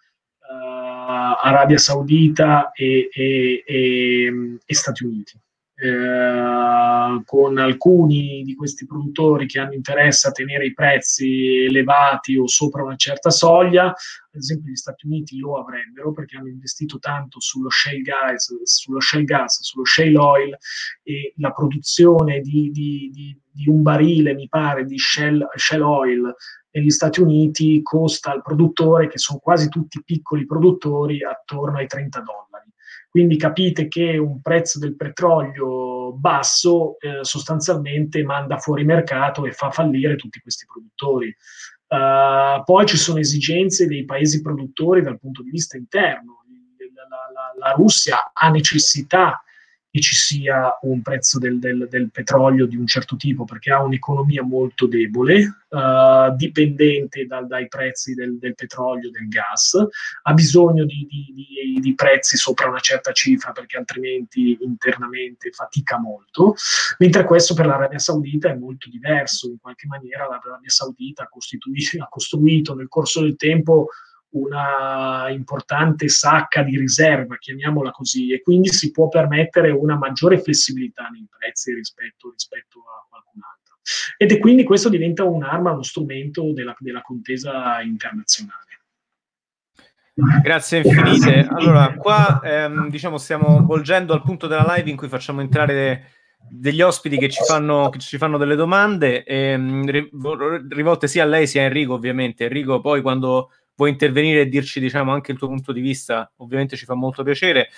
Arabia 1.42 1.78
Saudita 1.78 2.72
e, 2.72 3.10
e, 3.12 3.64
e, 3.66 4.58
e 4.66 4.76
Stati 4.76 5.04
Uniti. 5.04 5.40
Eh, 5.82 7.22
con 7.24 7.58
alcuni 7.58 8.44
di 8.44 8.54
questi 8.54 8.86
produttori 8.86 9.46
che 9.46 9.60
hanno 9.60 9.76
interesse 9.76 10.28
a 10.28 10.32
tenere 10.32 10.66
i 10.66 10.74
prezzi 10.74 11.64
elevati 11.64 12.36
o 12.38 12.48
sopra 12.48 12.84
una 12.84 12.98
certa 12.98 13.30
soglia, 13.30 13.86
ad 13.86 13.96
esempio 14.34 14.72
gli 14.72 14.76
Stati 14.76 15.06
Uniti 15.06 15.38
lo 15.38 15.58
avrebbero 15.58 16.12
perché 16.12 16.36
hanno 16.36 16.50
investito 16.50 17.00
tanto 17.00 17.40
sullo 17.40 17.70
shale 17.70 18.02
gas, 18.02 18.62
sullo 18.64 19.00
shale, 19.00 19.24
gas, 19.24 19.62
sullo 19.62 19.86
shale 19.86 20.18
oil 20.18 20.58
e 21.02 21.34
la 21.38 21.52
produzione 21.52 22.42
di, 22.42 22.72
di, 22.72 23.10
di, 23.14 23.40
di 23.50 23.70
un 23.70 23.82
barile, 23.82 24.34
mi 24.34 24.50
pare, 24.50 24.84
di 24.84 24.98
shale, 24.98 25.48
shale 25.56 25.84
oil 25.84 26.36
negli 26.72 26.90
Stati 26.90 27.22
Uniti 27.22 27.82
costa 27.82 28.32
al 28.32 28.42
produttore, 28.42 29.08
che 29.08 29.18
sono 29.18 29.40
quasi 29.40 29.70
tutti 29.70 30.04
piccoli 30.04 30.46
produttori, 30.46 31.24
attorno 31.24 31.78
ai 31.78 31.88
30 31.88 32.20
dollari. 32.20 32.70
Quindi 33.10 33.38
capite 33.38 33.88
che 33.88 34.18
un 34.18 34.40
prezzo 34.42 34.78
del 34.78 34.96
petrolio 34.96 36.14
basso 36.14 37.00
eh, 37.00 37.24
sostanzialmente 37.24 38.24
manda 38.24 38.58
fuori 38.58 38.84
mercato 38.84 39.46
e 39.46 39.52
fa 39.52 39.72
fallire 39.72 40.16
tutti 40.16 40.40
questi 40.40 40.66
produttori. 40.66 41.36
Uh, 41.88 42.64
poi 42.66 42.86
ci 42.86 42.98
sono 42.98 43.18
esigenze 43.18 43.88
dei 43.88 44.06
paesi 44.06 44.42
produttori 44.42 45.02
dal 45.02 45.18
punto 45.18 45.42
di 45.42 45.50
vista 45.50 45.76
interno. 45.76 46.44
La, 46.78 47.04
la, 47.34 47.68
la 47.68 47.74
Russia 47.74 48.30
ha 48.32 48.50
necessità 48.50 49.42
che 49.92 50.02
ci 50.02 50.16
sia 50.16 50.78
un 50.82 51.02
prezzo 51.02 51.40
del, 51.40 51.58
del, 51.58 51.88
del, 51.90 52.12
petrolio 52.12 52.68
di 52.68 52.76
un 52.76 52.86
certo 52.86 53.16
tipo, 53.16 53.44
perché 53.44 53.72
ha 53.72 53.82
un'economia 53.82 54.44
molto 54.44 54.88
debole, 54.88 55.64
uh, 55.70 56.36
dipendente 56.36 57.26
dal, 57.26 57.48
dai 57.48 57.68
prezzi 57.68 58.14
del, 58.14 58.38
del, 58.38 58.54
petrolio, 58.54 59.10
del 59.10 59.28
gas, 59.28 59.74
ha 60.24 60.34
bisogno 60.34 60.86
di, 60.86 61.08
di, 61.10 61.34
di, 61.34 61.80
di, 61.80 61.96
prezzi 61.96 62.38
sopra 62.38 62.68
una 62.68 62.80
certa 62.80 63.12
cifra, 63.14 63.52
perché 63.52 63.78
altrimenti 63.78 64.58
internamente 64.62 65.50
fatica 65.52 66.00
molto, 66.00 66.54
mentre 67.00 67.24
questo 67.24 67.56
per 67.56 67.66
l'Arabia 67.66 68.00
Saudita 68.00 68.50
è 68.50 68.56
molto 68.56 68.90
diverso, 68.90 69.48
in 69.48 69.58
qualche 69.60 69.88
maniera 69.88 70.28
l'Arabia 70.28 70.70
Saudita 70.70 71.24
ha 71.24 72.08
costruito 72.10 72.76
nel 72.76 72.88
corso 72.88 73.22
del 73.22 73.36
tempo 73.36 73.88
una 74.32 75.30
importante 75.30 76.08
sacca 76.08 76.62
di 76.62 76.78
riserva, 76.78 77.38
chiamiamola 77.38 77.92
così, 77.92 78.32
e 78.32 78.42
quindi 78.42 78.70
si 78.70 78.92
può 78.92 79.08
permettere 79.08 79.72
una 79.72 79.98
maggiore 79.98 80.40
flessibilità 80.40 81.08
nei 81.08 81.26
prezzi 81.30 81.74
rispetto, 81.74 82.30
rispetto 82.32 82.80
a 82.80 83.08
qualcun 83.10 83.42
altro. 83.42 83.78
Ed 84.18 84.32
è 84.32 84.40
quindi 84.40 84.64
questo 84.64 84.90
diventa 84.90 85.24
un'arma, 85.24 85.72
uno 85.72 85.84
strumento 85.84 86.54
della, 86.54 86.76
della 86.80 87.02
contesa 87.02 87.82
internazionale. 87.82 88.68
Grazie 90.44 90.80
infinite. 90.80 91.48
Allora, 91.50 91.94
qua 91.96 92.42
ehm, 92.44 92.90
diciamo 92.90 93.18
stiamo 93.18 93.64
volgendo 93.66 94.14
al 94.14 94.22
punto 94.22 94.48
della 94.48 94.74
live 94.76 94.90
in 94.90 94.98
cui 94.98 95.08
facciamo 95.08 95.40
entrare 95.40 96.12
degli 96.50 96.82
ospiti 96.82 97.18
che 97.18 97.30
ci 97.30 97.44
fanno, 97.44 97.90
che 97.90 98.00
ci 98.00 98.18
fanno 98.18 98.38
delle 98.38 98.56
domande, 98.56 99.24
ehm, 99.24 100.10
rivolte 100.70 101.08
sia 101.08 101.24
a 101.24 101.26
lei 101.26 101.48
sia 101.48 101.62
a 101.62 101.66
Enrico, 101.66 101.94
ovviamente. 101.94 102.46
Enrico, 102.46 102.82
poi 102.82 103.02
quando 103.02 103.52
vuoi 103.80 103.92
intervenire 103.92 104.42
e 104.42 104.50
dirci 104.50 104.82
diciamo, 104.82 105.14
anche 105.14 105.32
il 105.32 105.38
tuo 105.38 105.48
punto 105.48 105.72
di 105.72 105.80
vista, 105.80 106.30
ovviamente 106.38 106.76
ci 106.76 106.84
fa 106.84 106.96
molto 106.96 107.24
piacere. 107.24 107.70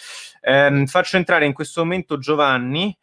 Eh, 0.41 0.83
faccio 0.87 1.17
entrare 1.17 1.45
in 1.45 1.53
questo 1.53 1.81
momento 1.83 2.17
Giovanni 2.17 2.97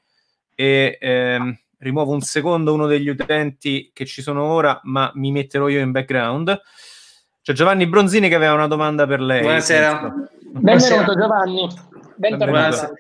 e 0.57 0.99
ehm, 1.01 1.57
rimuovo 1.79 2.13
un 2.13 2.21
secondo 2.21 2.75
uno 2.75 2.87
degli 2.87 3.09
utenti 3.09 3.93
che 3.95 4.05
ci 4.05 4.21
sono 4.21 4.43
ora, 4.43 4.81
ma 4.83 5.13
mi 5.15 5.31
metterò 5.31 5.69
io 5.69 5.79
in 5.79 5.93
background. 5.93 6.61
C'è 7.41 7.53
Giovanni 7.53 7.87
Bronzini 7.87 8.29
che 8.29 8.35
aveva 8.35 8.55
una 8.55 8.67
domanda 8.67 9.07
per 9.07 9.21
lei. 9.21 9.43
Buonasera. 9.43 10.13
Benvenuto 10.55 11.15
Giovanni. 11.15 11.69
Bentornato. 12.17 12.51
Buonasera. 12.51 12.93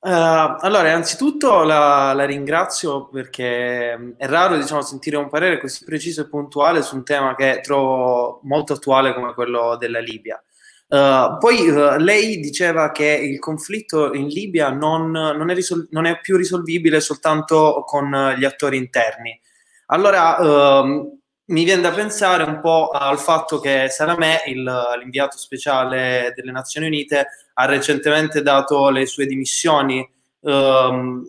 Uh, 0.00 0.56
allora, 0.60 0.88
innanzitutto 0.88 1.64
la, 1.64 2.12
la, 2.12 2.24
ringrazio 2.24 3.08
perché 3.08 4.14
è 4.16 4.26
raro 4.26 4.56
diciamo, 4.56 4.80
sentire 4.80 5.16
un 5.16 5.28
parere 5.28 5.58
così 5.58 5.84
preciso 5.84 6.20
e 6.20 6.28
puntuale 6.28 6.82
su 6.82 6.94
un 6.94 7.02
tema 7.02 7.34
che 7.34 7.58
trovo 7.62 8.38
molto 8.44 8.74
attuale 8.74 9.12
come 9.12 9.34
quello 9.34 9.76
della 9.76 9.98
Libia. 9.98 10.40
Uh, 10.86 11.36
poi 11.38 11.68
uh, 11.68 11.96
lei 11.98 12.38
diceva 12.38 12.92
che 12.92 13.06
il 13.06 13.40
conflitto 13.40 14.14
in 14.14 14.28
Libia 14.28 14.70
non, 14.70 15.10
non, 15.10 15.50
è 15.50 15.54
risol- 15.54 15.88
non, 15.90 16.06
è 16.06 16.20
più 16.20 16.36
risolvibile 16.36 17.00
soltanto 17.00 17.82
con 17.84 18.34
gli 18.38 18.44
attori 18.44 18.76
interni. 18.76 19.38
Allora, 19.86 20.38
ehm, 20.38 21.17
mi 21.48 21.64
viene 21.64 21.82
da 21.82 21.92
pensare 21.92 22.42
un 22.42 22.60
po' 22.60 22.90
al 22.90 23.18
fatto 23.18 23.58
che 23.58 23.88
Salamè, 23.88 24.42
il, 24.46 24.62
l'inviato 24.98 25.38
speciale 25.38 26.32
delle 26.34 26.52
Nazioni 26.52 26.86
Unite, 26.86 27.26
ha 27.54 27.64
recentemente 27.64 28.42
dato 28.42 28.90
le 28.90 29.06
sue 29.06 29.26
dimissioni. 29.26 30.06
Um, 30.40 31.26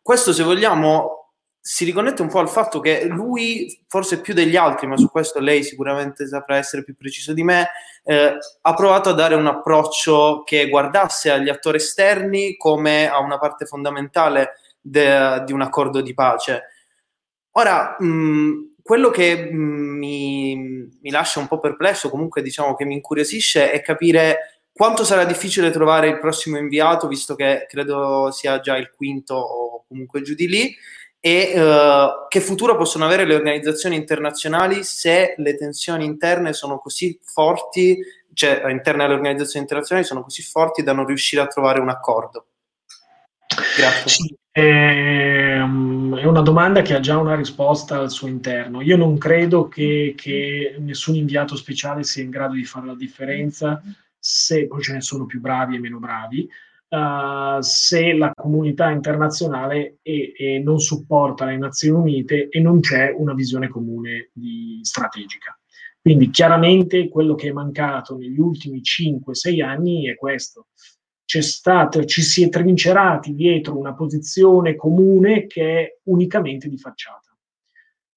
questo, 0.00 0.32
se 0.32 0.42
vogliamo, 0.42 1.32
si 1.60 1.84
riconnette 1.84 2.22
un 2.22 2.28
po' 2.28 2.38
al 2.38 2.48
fatto 2.48 2.80
che 2.80 3.04
lui, 3.04 3.84
forse 3.86 4.22
più 4.22 4.32
degli 4.32 4.56
altri, 4.56 4.86
ma 4.86 4.96
su 4.96 5.10
questo 5.10 5.40
lei 5.40 5.62
sicuramente 5.62 6.26
saprà 6.26 6.56
essere 6.56 6.82
più 6.82 6.96
preciso 6.96 7.34
di 7.34 7.42
me, 7.42 7.68
eh, 8.04 8.38
ha 8.62 8.74
provato 8.74 9.10
a 9.10 9.14
dare 9.14 9.34
un 9.34 9.46
approccio 9.46 10.42
che 10.44 10.70
guardasse 10.70 11.30
agli 11.30 11.50
attori 11.50 11.76
esterni 11.76 12.56
come 12.56 13.10
a 13.10 13.20
una 13.20 13.38
parte 13.38 13.66
fondamentale 13.66 14.52
de, 14.80 15.42
di 15.44 15.52
un 15.52 15.60
accordo 15.60 16.00
di 16.00 16.14
pace. 16.14 16.62
Ora, 17.52 17.96
mh, 17.98 18.69
quello 18.82 19.10
che 19.10 19.50
mm, 19.52 19.98
mi, 19.98 20.56
mi, 21.00 21.10
lascia 21.10 21.40
un 21.40 21.48
po' 21.48 21.58
perplesso, 21.58 22.10
comunque 22.10 22.42
diciamo 22.42 22.74
che 22.74 22.84
mi 22.84 22.94
incuriosisce, 22.94 23.70
è 23.70 23.80
capire 23.82 24.64
quanto 24.72 25.04
sarà 25.04 25.24
difficile 25.24 25.70
trovare 25.70 26.08
il 26.08 26.18
prossimo 26.18 26.56
inviato, 26.56 27.08
visto 27.08 27.34
che 27.34 27.66
credo 27.68 28.30
sia 28.30 28.60
già 28.60 28.76
il 28.76 28.90
quinto 28.90 29.34
o 29.34 29.84
comunque 29.86 30.22
giù 30.22 30.34
di 30.34 30.48
lì, 30.48 30.74
e 31.22 31.52
uh, 31.54 32.26
che 32.28 32.40
futuro 32.40 32.76
possono 32.76 33.04
avere 33.04 33.26
le 33.26 33.34
organizzazioni 33.34 33.94
internazionali 33.94 34.82
se 34.84 35.34
le 35.36 35.56
tensioni 35.56 36.06
interne 36.06 36.54
sono 36.54 36.78
così 36.78 37.18
forti, 37.22 37.98
cioè 38.32 38.62
interne 38.70 39.04
alle 39.04 39.14
organizzazioni 39.14 39.64
internazionali 39.64 40.06
sono 40.06 40.22
così 40.22 40.42
forti 40.42 40.82
da 40.82 40.94
non 40.94 41.04
riuscire 41.04 41.42
a 41.42 41.46
trovare 41.46 41.80
un 41.80 41.90
accordo. 41.90 42.46
Grazie. 43.76 44.08
Sì, 44.08 44.38
è 44.52 45.60
una 45.60 46.40
domanda 46.40 46.82
che 46.82 46.94
ha 46.94 47.00
già 47.00 47.16
una 47.16 47.34
risposta 47.34 47.98
al 47.98 48.10
suo 48.10 48.28
interno. 48.28 48.82
Io 48.82 48.96
non 48.96 49.16
credo 49.18 49.68
che, 49.68 50.14
che 50.16 50.76
nessun 50.78 51.14
inviato 51.14 51.56
speciale 51.56 52.02
sia 52.02 52.22
in 52.22 52.30
grado 52.30 52.54
di 52.54 52.64
fare 52.64 52.86
la 52.86 52.94
differenza 52.94 53.82
se 54.18 54.66
poi 54.66 54.82
ce 54.82 54.92
ne 54.92 55.00
sono 55.00 55.24
più 55.24 55.40
bravi 55.40 55.76
e 55.76 55.78
meno 55.78 55.98
bravi. 55.98 56.48
Uh, 56.88 57.60
se 57.60 58.14
la 58.14 58.32
comunità 58.34 58.90
internazionale 58.90 59.98
e, 60.02 60.32
e 60.36 60.58
non 60.58 60.80
supporta 60.80 61.44
le 61.44 61.56
Nazioni 61.56 62.00
Unite 62.00 62.48
e 62.48 62.58
non 62.58 62.80
c'è 62.80 63.14
una 63.16 63.32
visione 63.32 63.68
comune 63.68 64.30
di, 64.32 64.80
strategica. 64.82 65.56
Quindi 66.00 66.30
chiaramente 66.30 67.08
quello 67.08 67.36
che 67.36 67.48
è 67.48 67.52
mancato 67.52 68.16
negli 68.16 68.40
ultimi 68.40 68.80
5-6 68.80 69.62
anni 69.62 70.08
è 70.08 70.16
questo, 70.16 70.68
c'è 71.30 71.42
stato, 71.42 72.04
ci 72.06 72.22
si 72.22 72.42
è 72.42 72.48
trincerati 72.48 73.36
dietro 73.36 73.78
una 73.78 73.94
posizione 73.94 74.74
comune 74.74 75.46
che 75.46 75.78
è 75.78 75.98
unicamente 76.06 76.68
di 76.68 76.76
facciata. 76.76 77.32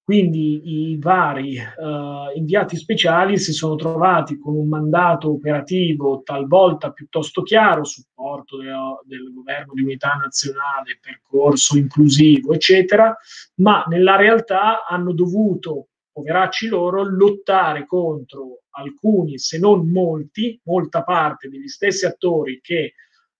Quindi 0.02 0.90
i 0.90 0.98
vari 0.98 1.56
uh, 1.56 2.36
inviati 2.36 2.76
speciali 2.76 3.38
si 3.38 3.52
sono 3.52 3.76
trovati 3.76 4.36
con 4.36 4.56
un 4.56 4.66
mandato 4.66 5.30
operativo 5.30 6.22
talvolta 6.24 6.90
piuttosto 6.90 7.42
chiaro, 7.42 7.84
supporto 7.84 8.56
de, 8.56 8.72
del 9.04 9.32
governo 9.32 9.74
di 9.74 9.82
unità 9.82 10.14
nazionale, 10.20 10.98
percorso 11.00 11.78
inclusivo, 11.78 12.52
eccetera, 12.52 13.16
ma 13.58 13.84
nella 13.86 14.16
realtà 14.16 14.84
hanno 14.84 15.12
dovuto 15.12 15.86
poveracci 16.10 16.66
loro, 16.66 17.04
lottare 17.04 17.86
contro 17.86 18.62
alcuni, 18.70 19.38
se 19.38 19.56
non 19.60 19.88
molti, 19.88 20.60
molta 20.64 21.04
parte 21.04 21.48
degli 21.48 21.68
stessi 21.68 22.06
attori 22.06 22.58
che 22.60 22.94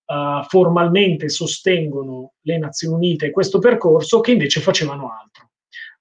uh, 0.07 0.45
formalmente 0.49 1.29
sostengono 1.29 2.35
le 2.43 2.59
Nazioni 2.59 2.95
Unite 2.95 3.31
questo 3.31 3.59
percorso, 3.59 4.21
che 4.21 4.33
invece 4.33 4.61
facevano 4.61 5.11
altro, 5.11 5.51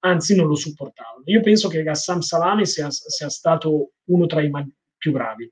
anzi 0.00 0.34
non 0.34 0.46
lo 0.46 0.54
supportavano. 0.54 1.22
Io 1.26 1.40
penso 1.40 1.68
che 1.68 1.82
Gassam 1.82 2.20
Salami 2.20 2.66
sia, 2.66 2.90
sia 2.90 3.28
stato 3.28 3.92
uno 4.08 4.26
tra 4.26 4.42
i 4.42 4.50
ma- 4.50 4.66
più 4.96 5.12
bravi, 5.12 5.50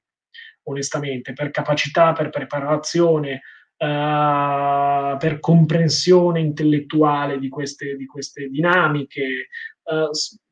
onestamente, 0.64 1.32
per 1.32 1.50
capacità, 1.50 2.12
per 2.12 2.30
preparazione, 2.30 3.42
Uh, 3.82 5.16
per 5.18 5.40
comprensione 5.40 6.38
intellettuale 6.38 7.40
di 7.40 7.48
queste, 7.48 7.96
di 7.96 8.06
queste 8.06 8.46
dinamiche. 8.46 9.48
Uh, 9.82 10.08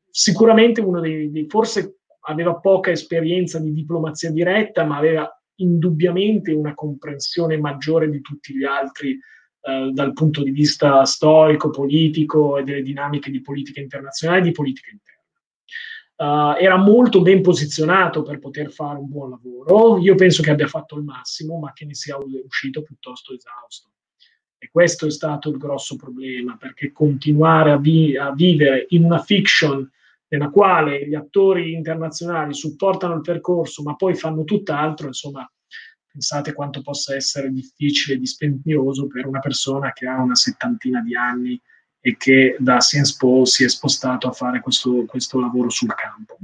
sicuramente 0.09 0.81
uno 0.81 0.99
dei, 0.99 1.31
dei, 1.31 1.45
forse 1.47 1.99
aveva 2.27 2.59
poca 2.59 2.91
esperienza 2.91 3.57
di 3.57 3.71
diplomazia 3.71 4.31
diretta, 4.31 4.83
ma 4.83 4.97
aveva 4.97 5.40
indubbiamente 5.55 6.51
una 6.51 6.73
comprensione 6.73 7.57
maggiore 7.57 8.09
di 8.09 8.21
tutti 8.21 8.55
gli 8.55 8.63
altri 8.63 9.17
uh, 9.61 9.91
dal 9.91 10.13
punto 10.13 10.43
di 10.43 10.51
vista 10.51 11.03
storico, 11.05 11.69
politico 11.69 12.57
e 12.57 12.63
delle 12.63 12.81
dinamiche 12.81 13.31
di 13.31 13.41
politica 13.41 13.79
internazionale 13.79 14.39
e 14.39 14.43
di 14.43 14.51
politica 14.51 14.89
interna. 14.91 15.19
Uh, 16.21 16.55
era 16.59 16.77
molto 16.77 17.21
ben 17.21 17.41
posizionato 17.41 18.21
per 18.21 18.37
poter 18.37 18.71
fare 18.71 18.99
un 18.99 19.09
buon 19.09 19.31
lavoro. 19.31 19.97
Io 19.99 20.13
penso 20.15 20.43
che 20.43 20.51
abbia 20.51 20.67
fatto 20.67 20.95
il 20.95 21.03
massimo, 21.03 21.57
ma 21.57 21.73
che 21.73 21.85
ne 21.85 21.95
sia 21.95 22.15
uscito 22.17 22.83
piuttosto 22.83 23.33
esausto. 23.33 23.89
E 24.59 24.69
questo 24.69 25.07
è 25.07 25.11
stato 25.11 25.49
il 25.49 25.57
grosso 25.57 25.95
problema, 25.95 26.57
perché 26.57 26.91
continuare 26.91 27.71
a, 27.71 27.77
vi- 27.77 28.15
a 28.15 28.31
vivere 28.31 28.85
in 28.89 29.03
una 29.03 29.17
fiction 29.17 29.89
nella 30.31 30.49
quale 30.49 31.07
gli 31.07 31.13
attori 31.13 31.73
internazionali 31.73 32.53
supportano 32.53 33.15
il 33.15 33.21
percorso, 33.21 33.83
ma 33.83 33.95
poi 33.95 34.15
fanno 34.15 34.45
tutt'altro, 34.45 35.07
insomma, 35.07 35.49
pensate 36.09 36.53
quanto 36.53 36.81
possa 36.81 37.15
essere 37.15 37.51
difficile 37.51 38.15
e 38.15 38.19
dispendioso 38.19 39.07
per 39.07 39.27
una 39.27 39.39
persona 39.39 39.91
che 39.91 40.07
ha 40.07 40.21
una 40.21 40.35
settantina 40.35 41.01
di 41.01 41.15
anni 41.15 41.61
e 42.03 42.15
che 42.17 42.55
da 42.59 42.79
Sciences 42.79 43.15
Po 43.15 43.45
si 43.45 43.63
è 43.65 43.69
spostato 43.69 44.27
a 44.27 44.31
fare 44.31 44.61
questo, 44.61 45.05
questo, 45.05 45.39
lavoro 45.39 45.69
sul 45.69 45.93
campo. 45.93 46.37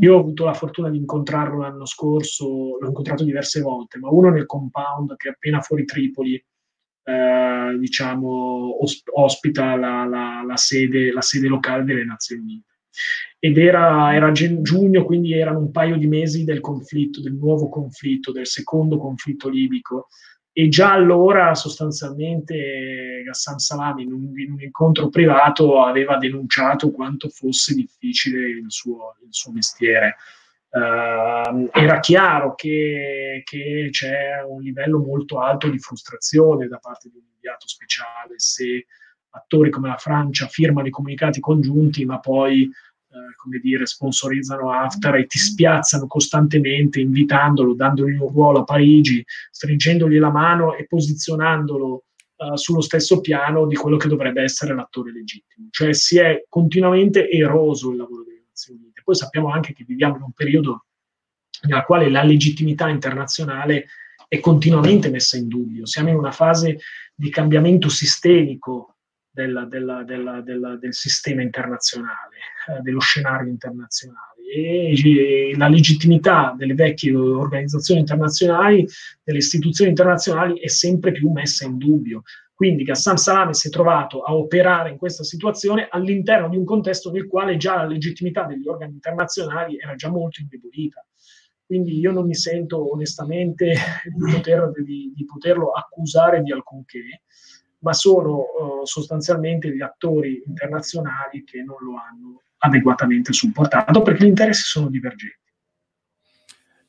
Io 0.00 0.16
ho 0.16 0.18
avuto 0.18 0.44
la 0.44 0.52
fortuna 0.52 0.90
di 0.90 0.98
incontrarlo 0.98 1.60
l'anno 1.60 1.86
scorso, 1.86 2.76
l'ho 2.78 2.88
incontrato 2.88 3.24
diverse 3.24 3.60
volte, 3.60 3.98
ma 3.98 4.10
uno 4.10 4.30
nel 4.30 4.46
compound 4.46 5.16
che 5.16 5.28
è 5.28 5.32
appena 5.32 5.60
fuori 5.60 5.84
Tripoli, 5.84 6.44
eh, 7.04 7.76
diciamo, 7.78 8.82
osp- 8.82 9.08
ospita 9.12 9.76
la, 9.76 10.04
la, 10.04 10.42
la, 10.44 10.56
sede, 10.56 11.10
la, 11.10 11.22
sede, 11.22 11.46
locale 11.46 11.84
delle 11.84 12.04
Nazioni 12.04 12.42
Unite. 12.42 12.66
Ed 13.40 13.56
era, 13.56 14.14
era 14.14 14.32
giugno, 14.32 15.04
quindi 15.04 15.32
erano 15.32 15.60
un 15.60 15.70
paio 15.70 15.96
di 15.96 16.06
mesi 16.06 16.44
del 16.44 16.60
conflitto, 16.60 17.20
del 17.20 17.34
nuovo 17.34 17.68
conflitto, 17.68 18.32
del 18.32 18.46
secondo 18.46 18.98
conflitto 18.98 19.48
libico, 19.48 20.08
e 20.58 20.66
già 20.66 20.90
allora 20.90 21.54
sostanzialmente 21.54 23.22
Ghassan 23.24 23.58
Salami 23.58 24.02
in 24.02 24.12
un, 24.12 24.40
in 24.40 24.50
un, 24.50 24.60
incontro 24.60 25.08
privato 25.08 25.80
aveva 25.84 26.16
denunciato 26.16 26.90
quanto 26.90 27.28
fosse 27.28 27.74
difficile 27.74 28.40
il 28.48 28.64
suo, 28.66 29.14
il 29.22 29.28
suo 29.30 29.52
mestiere. 29.52 30.16
Uh, 30.70 31.68
era 31.72 32.00
chiaro 32.00 32.56
che, 32.56 33.42
che, 33.44 33.88
c'è 33.92 34.42
un 34.46 34.60
livello 34.60 34.98
molto 34.98 35.38
alto 35.38 35.70
di 35.70 35.78
frustrazione 35.78 36.66
da 36.66 36.78
parte 36.78 37.08
di 37.08 37.16
un 37.16 37.24
inviato 37.32 37.68
speciale 37.68 38.34
se 38.36 38.84
attori 39.30 39.70
come 39.70 39.88
la 39.88 39.96
Francia 39.96 40.46
firmano 40.46 40.88
i 40.88 40.90
comunicati 40.90 41.38
congiunti 41.40 42.04
ma 42.04 42.18
poi 42.18 42.68
come 43.36 43.58
dire, 43.58 43.86
sponsorizzano 43.86 44.72
Haftar 44.72 45.16
e 45.16 45.26
ti 45.26 45.38
spiazzano 45.38 46.06
costantemente 46.06 47.00
invitandolo, 47.00 47.74
dandogli 47.74 48.16
un 48.16 48.28
ruolo 48.28 48.60
a 48.60 48.64
Parigi, 48.64 49.24
stringendogli 49.50 50.18
la 50.18 50.30
mano 50.30 50.74
e 50.74 50.86
posizionandolo 50.86 52.04
uh, 52.36 52.56
sullo 52.56 52.80
stesso 52.80 53.20
piano 53.20 53.66
di 53.66 53.74
quello 53.74 53.96
che 53.96 54.08
dovrebbe 54.08 54.42
essere 54.42 54.74
l'attore 54.74 55.12
legittimo. 55.12 55.68
Cioè 55.70 55.92
si 55.92 56.18
è 56.18 56.44
continuamente 56.48 57.28
eroso 57.28 57.90
il 57.90 57.96
lavoro 57.96 58.24
delle 58.24 58.44
Nazioni 58.48 58.80
Unite. 58.80 59.02
Poi 59.04 59.14
sappiamo 59.14 59.50
anche 59.50 59.72
che 59.72 59.84
viviamo 59.86 60.16
in 60.16 60.22
un 60.22 60.32
periodo 60.32 60.84
nella 61.62 61.82
quale 61.84 62.08
la 62.08 62.22
legittimità 62.22 62.88
internazionale 62.88 63.86
è 64.28 64.40
continuamente 64.40 65.10
messa 65.10 65.36
in 65.36 65.48
dubbio. 65.48 65.86
Siamo 65.86 66.10
in 66.10 66.16
una 66.16 66.30
fase 66.30 66.78
di 67.14 67.30
cambiamento 67.30 67.88
sistemico 67.88 68.97
della, 69.44 70.02
della, 70.02 70.40
della, 70.42 70.76
del 70.76 70.94
sistema 70.94 71.42
internazionale, 71.42 72.36
eh, 72.68 72.80
dello 72.80 72.98
scenario 72.98 73.48
internazionale. 73.48 74.42
E, 74.52 75.54
la 75.56 75.68
legittimità 75.68 76.54
delle 76.56 76.74
vecchie 76.74 77.14
organizzazioni 77.14 78.00
internazionali, 78.00 78.84
delle 79.22 79.38
istituzioni 79.38 79.90
internazionali, 79.90 80.58
è 80.58 80.68
sempre 80.68 81.12
più 81.12 81.30
messa 81.30 81.66
in 81.66 81.76
dubbio. 81.76 82.22
Quindi 82.52 82.82
Ghassan 82.82 83.16
Salame 83.16 83.54
si 83.54 83.68
è 83.68 83.70
trovato 83.70 84.22
a 84.22 84.34
operare 84.34 84.90
in 84.90 84.96
questa 84.96 85.22
situazione 85.22 85.86
all'interno 85.88 86.48
di 86.48 86.56
un 86.56 86.64
contesto 86.64 87.12
nel 87.12 87.28
quale 87.28 87.56
già 87.56 87.76
la 87.76 87.86
legittimità 87.86 88.42
degli 88.44 88.66
organi 88.66 88.94
internazionali 88.94 89.78
era 89.78 89.94
già 89.94 90.10
molto 90.10 90.40
indebolita. 90.40 91.06
Quindi 91.64 91.98
io 92.00 92.10
non 92.10 92.26
mi 92.26 92.34
sento 92.34 92.92
onestamente 92.92 93.74
di, 94.02 94.32
poter, 94.32 94.72
di, 94.82 95.12
di 95.14 95.24
poterlo 95.24 95.70
accusare 95.70 96.42
di 96.42 96.50
alcunché 96.50 97.22
ma 97.80 97.92
sono 97.92 98.38
uh, 98.38 98.84
sostanzialmente 98.84 99.74
gli 99.74 99.82
attori 99.82 100.42
internazionali 100.46 101.44
che 101.44 101.62
non 101.62 101.76
lo 101.80 101.92
hanno 101.96 102.42
adeguatamente 102.58 103.32
supportato 103.32 104.02
perché 104.02 104.24
gli 104.24 104.28
interessi 104.28 104.64
sono 104.64 104.88
divergenti. 104.88 105.36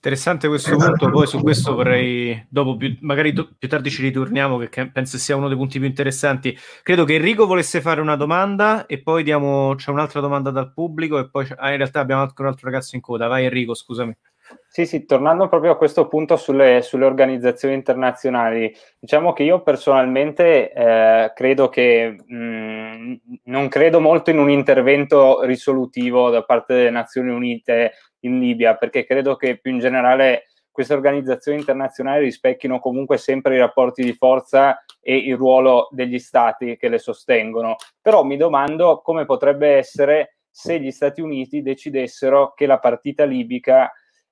Interessante 0.02 0.48
questo 0.48 0.78
punto, 0.78 1.10
poi 1.10 1.28
su 1.28 1.42
questo 1.42 1.76
vorrei, 1.76 2.46
dopo 2.48 2.78
più, 2.78 2.96
magari 3.02 3.34
do, 3.34 3.54
più 3.58 3.68
tardi 3.68 3.90
ci 3.90 4.02
ritorniamo 4.02 4.58
perché 4.58 4.90
penso 4.90 5.18
sia 5.18 5.36
uno 5.36 5.50
dei 5.50 5.58
punti 5.58 5.78
più 5.78 5.90
interessanti. 5.90 6.58
Credo 6.84 7.04
che 7.04 7.16
Enrico 7.16 7.46
volesse 7.46 7.82
fare 7.82 8.00
una 8.00 8.16
domanda 8.16 8.86
e 8.86 9.02
poi 9.02 9.24
diamo, 9.24 9.76
c'è 9.76 9.92
un'altra 9.92 10.22
domanda 10.22 10.52
dal 10.52 10.72
pubblico 10.72 11.20
e 11.20 11.30
poi 11.30 11.50
ah, 11.58 11.72
in 11.72 11.78
realtà 11.78 12.00
abbiamo 12.00 12.22
anche 12.22 12.42
un 12.42 12.48
altro 12.48 12.70
ragazzo 12.70 12.96
in 12.96 13.02
coda. 13.02 13.28
Vai 13.28 13.44
Enrico, 13.44 13.74
scusami. 13.74 14.16
Sì, 14.68 14.86
sì, 14.86 15.06
tornando 15.06 15.48
proprio 15.48 15.72
a 15.72 15.78
questo 15.78 16.08
punto 16.08 16.36
sulle, 16.36 16.82
sulle 16.82 17.06
organizzazioni 17.06 17.74
internazionali, 17.74 18.74
diciamo 19.00 19.34
che 19.34 19.44
io 19.44 19.62
personalmente 19.62 20.72
eh, 20.72 21.32
credo 21.34 21.70
che 21.70 22.16
mh, 22.26 22.36
mm, 22.36 23.14
non 23.46 23.68
credo 23.68 24.00
molto 24.00 24.30
in 24.30 24.40
un 24.40 24.50
intervento 24.50 25.42
risolutivo 25.44 26.30
da 26.30 26.44
parte 26.44 26.76
delle 26.76 26.90
Nazioni 26.90 27.30
Unite 27.30 27.94
in 28.22 28.40
Libia, 28.40 28.76
perché 28.76 29.06
credo 29.06 29.36
che 29.36 29.58
più 29.58 29.72
in 29.72 29.80
generale 29.80 30.46
queste 30.72 30.94
organizzazioni 30.94 31.58
internazionali 31.58 32.24
rispecchino 32.24 32.80
comunque 32.80 33.18
sempre 33.18 33.56
i 33.56 33.60
rapporti 33.60 34.04
di 34.04 34.14
forza 34.14 34.84
e 35.02 35.18
il 35.18 35.36
ruolo 35.36 35.90
degli 35.92 36.20
stati 36.20 36.78
che 36.78 36.90
le 36.90 37.00
sostengono. 37.00 37.76
Però 38.02 38.24
mi 38.24 38.38
domando 38.38 39.02
come 39.02 39.26
potrebbe 39.26 39.76
essere 39.76 40.38
se 40.50 40.80
gli 40.80 40.92
Stati 40.92 41.22
Uniti 41.22 41.62
decidessero 41.62 42.54
che 42.54 42.66
la 42.66 42.80
partita 42.80 43.24
libica 43.24 43.92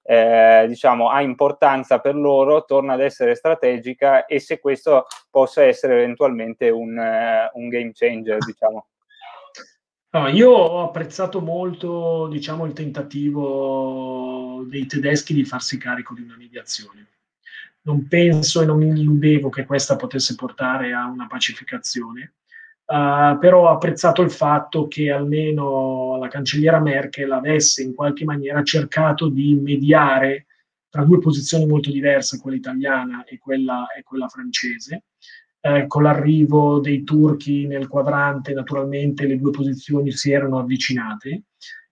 eh, 0.09 0.63
diciamo, 0.69 1.09
ha 1.09 1.21
importanza 1.21 1.99
per 1.99 2.15
loro, 2.15 2.63
torna 2.63 2.93
ad 2.93 3.01
essere 3.01 3.35
strategica 3.35 4.25
e 4.25 4.39
se 4.39 4.57
questo 4.57 5.05
possa 5.29 5.63
essere 5.63 6.01
eventualmente 6.01 6.69
un, 6.69 6.97
uh, 6.97 7.59
un 7.59 7.67
game 7.67 7.91
changer, 7.93 8.37
diciamo. 8.37 8.87
No, 10.11 10.29
io 10.29 10.51
ho 10.51 10.83
apprezzato 10.83 11.41
molto 11.41 12.27
diciamo, 12.29 12.65
il 12.65 12.71
tentativo 12.71 14.63
dei 14.65 14.85
tedeschi 14.85 15.33
di 15.33 15.43
farsi 15.43 15.77
carico 15.77 16.13
di 16.13 16.21
una 16.21 16.37
mediazione. 16.37 17.07
Non 17.81 18.07
penso 18.07 18.61
e 18.61 18.65
non 18.65 18.77
mi 18.77 18.87
illudevo 18.87 19.49
che 19.49 19.65
questa 19.65 19.97
potesse 19.97 20.35
portare 20.35 20.93
a 20.93 21.05
una 21.05 21.27
pacificazione. 21.27 22.35
Uh, 22.89 23.37
però 23.37 23.63
ho 23.63 23.67
apprezzato 23.67 24.21
il 24.21 24.31
fatto 24.31 24.87
che 24.87 25.11
almeno 25.11 26.17
la 26.21 26.29
cancelliera 26.29 26.79
Merkel 26.79 27.29
avesse 27.33 27.83
in 27.83 27.93
qualche 27.93 28.23
maniera 28.23 28.63
cercato 28.63 29.27
di 29.27 29.55
mediare 29.55 30.45
tra 30.87 31.03
due 31.03 31.19
posizioni 31.19 31.65
molto 31.65 31.91
diverse, 31.91 32.39
quella 32.39 32.55
italiana 32.55 33.25
e 33.25 33.39
quella, 33.39 33.87
e 33.97 34.03
quella 34.03 34.29
francese. 34.29 35.03
Eh, 35.59 35.85
con 35.87 36.03
l'arrivo 36.03 36.79
dei 36.79 37.03
turchi 37.03 37.67
nel 37.67 37.89
quadrante, 37.89 38.53
naturalmente 38.53 39.27
le 39.27 39.37
due 39.37 39.51
posizioni 39.51 40.11
si 40.11 40.31
erano 40.31 40.59
avvicinate 40.59 41.43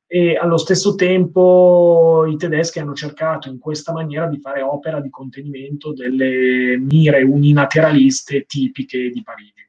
e 0.08 0.38
allo 0.38 0.58
stesso 0.58 0.96
tempo 0.96 2.26
i 2.28 2.38
tedeschi 2.38 2.80
hanno 2.80 2.94
cercato 2.94 3.50
in 3.50 3.58
questa 3.58 3.92
maniera 3.92 4.28
di 4.28 4.40
fare 4.40 4.62
opera 4.62 5.02
di 5.02 5.10
contenimento 5.10 5.94
delle 5.94 6.78
mire 6.78 7.24
unilateraliste 7.24 8.46
tipiche 8.46 9.10
di 9.10 9.24
Parigi. 9.24 9.65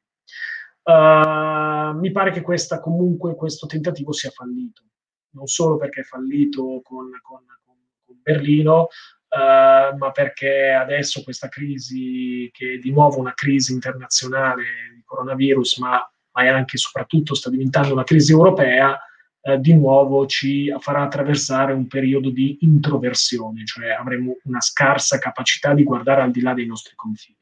Uh, 0.87 1.97
mi 1.97 2.11
pare 2.11 2.31
che 2.31 2.39
questa, 2.39 2.79
comunque 2.79 3.35
questo 3.35 3.67
tentativo 3.67 4.13
sia 4.13 4.29
fallito, 4.29 4.83
non 5.31 5.45
solo 5.45 5.75
perché 5.75 5.99
è 5.99 6.03
fallito 6.03 6.79
con, 6.81 7.09
con, 7.21 7.41
con 7.65 8.15
Berlino, 8.21 8.83
uh, 8.83 9.97
ma 9.97 10.11
perché 10.13 10.71
adesso 10.71 11.23
questa 11.23 11.49
crisi, 11.49 12.49
che 12.53 12.75
è 12.75 12.77
di 12.77 12.91
nuovo 12.91 13.19
una 13.19 13.33
crisi 13.33 13.73
internazionale 13.73 14.63
di 14.95 15.03
coronavirus, 15.03 15.77
ma, 15.79 16.09
ma 16.31 16.41
è 16.41 16.47
anche 16.47 16.77
e 16.77 16.79
soprattutto 16.79 17.35
sta 17.35 17.49
diventando 17.49 17.91
una 17.91 18.05
crisi 18.05 18.31
europea, 18.31 18.97
eh, 19.41 19.59
di 19.59 19.73
nuovo 19.73 20.25
ci 20.25 20.73
farà 20.79 21.03
attraversare 21.03 21.73
un 21.73 21.87
periodo 21.87 22.29
di 22.29 22.59
introversione, 22.61 23.65
cioè 23.65 23.89
avremo 23.89 24.37
una 24.43 24.61
scarsa 24.61 25.19
capacità 25.19 25.73
di 25.73 25.83
guardare 25.83 26.21
al 26.21 26.31
di 26.31 26.39
là 26.39 26.53
dei 26.53 26.65
nostri 26.65 26.95
confini. 26.95 27.36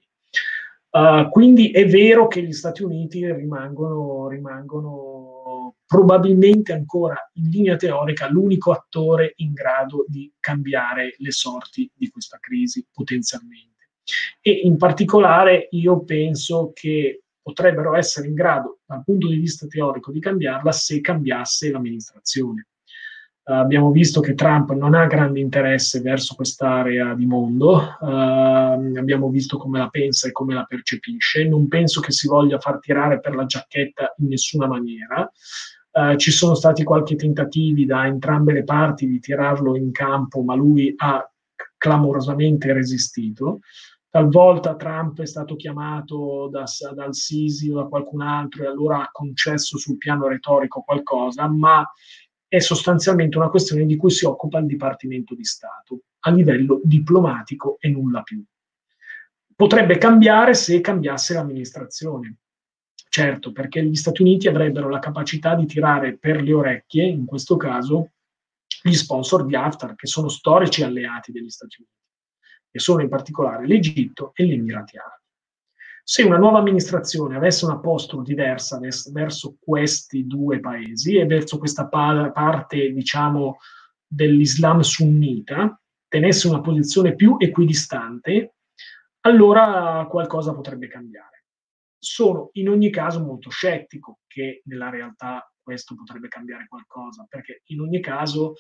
Uh, 0.96 1.30
quindi 1.30 1.72
è 1.72 1.86
vero 1.86 2.28
che 2.28 2.42
gli 2.42 2.54
Stati 2.54 2.82
Uniti 2.82 3.30
rimangono, 3.30 4.30
rimangono 4.30 5.76
probabilmente 5.86 6.72
ancora 6.72 7.18
in 7.34 7.50
linea 7.50 7.76
teorica 7.76 8.30
l'unico 8.30 8.72
attore 8.72 9.34
in 9.38 9.52
grado 9.52 10.06
di 10.08 10.32
cambiare 10.40 11.16
le 11.18 11.32
sorti 11.32 11.92
di 11.94 12.10
questa 12.10 12.38
crisi 12.40 12.88
potenzialmente. 12.90 13.90
E 14.40 14.52
in 14.52 14.78
particolare 14.78 15.68
io 15.72 16.02
penso 16.06 16.72
che 16.74 17.24
potrebbero 17.42 17.94
essere 17.96 18.28
in 18.28 18.34
grado, 18.34 18.80
dal 18.86 19.04
punto 19.04 19.28
di 19.28 19.36
vista 19.36 19.68
teorico, 19.68 20.14
di 20.14 20.22
cambiarla 20.22 20.72
se 20.72 21.02
cambiasse 21.02 21.72
l'amministrazione. 21.72 22.68
Uh, 23.48 23.54
abbiamo 23.54 23.92
visto 23.92 24.22
che 24.22 24.34
Trump 24.34 24.72
non 24.72 24.96
ha 24.96 25.06
grande 25.06 25.40
interesse 25.40 26.02
verso 26.02 26.34
quest'area 26.34 27.14
di 27.14 27.28
mondo, 27.28 27.96
uh, 28.00 28.06
abbiamo 28.98 29.30
visto 29.30 29.58
come 29.58 29.78
la 29.78 29.88
pensa 29.90 30.28
e 30.28 30.32
come 30.32 30.56
la 30.56 30.64
percepisce, 30.64 31.48
non 31.48 31.68
penso 31.68 32.02
che 32.02 32.12
si 32.12 32.28
voglia 32.28 32.58
far 32.58 32.80
tirare 32.80 33.20
per 33.20 33.36
la 33.36 33.46
giacchetta 33.46 34.16
in 34.18 34.30
nessuna 34.30 34.66
maniera. 34.66 35.32
Uh, 35.92 36.16
ci 36.16 36.32
sono 36.32 36.56
stati 36.56 36.84
qualche 36.84 37.16
tentativi 37.16 37.86
da 37.86 38.08
entrambe 38.08 38.52
le 38.52 38.64
parti 38.64 39.06
di 39.08 39.20
tirarlo 39.20 39.76
in 39.76 39.92
campo, 39.92 40.42
ma 40.42 40.56
lui 40.56 40.92
ha 40.98 41.32
clamorosamente 41.78 42.74
resistito. 42.74 43.60
Talvolta 44.10 44.76
Trump 44.76 45.22
è 45.22 45.26
stato 45.26 45.56
chiamato 45.56 46.48
da, 46.50 46.64
dal 46.96 47.14
Sisi 47.14 47.70
o 47.70 47.76
da 47.76 47.84
qualcun 47.84 48.22
altro 48.22 48.64
e 48.64 48.68
allora 48.68 49.02
ha 49.02 49.10
concesso 49.12 49.78
sul 49.78 49.98
piano 49.98 50.28
retorico 50.28 50.82
qualcosa, 50.82 51.48
ma 51.48 51.86
è 52.48 52.60
sostanzialmente 52.60 53.38
una 53.38 53.50
questione 53.50 53.86
di 53.86 53.96
cui 53.96 54.12
si 54.12 54.26
occupa 54.26 54.60
il 54.60 54.66
Dipartimento 54.66 55.36
di 55.36 55.44
Stato 55.44 56.02
a 56.20 56.32
livello 56.32 56.80
diplomatico 56.84 57.78
e 57.80 57.90
nulla 57.90 58.22
più. 58.22 58.44
Potrebbe 59.56 59.98
cambiare 59.98 60.54
se 60.54 60.82
cambiasse 60.82 61.34
l'amministrazione. 61.34 62.38
Certo, 63.10 63.52
perché 63.52 63.84
gli 63.84 63.96
Stati 63.96 64.22
Uniti 64.22 64.48
avrebbero 64.48 64.90
la 64.90 65.00
capacità 65.00 65.56
di 65.56 65.66
tirare 65.66 66.18
per 66.18 66.42
le 66.42 66.54
orecchie, 66.54 67.06
in 67.06 67.26
questo 67.26 67.56
caso, 67.56 68.12
gli 68.84 68.94
sponsor 68.94 69.46
di 69.46 69.56
Haftar, 69.56 69.96
che 69.96 70.08
sono 70.08 70.28
storici 70.28 70.84
alleati 70.84 71.32
degli 71.32 71.50
Stati 71.50 71.78
Uniti, 71.80 71.96
e 72.72 72.80
sono 72.80 73.02
in 73.02 73.10
particolare 73.10 73.66
l'Egitto 73.66 74.32
e 74.36 74.46
gli 74.46 74.52
Emirati 74.52 74.98
Arabi. 74.98 75.25
Se 76.08 76.22
una 76.22 76.38
nuova 76.38 76.60
amministrazione 76.60 77.36
avesse 77.36 77.66
una 77.66 77.80
postura 77.80 78.22
diversa 78.22 78.80
verso 79.12 79.58
questi 79.60 80.28
due 80.28 80.60
paesi 80.60 81.16
e 81.16 81.26
verso 81.26 81.58
questa 81.58 81.88
pa- 81.88 82.30
parte, 82.32 82.92
diciamo, 82.92 83.58
dell'Islam 84.06 84.82
sunnita, 84.82 85.82
tenesse 86.08 86.48
una 86.48 86.62
posizione 86.62 87.16
più 87.16 87.38
equidistante, 87.40 88.54
allora 89.22 90.06
qualcosa 90.08 90.54
potrebbe 90.54 90.88
cambiare. 90.88 91.46
Sono 91.98 92.50
in 92.54 92.70
ogni 92.70 92.92
caso 92.92 93.24
molto 93.24 93.50
scettico 93.50 94.20
che 94.28 94.62
nella 94.66 94.92
realtà 94.92 95.52
questo 95.60 95.96
potrebbe 95.96 96.28
cambiare 96.28 96.68
qualcosa, 96.68 97.26
perché 97.28 97.64
in 97.70 97.80
ogni 97.80 98.00
caso 98.00 98.54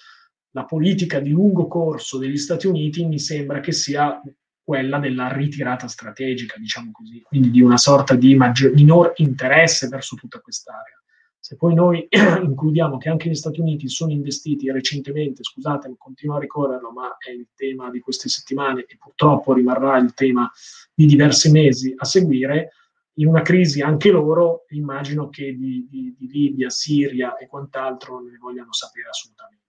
la 0.56 0.66
politica 0.66 1.20
di 1.20 1.30
lungo 1.30 1.68
corso 1.68 2.18
degli 2.18 2.38
Stati 2.38 2.66
Uniti 2.66 3.06
mi 3.06 3.20
sembra 3.20 3.60
che 3.60 3.72
sia 3.72 4.20
quella 4.66 4.98
della 4.98 5.32
ritirata 5.32 5.88
strategica, 5.88 6.58
diciamo 6.58 6.90
così, 6.92 7.22
quindi 7.22 7.52
di 7.52 7.62
una 7.62 7.78
sorta 7.78 8.16
di 8.16 8.34
maggior, 8.36 8.74
minor 8.74 9.14
interesse 9.18 9.88
verso 9.88 10.16
tutta 10.16 10.42
quest'area. 10.42 11.00
Se 11.38 11.56
poi 11.56 11.76
noi 11.76 12.08
includiamo 12.10 12.98
che 12.98 13.10
anche 13.10 13.30
gli 13.30 13.36
Stati 13.36 13.60
Uniti 13.60 13.88
sono 13.88 14.12
investiti 14.12 14.72
recentemente, 14.72 15.44
scusate, 15.44 15.94
continuo 16.00 16.38
a 16.38 16.40
ricorrerlo, 16.40 16.92
ma 16.92 17.16
è 17.18 17.30
il 17.30 17.50
tema 17.54 17.92
di 17.92 18.00
queste 18.00 18.28
settimane 18.28 18.86
e 18.88 18.98
purtroppo 18.98 19.54
rimarrà 19.54 20.00
il 20.00 20.16
tema 20.16 20.52
di 20.92 21.06
diversi 21.06 21.52
mesi 21.52 21.94
a 21.96 22.04
seguire, 22.04 22.72
in 23.18 23.28
una 23.28 23.44
crisi 23.44 23.82
anche 23.82 24.10
loro, 24.10 24.66
immagino 24.70 25.30
che 25.30 25.56
di, 25.56 25.88
di, 25.88 26.16
di 26.18 26.28
Libia, 26.28 26.72
Siria 26.72 27.38
e 27.38 27.46
quant'altro 27.46 28.20
ne 28.20 28.36
vogliano 28.38 28.74
sapere 28.74 29.10
assolutamente. 29.10 29.65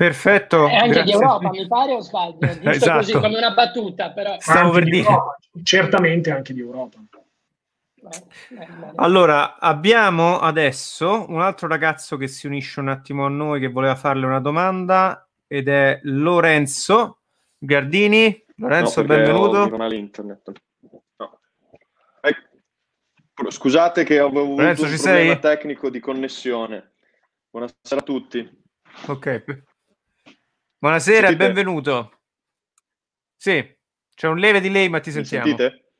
Perfetto. 0.00 0.66
E 0.66 0.76
anche 0.76 1.02
di 1.02 1.12
Europa, 1.12 1.50
mi 1.50 1.66
pare 1.66 1.92
o 1.92 2.00
sbaglio? 2.00 2.38
Giusto 2.40 2.70
esatto. 2.70 2.96
così 3.00 3.12
come 3.12 3.36
una 3.36 3.50
battuta, 3.50 4.12
però. 4.12 4.34
Stavo 4.38 4.70
per 4.70 4.84
dire. 4.84 5.06
certamente 5.62 6.30
anche 6.30 6.54
di 6.54 6.60
Europa. 6.60 6.98
Allora, 8.94 9.58
abbiamo 9.58 10.38
adesso 10.38 11.26
un 11.28 11.42
altro 11.42 11.68
ragazzo 11.68 12.16
che 12.16 12.28
si 12.28 12.46
unisce 12.46 12.80
un 12.80 12.88
attimo 12.88 13.26
a 13.26 13.28
noi 13.28 13.60
che 13.60 13.68
voleva 13.68 13.94
farle 13.94 14.24
una 14.24 14.40
domanda 14.40 15.28
ed 15.46 15.68
è 15.68 16.00
Lorenzo 16.04 17.18
Gardini. 17.58 18.42
Lorenzo, 18.56 19.02
no, 19.02 19.06
benvenuto. 19.06 19.92
internet. 19.92 20.52
No. 21.18 21.40
Eh, 22.22 23.50
scusate 23.50 24.04
che 24.04 24.18
ho 24.18 24.28
avuto 24.28 24.62
Lorenzo, 24.62 24.84
un 24.84 24.94
problema 24.94 25.32
sei? 25.32 25.38
tecnico 25.40 25.90
di 25.90 26.00
connessione. 26.00 26.92
Buonasera 27.50 28.00
a 28.00 28.02
tutti. 28.02 28.58
Ok, 29.08 29.68
Buonasera 30.82 31.28
e 31.28 31.36
benvenuto. 31.36 32.20
Sì, 33.36 33.62
c'è 34.14 34.28
un 34.28 34.38
leve 34.38 34.62
delay, 34.62 34.88
ma 34.88 34.98
ti 34.98 35.10
sentiamo. 35.10 35.44
Sentite? 35.44 35.92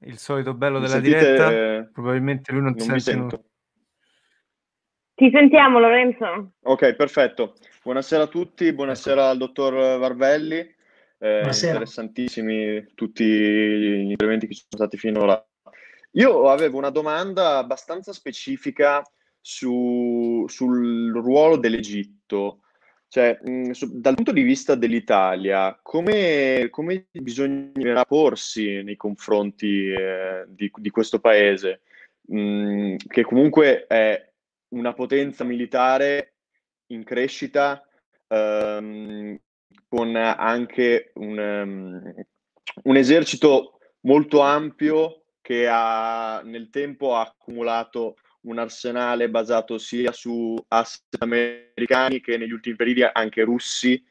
Il 0.00 0.18
solito 0.18 0.52
bello 0.54 0.80
della 0.80 0.98
diretta. 0.98 1.52
Eh, 1.52 1.88
Probabilmente 1.92 2.50
lui 2.50 2.62
non, 2.62 2.74
non 2.76 2.92
ti 2.94 2.98
sente. 2.98 3.44
Ti 5.14 5.30
sentiamo, 5.30 5.78
Lorenzo. 5.78 6.54
Ok, 6.62 6.94
perfetto. 6.94 7.54
Buonasera 7.84 8.24
a 8.24 8.26
tutti, 8.26 8.72
buonasera 8.72 9.28
al 9.28 9.38
dottor 9.38 9.74
Varvelli. 10.00 10.58
Eh, 11.18 11.42
interessantissimi 11.44 12.94
tutti 12.96 13.24
gli 13.24 14.10
interventi 14.10 14.48
che 14.48 14.54
sono 14.54 14.70
stati 14.72 14.96
finora. 14.96 15.40
Io 16.14 16.50
avevo 16.50 16.78
una 16.78 16.90
domanda 16.90 17.58
abbastanza 17.58 18.12
specifica 18.12 19.04
su, 19.42 20.44
sul 20.48 21.12
ruolo 21.12 21.56
dell'Egitto. 21.56 22.60
Cioè, 23.08 23.38
dal 23.42 24.14
punto 24.14 24.32
di 24.32 24.40
vista 24.40 24.74
dell'Italia, 24.74 25.78
come, 25.82 26.68
come 26.70 27.08
bisognerà 27.12 28.06
porsi 28.06 28.82
nei 28.82 28.96
confronti 28.96 29.88
eh, 29.88 30.44
di, 30.48 30.70
di, 30.74 30.88
questo 30.88 31.20
paese, 31.20 31.82
mh, 32.22 32.96
che 33.08 33.22
comunque 33.22 33.86
è 33.86 34.30
una 34.68 34.94
potenza 34.94 35.44
militare 35.44 36.36
in 36.86 37.04
crescita, 37.04 37.86
ehm, 38.28 39.38
con 39.88 40.16
anche 40.16 41.10
un, 41.16 41.36
um, 41.38 42.14
un 42.84 42.96
esercito 42.96 43.78
molto 44.00 44.40
ampio 44.40 45.24
che 45.42 45.68
ha, 45.68 46.40
nel 46.44 46.70
tempo 46.70 47.14
ha 47.14 47.22
accumulato 47.22 48.16
un 48.42 48.58
arsenale 48.58 49.30
basato 49.30 49.78
sia 49.78 50.12
su 50.12 50.56
asset 50.68 51.16
americani 51.18 52.20
che 52.20 52.36
negli 52.36 52.52
ultimi 52.52 52.76
periodi 52.76 53.02
anche 53.12 53.42
russi, 53.42 54.02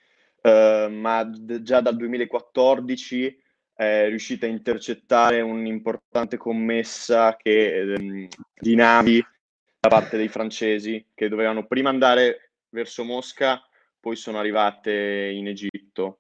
eh, 0.42 0.88
ma 0.90 1.24
d- 1.24 1.62
già 1.62 1.82
dal 1.82 1.96
2014 1.96 3.40
è 3.74 4.08
riuscita 4.08 4.46
a 4.46 4.50
intercettare 4.50 5.42
un'importante 5.42 6.38
commessa 6.38 7.36
che, 7.36 7.80
ehm, 7.80 8.28
di 8.60 8.76
navi 8.76 9.26
da 9.80 9.90
parte 9.90 10.18
dei 10.18 10.28
francesi 10.28 11.08
che 11.16 11.28
dovevano 11.28 11.66
prima 11.66 11.90
andare 11.90 12.52
verso 12.70 13.04
Mosca, 13.04 13.62
poi 14.00 14.16
sono 14.16 14.38
arrivate 14.38 15.32
in 15.34 15.48
Egitto. 15.48 16.20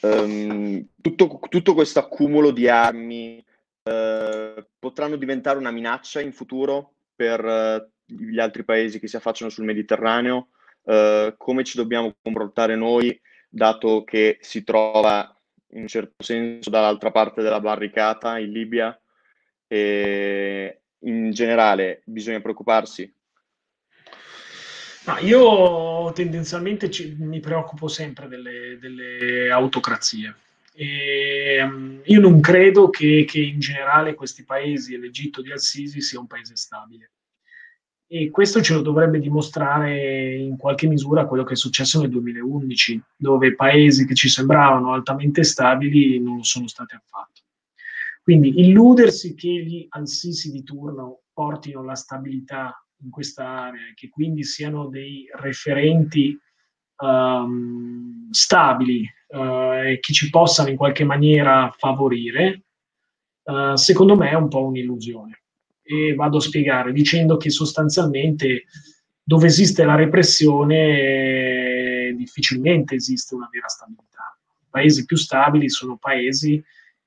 Um, 0.00 0.88
tutto, 1.00 1.38
tutto 1.48 1.74
questo 1.74 2.00
accumulo 2.00 2.50
di 2.50 2.68
armi 2.68 3.44
uh, 3.84 4.64
potranno 4.78 5.16
diventare 5.16 5.58
una 5.58 5.70
minaccia 5.70 6.20
in 6.20 6.32
futuro 6.32 6.95
per 7.16 7.44
uh, 7.44 7.90
gli 8.04 8.38
altri 8.38 8.64
paesi 8.64 9.00
che 9.00 9.08
si 9.08 9.16
affacciano 9.16 9.50
sul 9.50 9.64
Mediterraneo, 9.64 10.50
uh, 10.82 11.34
come 11.36 11.64
ci 11.64 11.76
dobbiamo 11.76 12.14
comportare 12.22 12.76
noi, 12.76 13.18
dato 13.48 14.04
che 14.04 14.38
si 14.40 14.62
trova 14.62 15.28
in 15.70 15.82
un 15.82 15.88
certo 15.88 16.22
senso 16.22 16.70
dall'altra 16.70 17.10
parte 17.10 17.42
della 17.42 17.60
barricata 17.60 18.38
in 18.38 18.52
Libia 18.52 18.98
e 19.66 20.82
in 21.00 21.30
generale 21.30 22.02
bisogna 22.04 22.40
preoccuparsi. 22.40 23.12
No, 25.06 25.18
io 25.20 26.12
tendenzialmente 26.12 26.90
ci, 26.90 27.14
mi 27.18 27.38
preoccupo 27.38 27.86
sempre 27.86 28.26
delle, 28.26 28.76
delle 28.80 29.50
autocrazie. 29.50 30.34
E, 30.78 31.62
um, 31.62 32.02
io 32.04 32.20
non 32.20 32.40
credo 32.40 32.90
che, 32.90 33.24
che, 33.26 33.40
in 33.40 33.58
generale 33.58 34.14
questi 34.14 34.44
paesi 34.44 34.92
e 34.92 34.98
l'Egitto 34.98 35.40
di 35.40 35.50
Al-Sisi 35.50 36.02
sia 36.02 36.20
un 36.20 36.26
paese 36.26 36.54
stabile. 36.54 37.12
E 38.06 38.30
questo 38.30 38.60
ce 38.60 38.74
lo 38.74 38.82
dovrebbe 38.82 39.18
dimostrare 39.18 40.36
in 40.36 40.56
qualche 40.58 40.86
misura 40.86 41.26
quello 41.26 41.44
che 41.44 41.54
è 41.54 41.56
successo 41.56 42.00
nel 42.00 42.10
2011, 42.10 43.02
dove 43.16 43.54
paesi 43.54 44.06
che 44.06 44.14
ci 44.14 44.28
sembravano 44.28 44.92
altamente 44.92 45.42
stabili 45.42 46.20
non 46.20 46.36
lo 46.36 46.42
sono 46.42 46.68
stati 46.68 46.94
affatto. 46.94 47.40
Quindi 48.22 48.60
illudersi 48.60 49.34
che 49.34 49.48
gli 49.48 49.86
al-Sisi 49.88 50.52
di 50.52 50.62
turno 50.62 51.22
portino 51.32 51.82
la 51.82 51.94
stabilità 51.94 52.86
in 53.02 53.10
questa 53.10 53.48
area 53.48 53.88
e 53.88 53.94
che 53.94 54.08
quindi 54.08 54.44
siano 54.44 54.88
dei 54.88 55.26
referenti 55.32 56.38
um, 56.98 58.28
stabili 58.30 59.08
uh, 59.28 59.82
e 59.84 59.98
che 60.00 60.12
ci 60.12 60.30
possano 60.30 60.68
in 60.68 60.76
qualche 60.76 61.04
maniera 61.04 61.74
favorire, 61.76 62.62
uh, 63.44 63.74
secondo 63.74 64.16
me 64.16 64.30
è 64.30 64.34
un 64.34 64.48
po' 64.48 64.64
un'illusione. 64.64 65.42
E 65.82 66.14
vado 66.14 66.38
a 66.38 66.40
spiegare 66.40 66.92
dicendo 66.92 67.36
che 67.36 67.50
sostanzialmente 67.50 68.64
dove 69.22 69.46
esiste 69.46 69.84
la 69.84 69.94
repressione 69.94 71.86
difficilmente 72.16 72.96
esiste 72.96 73.34
una 73.34 73.48
vera 73.50 73.68
stabilità. 73.68 74.36
I 74.60 74.66
paesi 74.68 75.04
più 75.04 75.16
stabili 75.16 75.68
sono 75.68 75.96
paesi 75.96 76.62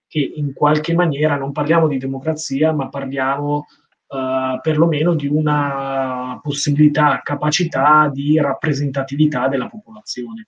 che 0.08 0.20
in 0.36 0.54
qualche 0.54 0.94
maniera 0.94 1.38
non 1.38 1.52
parliamo 1.52 1.88
di 1.88 1.98
democrazia, 1.98 2.72
ma 2.72 2.90
parliamo 2.90 3.66
uh, 4.08 4.60
perlomeno 4.62 5.14
di 5.14 5.28
una 5.28 6.40
possibilità, 6.42 7.22
capacità 7.24 8.10
di 8.12 8.40
rappresentatività 8.40 9.48
della 9.48 9.68
popolazione. 9.68 10.48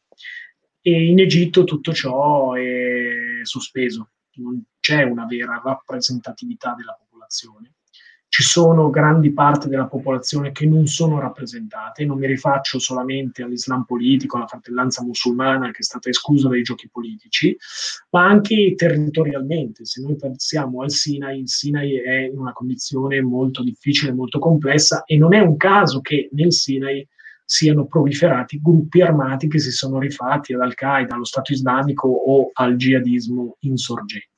E 0.84 1.06
in 1.06 1.20
Egitto 1.20 1.64
tutto 1.64 1.94
ciò 1.94 2.54
è 2.54 3.44
sospeso, 3.44 4.10
non 4.38 4.64
c'è 4.80 5.04
una 5.04 5.26
vera 5.26 5.62
rappresentatività 5.64 6.74
della 6.76 6.98
popolazione. 7.00 7.74
Ci 8.28 8.44
sono 8.44 8.90
grandi 8.90 9.34
parti 9.34 9.68
della 9.68 9.88
popolazione 9.88 10.54
che 10.54 10.66
non 10.66 10.88
sono 10.88 11.20
rappresentate, 11.20 12.06
non 12.06 12.18
mi 12.18 12.28
rifaccio 12.28 12.80
solamente 12.80 13.44
all'Islam 13.44 13.84
politico, 13.84 14.38
alla 14.38 14.48
fratellanza 14.48 15.04
musulmana 15.04 15.70
che 15.70 15.80
è 15.80 15.84
stata 15.84 16.08
esclusa 16.08 16.48
dai 16.48 16.62
giochi 16.64 16.90
politici, 16.90 17.56
ma 18.12 18.26
anche 18.26 18.74
territorialmente. 18.76 19.86
Se 19.86 20.02
noi 20.02 20.16
pensiamo 20.16 20.82
al 20.82 20.92
Sinai, 20.92 21.42
il 21.42 21.50
Sinai 21.50 22.00
è 22.00 22.22
in 22.22 22.40
una 22.40 22.54
condizione 22.54 23.22
molto 23.22 23.62
difficile, 23.64 24.14
molto 24.14 24.40
complessa 24.40 25.04
e 25.04 25.18
non 25.18 25.34
è 25.34 25.40
un 25.40 25.58
caso 25.58 26.00
che 26.00 26.30
nel 26.32 26.54
Sinai 26.54 27.06
siano 27.52 27.86
proliferati 27.86 28.62
gruppi 28.62 29.02
armati 29.02 29.50
che 29.50 29.60
si 29.60 29.72
sono 29.72 30.00
rifatti 30.00 30.54
ad 30.54 30.62
Al-Qaeda, 30.62 31.16
allo 31.16 31.26
Stato 31.26 31.52
islamico 31.52 32.08
o 32.08 32.50
al 32.54 32.78
jihadismo 32.78 33.58
insorgente. 33.60 34.30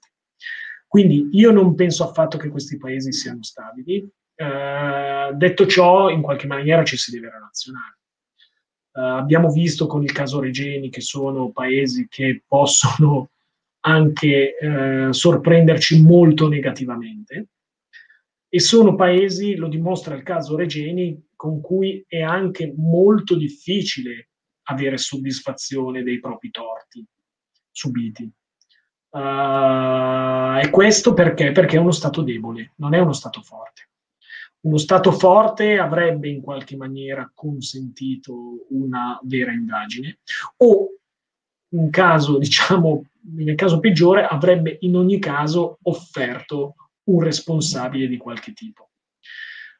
Quindi 0.87 1.29
io 1.33 1.51
non 1.51 1.75
penso 1.75 2.09
affatto 2.09 2.39
che 2.39 2.49
questi 2.49 2.75
paesi 2.77 3.13
siano 3.13 3.43
stabili. 3.43 4.03
Eh, 4.33 5.29
detto 5.35 5.67
ciò, 5.67 6.09
in 6.09 6.23
qualche 6.23 6.47
maniera 6.47 6.83
ci 6.83 6.97
si 6.97 7.11
deve 7.11 7.29
relazionare. 7.29 7.99
Eh, 8.95 8.99
abbiamo 8.99 9.51
visto 9.51 9.85
con 9.85 10.01
il 10.01 10.11
caso 10.11 10.39
Regeni 10.39 10.89
che 10.89 11.01
sono 11.01 11.51
paesi 11.51 12.07
che 12.09 12.41
possono 12.47 13.29
anche 13.81 14.57
eh, 14.57 15.07
sorprenderci 15.11 16.01
molto 16.01 16.47
negativamente 16.47 17.49
e 18.55 18.59
sono 18.59 18.93
paesi, 18.93 19.55
lo 19.55 19.67
dimostra 19.67 20.13
il 20.13 20.21
caso 20.21 20.55
Regeni, 20.55 21.29
con 21.35 21.59
cui 21.59 22.05
è 22.07 22.21
anche 22.21 22.71
molto 22.77 23.35
difficile 23.35 24.29
avere 24.67 24.99
soddisfazione 24.99 26.03
dei 26.03 26.19
propri 26.19 26.51
torti 26.51 27.03
subiti. 27.71 28.31
Uh, 29.09 30.59
e 30.61 30.69
questo 30.69 31.15
perché? 31.15 31.51
Perché 31.51 31.77
è 31.77 31.79
uno 31.79 31.89
Stato 31.89 32.21
debole, 32.21 32.73
non 32.75 32.93
è 32.93 32.99
uno 32.99 33.13
Stato 33.13 33.41
forte. 33.41 33.89
Uno 34.59 34.77
Stato 34.77 35.11
forte 35.11 35.79
avrebbe 35.79 36.29
in 36.29 36.39
qualche 36.39 36.75
maniera 36.75 37.31
consentito 37.33 38.67
una 38.69 39.19
vera 39.23 39.51
indagine 39.51 40.19
o 40.57 40.89
in 41.69 41.89
caso, 41.89 42.37
diciamo, 42.37 43.03
nel 43.33 43.55
caso 43.55 43.79
peggiore, 43.79 44.27
avrebbe 44.27 44.77
in 44.81 44.95
ogni 44.95 45.17
caso 45.17 45.79
offerto 45.81 46.75
un 47.05 47.21
responsabile 47.21 48.07
di 48.07 48.17
qualche 48.17 48.53
tipo. 48.53 48.91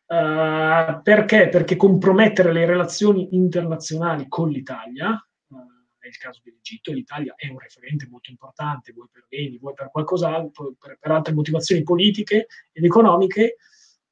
Uh, 0.05 1.01
perché? 1.01 1.49
Perché 1.49 1.75
compromettere 1.75 2.51
le 2.51 2.65
relazioni 2.65 3.35
internazionali 3.35 4.27
con 4.27 4.49
l'Italia, 4.49 5.17
è 6.03 6.07
il 6.07 6.17
caso 6.17 6.41
dell'Egitto, 6.43 6.91
l'Italia 6.91 7.33
è 7.35 7.47
un 7.47 7.57
referente 7.57 8.07
molto 8.09 8.29
importante, 8.29 8.91
vuoi 8.91 9.07
per 9.09 9.25
beni, 9.29 9.57
vuoi 9.57 9.73
per 9.73 9.89
qualcos'altro, 9.89 10.75
per, 10.77 10.97
per 10.99 11.11
altre 11.11 11.33
motivazioni 11.33 11.81
politiche 11.83 12.47
ed 12.73 12.83
economiche, 12.83 13.55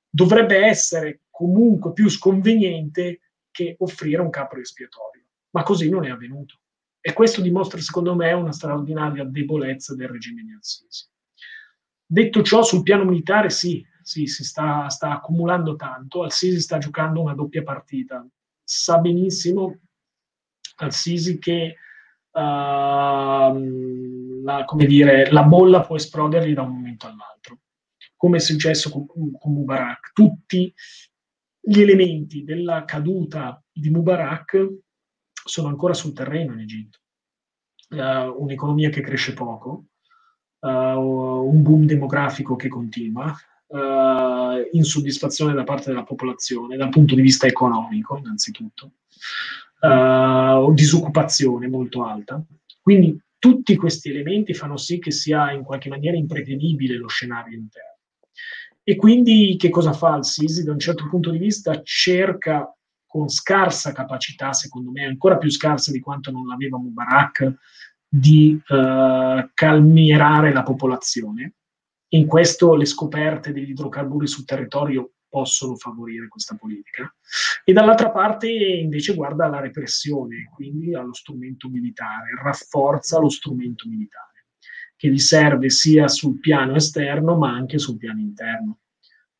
dovrebbe 0.09 0.57
essere 0.66 1.22
comunque 1.30 1.91
più 1.91 2.09
sconveniente 2.09 3.20
che 3.51 3.76
offrire 3.80 4.22
un 4.22 4.30
capo 4.30 4.55
espiatorio. 4.55 5.26
Ma 5.49 5.64
così 5.64 5.89
non 5.89 6.05
è 6.05 6.09
avvenuto. 6.09 6.59
E 7.01 7.12
questo 7.12 7.41
dimostra, 7.41 7.80
secondo 7.82 8.16
me, 8.16 8.32
una 8.32 8.53
straordinaria 8.53 9.26
debolezza 9.26 9.93
del 9.93 10.07
regime 10.07 10.43
di 10.43 10.53
Al-Sisi. 10.53 11.09
Detto 12.12 12.41
ciò, 12.41 12.62
sul 12.62 12.84
piano 12.84 13.05
militare, 13.05 13.49
sì, 13.49 13.82
sì 14.01 14.28
si 14.28 14.43
sta, 14.43 14.89
sta 14.89 15.12
accumulando 15.12 15.78
tanto. 15.78 16.24
Al-Sisi 16.24 16.59
sta 16.59 16.78
giocando 16.78 17.22
una 17.22 17.34
doppia 17.34 17.64
partita. 17.64 18.28
Sa 18.62 18.97
benissimo 18.97 19.80
Al-Sisi 20.76 21.39
che 21.39 21.76
uh, 22.32 22.39
la, 24.43 24.66
dire, 24.76 25.32
la 25.32 25.43
bolla 25.43 25.80
può 25.84 25.95
esplodergli 25.95 26.53
da 26.53 26.64
un 26.64 26.74
momento 26.74 27.07
all'altro, 27.07 27.59
come 28.18 28.36
è 28.38 28.41
successo 28.41 28.89
con, 28.89 29.05
con 29.07 29.53
Mubarak. 29.53 30.12
Tutti 30.12 30.74
gli 31.62 31.80
elementi 31.80 32.43
della 32.43 32.84
caduta 32.84 33.64
di 33.72 33.89
Mubarak 33.89 34.70
sono 35.45 35.70
ancora 35.70 35.93
sul 35.93 36.12
terreno 36.12 36.51
in 36.51 36.59
Egitto. 36.59 36.99
Uh, 37.88 38.36
un'economia 38.38 38.89
che 38.89 38.99
cresce 38.99 39.34
poco, 39.34 39.86
uh, 40.62 40.68
un 40.68 41.62
boom 41.62 41.86
demografico 41.86 42.55
che 42.55 42.68
continua, 42.68 43.36
uh, 43.68 44.68
insoddisfazione 44.72 45.53
da 45.53 45.64
parte 45.64 45.89
della 45.89 46.03
popolazione 46.03 46.78
dal 46.78 46.89
punto 46.89 47.16
di 47.16 47.22
vista 47.22 47.47
economico, 47.47 48.18
innanzitutto, 48.18 48.91
uh, 49.82 50.74
disoccupazione 50.74 51.68
molto 51.68 52.03
alta. 52.03 52.43
Quindi 52.82 53.20
tutti 53.38 53.76
questi 53.76 54.09
elementi 54.09 54.53
fanno 54.53 54.78
sì 54.78 54.99
che 54.99 55.12
sia 55.12 55.51
in 55.51 55.64
qualche 55.64 55.89
maniera 55.89 56.16
imprevedibile 56.16 56.95
lo 56.95 57.07
scenario 57.07 57.57
interno. 57.57 57.89
E 58.84 58.95
quindi 58.95 59.55
che 59.57 59.70
cosa 59.70 59.93
fa 59.93 60.16
il 60.16 60.26
Sisi? 60.26 60.64
Da 60.64 60.72
un 60.72 60.80
certo 60.80 61.07
punto 61.07 61.30
di 61.30 61.38
vista 61.38 61.82
cerca 61.84 62.72
con 63.05 63.30
scarsa 63.30 63.91
capacità, 63.91 64.53
secondo 64.53 64.89
me 64.91 65.05
ancora 65.05 65.38
più 65.38 65.51
scarsa 65.51 65.91
di 65.91 65.99
quanto 65.99 66.32
non 66.32 66.47
l'aveva 66.47 66.78
Mubarak, 66.78 67.55
di 68.14 68.62
uh, 68.68 69.49
calmierare 69.53 70.51
la 70.51 70.64
popolazione. 70.64 71.53
In 72.09 72.28
questo 72.28 72.76
le 72.76 72.84
scoperte 72.84 73.53
degli 73.53 73.70
idrocarburi 73.70 74.28
sul 74.28 74.43
territorio 74.43 75.14
possono 75.30 75.78
favorire 75.78 76.28
questa 76.28 76.57
politica. 76.57 77.09
E 77.64 77.72
dall'altra 77.72 78.12
parte 78.12 78.51
invece 78.51 79.14
guarda 79.16 79.45
alla 79.45 79.62
repressione, 79.62 80.49
quindi 80.53 80.93
allo 80.93 81.14
strumento 81.14 81.70
militare, 81.70 82.38
rafforza 82.43 83.18
lo 83.18 83.30
strumento 83.30 83.88
militare, 83.88 84.47
che 84.97 85.07
gli 85.07 85.20
serve 85.20 85.70
sia 85.70 86.09
sul 86.09 86.38
piano 86.41 86.76
esterno 86.76 87.38
ma 87.38 87.53
anche 87.53 87.80
sul 87.80 87.95
piano 87.95 88.20
interno. 88.20 88.80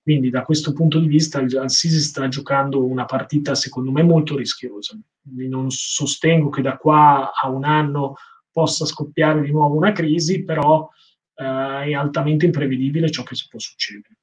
Quindi 0.02 0.30
da 0.30 0.44
questo 0.44 0.72
punto 0.72 0.98
di 0.98 1.08
vista 1.08 1.40
Al-Sisi 1.40 2.00
sta 2.00 2.30
giocando 2.30 2.86
una 2.86 3.06
partita 3.06 3.54
secondo 3.54 3.92
me 3.92 4.02
molto 4.02 4.38
rischiosa. 4.38 4.98
Non 5.24 5.70
sostengo 5.72 6.50
che 6.50 6.62
da 6.62 6.78
qua 6.78 7.34
a 7.34 7.50
un 7.50 7.66
anno 7.66 8.16
possa 8.52 8.86
scoppiare 8.86 9.42
di 9.42 9.52
nuovo 9.52 9.76
una 9.76 9.92
crisi, 9.92 10.44
però 10.44 10.90
eh, 11.36 11.44
è 11.44 11.94
altamente 11.94 12.46
imprevedibile 12.46 13.10
ciò 13.10 13.24
che 13.24 13.36
può 13.50 13.60
succedere. 13.60 14.16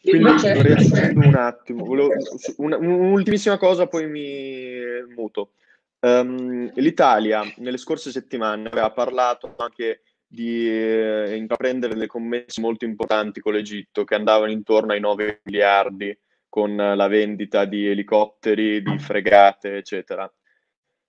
Quindi 0.00 0.30
Invece... 0.30 1.12
un 1.14 1.34
attimo, 1.34 1.84
volevo, 1.84 2.10
una, 2.58 2.76
un'ultimissima 2.76 3.58
cosa, 3.58 3.86
poi 3.86 4.08
mi 4.08 4.78
muto. 5.14 5.52
Um, 6.00 6.70
L'Italia 6.74 7.42
nelle 7.56 7.78
scorse 7.78 8.10
settimane 8.10 8.68
aveva 8.68 8.90
parlato 8.90 9.54
anche 9.56 10.02
di 10.26 10.68
eh, 10.68 11.36
intraprendere 11.36 11.94
delle 11.94 12.06
commesse 12.06 12.60
molto 12.60 12.84
importanti 12.84 13.40
con 13.40 13.54
l'Egitto 13.54 14.04
che 14.04 14.14
andavano 14.14 14.50
intorno 14.50 14.92
ai 14.92 15.00
9 15.00 15.40
miliardi 15.44 16.16
con 16.48 16.74
la 16.74 17.06
vendita 17.06 17.64
di 17.64 17.86
elicotteri, 17.86 18.82
di 18.82 18.98
fregate, 18.98 19.76
eccetera. 19.76 20.30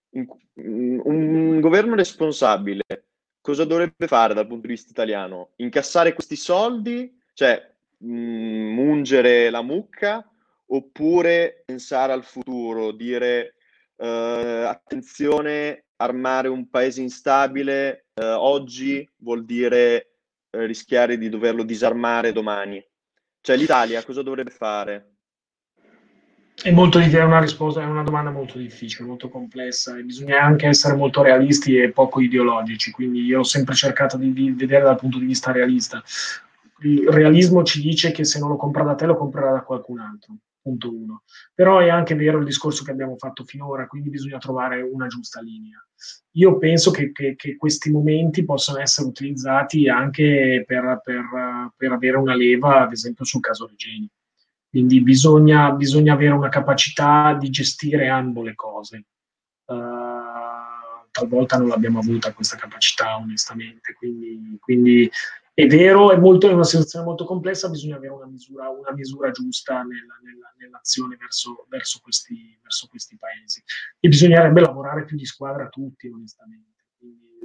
Un, 0.10 1.60
governo 1.60 1.96
responsabile 1.96 2.84
cosa 3.42 3.66
dovrebbe 3.66 4.08
fare 4.08 4.34
dal 4.34 4.48
punto 4.48 4.68
di 4.68 4.74
vista 4.74 4.92
italiano? 4.92 5.52
Incassare 5.58 6.14
questi 6.14 6.36
soldi? 6.36 7.16
Cioè, 7.34 7.72
mh, 7.98 8.12
mm, 8.12 8.78
ungere 8.78 9.50
la 9.50 9.62
mucca 9.62 10.28
oppure 10.68 11.64
pensare 11.66 12.14
al 12.14 12.24
futuro, 12.24 12.92
dire 12.92 13.56
eh, 13.98 14.64
attenzione, 14.68 15.86
armare 15.98 16.48
un 16.48 16.70
paese 16.70 17.02
instabile 17.02 18.08
eh, 18.14 18.26
oggi 18.26 19.08
vuol 19.18 19.46
dire 19.46 20.12
eh, 20.50 20.66
rischiare 20.66 21.18
di 21.18 21.30
doverlo 21.30 21.64
disarmare 21.64 22.32
domani. 22.32 22.84
Cioè 23.42 23.56
l'Italia 23.56 24.04
cosa 24.04 24.22
dovrebbe 24.22 24.52
fare? 24.52 25.17
È, 26.60 26.72
molto, 26.72 26.98
è, 26.98 27.24
una 27.24 27.40
risposta, 27.40 27.84
è 27.84 27.86
una 27.86 28.02
domanda 28.02 28.32
molto 28.32 28.58
difficile, 28.58 29.08
molto 29.08 29.30
complessa 29.30 29.96
e 29.96 30.02
bisogna 30.02 30.42
anche 30.42 30.66
essere 30.66 30.96
molto 30.96 31.22
realisti 31.22 31.78
e 31.78 31.92
poco 31.92 32.20
ideologici, 32.20 32.90
quindi 32.90 33.22
io 33.22 33.42
ho 33.42 33.44
sempre 33.44 33.76
cercato 33.76 34.18
di, 34.18 34.34
di 34.34 34.52
vedere 34.52 34.84
dal 34.84 34.98
punto 34.98 35.20
di 35.20 35.26
vista 35.26 35.52
realista. 35.52 36.02
Il 36.80 37.08
realismo 37.10 37.62
ci 37.62 37.80
dice 37.80 38.10
che 38.12 38.26
se 38.26 38.40
non 38.40 38.50
lo 38.50 38.56
compra 38.56 38.84
da 38.84 38.96
te 38.96 39.06
lo 39.06 39.16
comprerà 39.16 39.52
da 39.52 39.62
qualcun 39.62 40.00
altro, 40.00 40.36
punto 40.60 40.92
uno. 40.92 41.22
Però 41.54 41.80
è 41.80 41.90
anche 41.90 42.16
vero 42.16 42.40
il 42.40 42.46
discorso 42.46 42.84
che 42.84 42.90
abbiamo 42.90 43.18
fatto 43.18 43.44
finora, 43.44 43.86
quindi 43.86 44.10
bisogna 44.10 44.40
trovare 44.40 44.82
una 44.82 45.06
giusta 45.06 45.40
linea. 45.42 45.78
Io 46.32 46.58
penso 46.58 46.90
che, 46.90 47.12
che, 47.12 47.36
che 47.36 47.56
questi 47.56 47.92
momenti 47.92 48.44
possano 48.44 48.80
essere 48.80 49.08
utilizzati 49.08 49.88
anche 49.88 50.64
per, 50.66 51.02
per, 51.04 51.24
per 51.76 51.92
avere 51.92 52.18
una 52.18 52.36
leva, 52.36 52.82
ad 52.82 52.94
esempio 52.94 53.26
sul 53.26 53.42
caso 53.42 53.68
Regeni 53.68 54.10
quindi 54.70 55.02
bisogna, 55.02 55.72
bisogna 55.72 56.14
avere 56.14 56.34
una 56.34 56.50
capacità 56.50 57.34
di 57.34 57.50
gestire 57.50 58.10
ambo 58.10 58.44
le 58.44 58.56
cose. 58.56 59.06
Uh, 59.66 61.08
talvolta 61.12 61.58
non 61.58 61.68
l'abbiamo 61.68 62.00
avuta 62.00 62.34
questa 62.34 62.58
capacità, 62.58 63.18
onestamente. 63.18 63.94
Quindi, 63.94 64.58
quindi 64.60 65.10
è 65.54 65.66
vero, 65.66 66.12
è, 66.12 66.18
molto, 66.18 66.48
è, 66.48 66.54
una 66.54 66.64
situazione 66.64 67.06
molto 67.06 67.26
complessa, 67.26 67.70
bisogna 67.70 67.96
avere 67.96 68.14
una 68.14 68.28
misura, 68.28 68.70
una 68.70 68.92
misura 68.94 69.32
giusta 69.32 69.82
nella, 69.82 70.20
nella, 70.22 70.54
nell'azione 70.58 71.16
verso, 71.20 71.66
verso, 71.70 72.00
questi, 72.02 72.60
verso, 72.62 72.88
questi, 72.88 73.18
paesi. 73.18 73.64
E 74.00 74.08
bisognerebbe 74.08 74.62
lavorare 74.62 75.06
più 75.06 75.18
di 75.18 75.26
squadra 75.26 75.68
tutti, 75.68 76.08
onestamente 76.10 76.67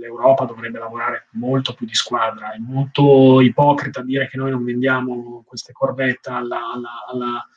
l'Europa 0.03 0.45
dovrebbe 0.45 0.79
lavorare 0.79 1.29
molto 1.33 1.75
più 1.75 1.87
di 1.87 1.95
squadra. 1.95 2.53
È 2.53 2.59
molto 2.59 3.41
ipocrita 3.41 4.03
dire 4.03 4.29
che 4.29 4.37
noi 4.37 4.51
non 4.51 4.65
vendiamo 4.65 5.45
queste 5.47 5.73
corvette 5.73 6.31
alla, 6.31 6.73
alla, 6.73 6.91
alla, 7.09 7.49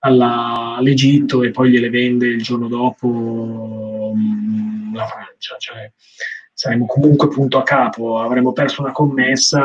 alla, 0.00 0.76
all'Egitto 0.76 1.42
e 1.42 1.50
poi 1.50 1.70
gliele 1.70 1.90
vende 1.90 2.26
il 2.26 2.42
giorno 2.42 2.68
dopo 2.68 3.06
um, 3.06 4.94
la 4.94 5.06
Francia. 5.06 5.56
Cioè, 5.58 5.92
saremmo 6.52 6.86
comunque 6.86 7.28
punto 7.28 7.58
a 7.58 7.62
capo, 7.62 8.18
avremmo 8.18 8.52
perso 8.52 8.82
una 8.82 8.92
commessa, 8.92 9.62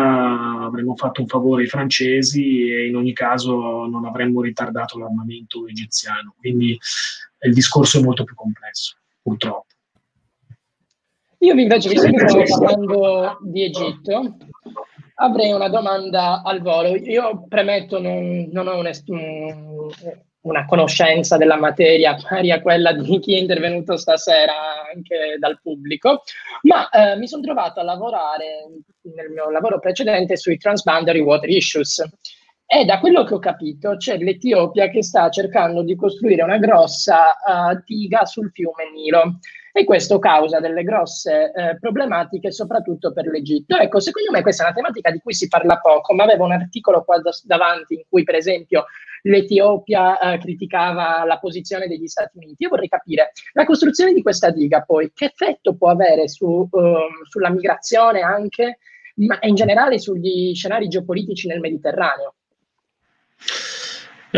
avremmo 0.62 0.96
fatto 0.96 1.22
un 1.22 1.28
favore 1.28 1.64
ai 1.64 1.68
francesi 1.68 2.70
e 2.70 2.88
in 2.88 2.96
ogni 2.96 3.14
caso 3.14 3.86
non 3.86 4.06
avremmo 4.06 4.42
ritardato 4.42 4.98
l'armamento 4.98 5.68
egiziano. 5.68 6.36
Quindi 6.38 6.78
il 7.42 7.54
discorso 7.54 8.00
è 8.00 8.02
molto 8.02 8.24
più 8.24 8.36
complesso, 8.36 8.96
purtroppo. 9.22 9.65
Io 11.40 11.54
invece, 11.54 11.90
visto 11.90 12.08
che 12.08 12.28
stiamo 12.28 12.66
parlando 12.66 13.38
di 13.42 13.64
Egitto, 13.64 14.38
avrei 15.16 15.52
una 15.52 15.70
domanda 15.70 16.42
al 16.44 16.62
volo. 16.62 16.96
Io 16.96 17.46
premetto, 17.48 18.00
non, 18.00 18.50
non 18.52 18.68
ho 18.68 18.80
un, 18.80 19.90
una 20.42 20.66
conoscenza 20.66 21.38
della 21.38 21.58
materia 21.58 22.16
pari 22.16 22.52
a 22.52 22.62
quella 22.62 22.94
di 22.94 23.20
chi 23.20 23.36
è 23.36 23.40
intervenuto 23.40 23.98
stasera 23.98 24.54
anche 24.94 25.38
dal 25.40 25.60
pubblico, 25.62 26.24
ma 26.64 26.90
eh, 26.90 27.18
mi 27.18 27.28
sono 27.28 27.44
trovato 27.44 27.80
a 27.80 27.84
lavorare 27.84 28.46
nel 29.16 29.30
mio 29.30 29.50
lavoro 29.50 29.80
precedente 29.80 30.38
sui 30.38 30.58
transboundary 30.58 31.20
water 31.20 31.50
issues. 31.50 32.04
E 32.68 32.84
da 32.84 33.00
quello 33.00 33.24
che 33.24 33.36
ho 33.36 33.40
capito 33.40 33.96
c'è 33.98 34.18
l'Etiopia 34.18 34.90
che 34.90 35.04
sta 35.04 35.30
cercando 35.30 35.84
di 35.84 35.96
costruire 35.96 36.42
una 36.42 36.58
grossa 36.58 37.36
uh, 37.46 37.80
diga 37.86 38.26
sul 38.26 38.50
fiume 38.52 38.90
Nilo 38.92 39.38
e 39.78 39.84
questo 39.84 40.20
causa 40.20 40.62
delle 40.62 40.84
grosse 40.84 41.52
eh, 41.54 41.78
problematiche 41.78 42.50
soprattutto 42.50 43.12
per 43.12 43.26
l'Egitto. 43.26 43.76
Ecco, 43.76 44.00
secondo 44.00 44.32
me 44.32 44.42
questa 44.42 44.64
è 44.64 44.68
una 44.68 44.74
tematica 44.74 45.12
di 45.12 45.20
cui 45.20 45.34
si 45.34 45.50
parla 45.50 45.80
poco, 45.80 46.14
ma 46.14 46.24
avevo 46.24 46.46
un 46.46 46.54
articolo 46.54 47.04
qua 47.04 47.20
da, 47.20 47.32
davanti 47.44 47.96
in 47.96 48.04
cui 48.08 48.24
per 48.24 48.36
esempio 48.36 48.86
l'Etiopia 49.24 50.18
eh, 50.18 50.38
criticava 50.38 51.26
la 51.26 51.40
posizione 51.40 51.88
degli 51.88 52.08
Stati 52.08 52.38
Uniti. 52.38 52.64
Io 52.64 52.70
vorrei 52.70 52.88
capire, 52.88 53.34
la 53.52 53.66
costruzione 53.66 54.14
di 54.14 54.22
questa 54.22 54.50
diga 54.50 54.82
poi 54.82 55.12
che 55.14 55.26
effetto 55.26 55.76
può 55.76 55.90
avere 55.90 56.30
su, 56.30 56.70
um, 56.72 57.26
sulla 57.28 57.50
migrazione 57.50 58.22
anche, 58.22 58.78
ma 59.16 59.38
in 59.42 59.56
generale 59.56 60.00
sugli 60.00 60.56
scenari 60.56 60.88
geopolitici 60.88 61.50
nel 61.50 61.60
Mediterraneo? 61.60 62.36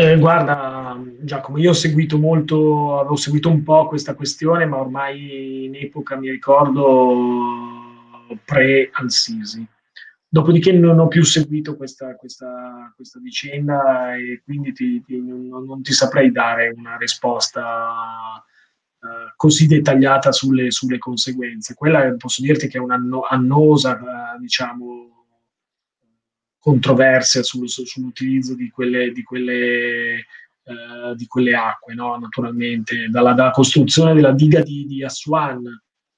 Eh, 0.00 0.16
guarda, 0.16 0.96
Giacomo, 1.22 1.58
io 1.58 1.70
ho 1.70 1.72
seguito 1.72 2.18
molto, 2.20 3.00
avevo 3.00 3.16
seguito 3.16 3.50
un 3.50 3.64
po' 3.64 3.88
questa 3.88 4.14
questione, 4.14 4.64
ma 4.64 4.78
ormai 4.78 5.64
in 5.64 5.74
epoca 5.74 6.16
mi 6.16 6.30
ricordo 6.30 7.66
pre-Al-Sisi. 8.44 9.66
Dopodiché 10.28 10.70
non 10.70 11.00
ho 11.00 11.08
più 11.08 11.24
seguito 11.24 11.74
questa, 11.76 12.14
questa, 12.14 12.92
questa 12.94 13.18
vicenda 13.18 14.14
e 14.14 14.40
quindi 14.44 14.70
ti, 14.72 15.02
ti, 15.02 15.20
non, 15.20 15.64
non, 15.66 15.82
ti 15.82 15.92
saprei 15.92 16.30
dare 16.30 16.72
una 16.76 16.96
risposta 16.96 18.40
uh, 19.00 19.08
così 19.34 19.66
dettagliata 19.66 20.30
sulle, 20.30 20.70
sulle, 20.70 20.98
conseguenze. 20.98 21.74
Quella 21.74 22.14
posso 22.16 22.40
dirti 22.40 22.68
che 22.68 22.78
è 22.78 22.80
un'annosa, 22.80 23.98
uh, 24.00 24.40
diciamo, 24.40 25.17
controversia 26.58 27.42
sul, 27.42 27.68
sull'utilizzo 27.68 28.54
di 28.54 28.70
quelle, 28.70 29.12
di 29.12 29.22
quelle, 29.22 30.16
eh, 30.16 31.14
di 31.14 31.26
quelle 31.26 31.54
acque, 31.54 31.94
no? 31.94 32.16
naturalmente, 32.18 33.08
dalla, 33.08 33.32
dalla, 33.32 33.50
costruzione 33.50 34.14
della 34.14 34.32
diga 34.32 34.60
di, 34.62 34.86
di 34.86 35.04
Aswan. 35.04 35.64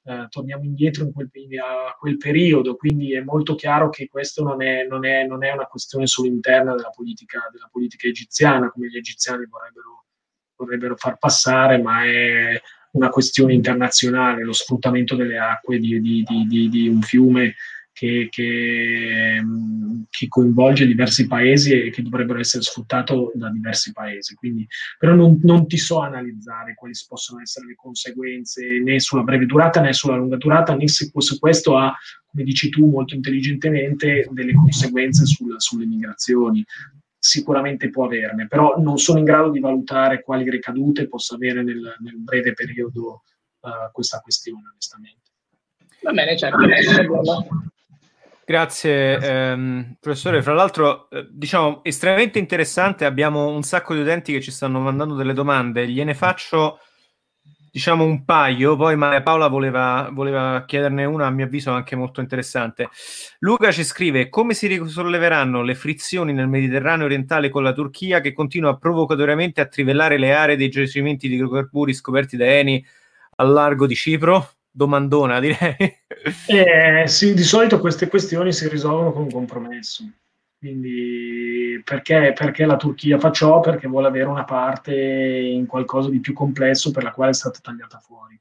Eh, 0.02 0.26
torniamo 0.30 0.64
indietro 0.64 1.04
in 1.04 1.12
quel, 1.12 1.28
a 1.62 1.94
quel 1.98 2.16
periodo, 2.16 2.74
quindi 2.74 3.12
è 3.12 3.20
molto 3.20 3.54
chiaro 3.54 3.90
che 3.90 4.08
questo 4.08 4.42
non 4.42 4.56
non 4.88 5.00
non 5.28 5.44
è 5.44 5.52
una 5.52 5.66
questione 5.66 6.06
solo 6.06 6.26
interna 6.26 6.74
della 6.74 6.88
politica, 6.88 7.48
della 7.52 7.68
politica 7.70 8.08
egiziana, 8.08 8.70
come 8.70 8.88
gli 8.88 8.96
egiziani 8.96 9.44
vorrebbero, 9.46 10.06
vorrebbero 10.56 10.96
far 10.96 11.18
passare, 11.18 11.82
ma 11.82 12.02
è 12.06 12.60
una 12.92 13.10
questione 13.10 13.52
internazionale, 13.52 14.42
lo 14.42 14.52
sfruttamento 14.52 15.14
delle 15.14 15.38
acque 15.38 15.78
di, 15.78 16.00
di, 16.00 16.24
di, 16.24 16.68
di 16.68 16.88
un 16.88 17.02
fiume 17.02 17.54
che, 17.92 18.28
che, 18.30 19.42
che, 20.08 20.28
coinvolge 20.28 20.86
diversi 20.86 21.26
paesi 21.26 21.72
e 21.72 21.90
che 21.90 22.02
dovrebbero 22.02 22.38
essere 22.38 22.62
sfruttato 22.62 23.32
da 23.34 23.50
diversi 23.50 23.92
paesi. 23.92 24.34
Quindi, 24.34 24.66
però 24.98 25.14
non, 25.14 25.38
non, 25.42 25.66
ti 25.66 25.76
so 25.76 26.00
analizzare 26.00 26.74
quali 26.74 26.94
possono 27.06 27.40
essere 27.40 27.66
le 27.66 27.74
conseguenze 27.74 28.80
né 28.80 29.00
sulla 29.00 29.22
breve 29.22 29.46
durata 29.46 29.80
né 29.80 29.92
sulla 29.92 30.16
lunga 30.16 30.36
durata, 30.36 30.74
né 30.74 30.88
se, 30.88 31.10
se 31.14 31.38
questo 31.38 31.76
ha, 31.76 31.94
come 32.26 32.44
dici 32.44 32.68
tu 32.68 32.86
molto 32.86 33.14
intelligentemente, 33.14 34.26
delle 34.30 34.52
conseguenze 34.52 35.26
sul, 35.26 35.54
sulle 35.58 35.86
migrazioni. 35.86 36.64
Sicuramente 37.22 37.90
può 37.90 38.06
averne, 38.06 38.46
però 38.46 38.78
non 38.78 38.96
sono 38.96 39.18
in 39.18 39.26
grado 39.26 39.50
di 39.50 39.60
valutare 39.60 40.22
quali 40.22 40.48
ricadute 40.48 41.06
possa 41.06 41.34
avere 41.34 41.62
nel, 41.62 41.96
nel 41.98 42.18
breve 42.18 42.54
periodo 42.54 43.24
uh, 43.60 43.92
questa 43.92 44.20
questione, 44.20 44.70
onestamente. 44.70 45.28
Va 46.02 46.12
bene, 46.12 46.38
certo. 46.38 46.56
Grazie 48.50 49.16
ehm, 49.20 49.96
professore, 50.00 50.42
fra 50.42 50.52
l'altro 50.54 51.08
eh, 51.10 51.24
diciamo 51.30 51.84
estremamente 51.84 52.40
interessante, 52.40 53.04
abbiamo 53.04 53.46
un 53.46 53.62
sacco 53.62 53.94
di 53.94 54.00
utenti 54.00 54.32
che 54.32 54.40
ci 54.40 54.50
stanno 54.50 54.80
mandando 54.80 55.14
delle 55.14 55.34
domande, 55.34 55.86
gliene 55.86 56.14
faccio 56.14 56.80
diciamo 57.70 58.02
un 58.02 58.24
paio, 58.24 58.74
poi 58.74 58.96
Maria 58.96 59.22
Paola 59.22 59.46
voleva, 59.46 60.08
voleva 60.10 60.64
chiederne 60.66 61.04
una 61.04 61.26
a 61.26 61.30
mio 61.30 61.44
avviso 61.44 61.70
anche 61.70 61.94
molto 61.94 62.20
interessante. 62.20 62.88
Luca 63.38 63.70
ci 63.70 63.84
scrive 63.84 64.28
come 64.28 64.52
si 64.54 64.66
risolleveranno 64.66 65.62
le 65.62 65.76
frizioni 65.76 66.32
nel 66.32 66.48
Mediterraneo 66.48 67.04
orientale 67.04 67.50
con 67.50 67.62
la 67.62 67.72
Turchia 67.72 68.18
che 68.18 68.32
continua 68.32 68.76
provocatoriamente 68.78 69.60
a 69.60 69.66
trivellare 69.66 70.18
le 70.18 70.34
aree 70.34 70.56
dei 70.56 70.70
giacimenti 70.70 71.28
di 71.28 71.36
idrocarburi 71.36 71.94
scoperti 71.94 72.36
da 72.36 72.46
Eni 72.46 72.84
al 73.36 73.52
largo 73.52 73.86
di 73.86 73.94
Cipro? 73.94 74.54
Domandona, 74.80 75.40
direi. 75.40 75.76
Eh, 76.46 77.06
sì, 77.06 77.32
di 77.32 77.42
solito 77.42 77.80
queste 77.80 78.08
questioni 78.08 78.52
si 78.52 78.68
risolvono 78.68 79.10
con 79.10 79.22
un 79.22 79.30
compromesso. 79.30 80.04
Quindi 80.58 81.80
perché, 81.82 82.34
perché, 82.36 82.66
la 82.66 82.76
Turchia 82.76 83.18
fa 83.18 83.30
ciò? 83.30 83.60
Perché 83.60 83.88
vuole 83.88 84.08
avere 84.08 84.28
una 84.28 84.44
parte 84.44 84.94
in 84.94 85.64
qualcosa 85.64 86.10
di 86.10 86.20
più 86.20 86.34
complesso 86.34 86.90
per 86.90 87.04
la 87.04 87.12
quale 87.12 87.30
è 87.30 87.34
stata 87.34 87.60
tagliata 87.62 87.98
fuori. 88.00 88.38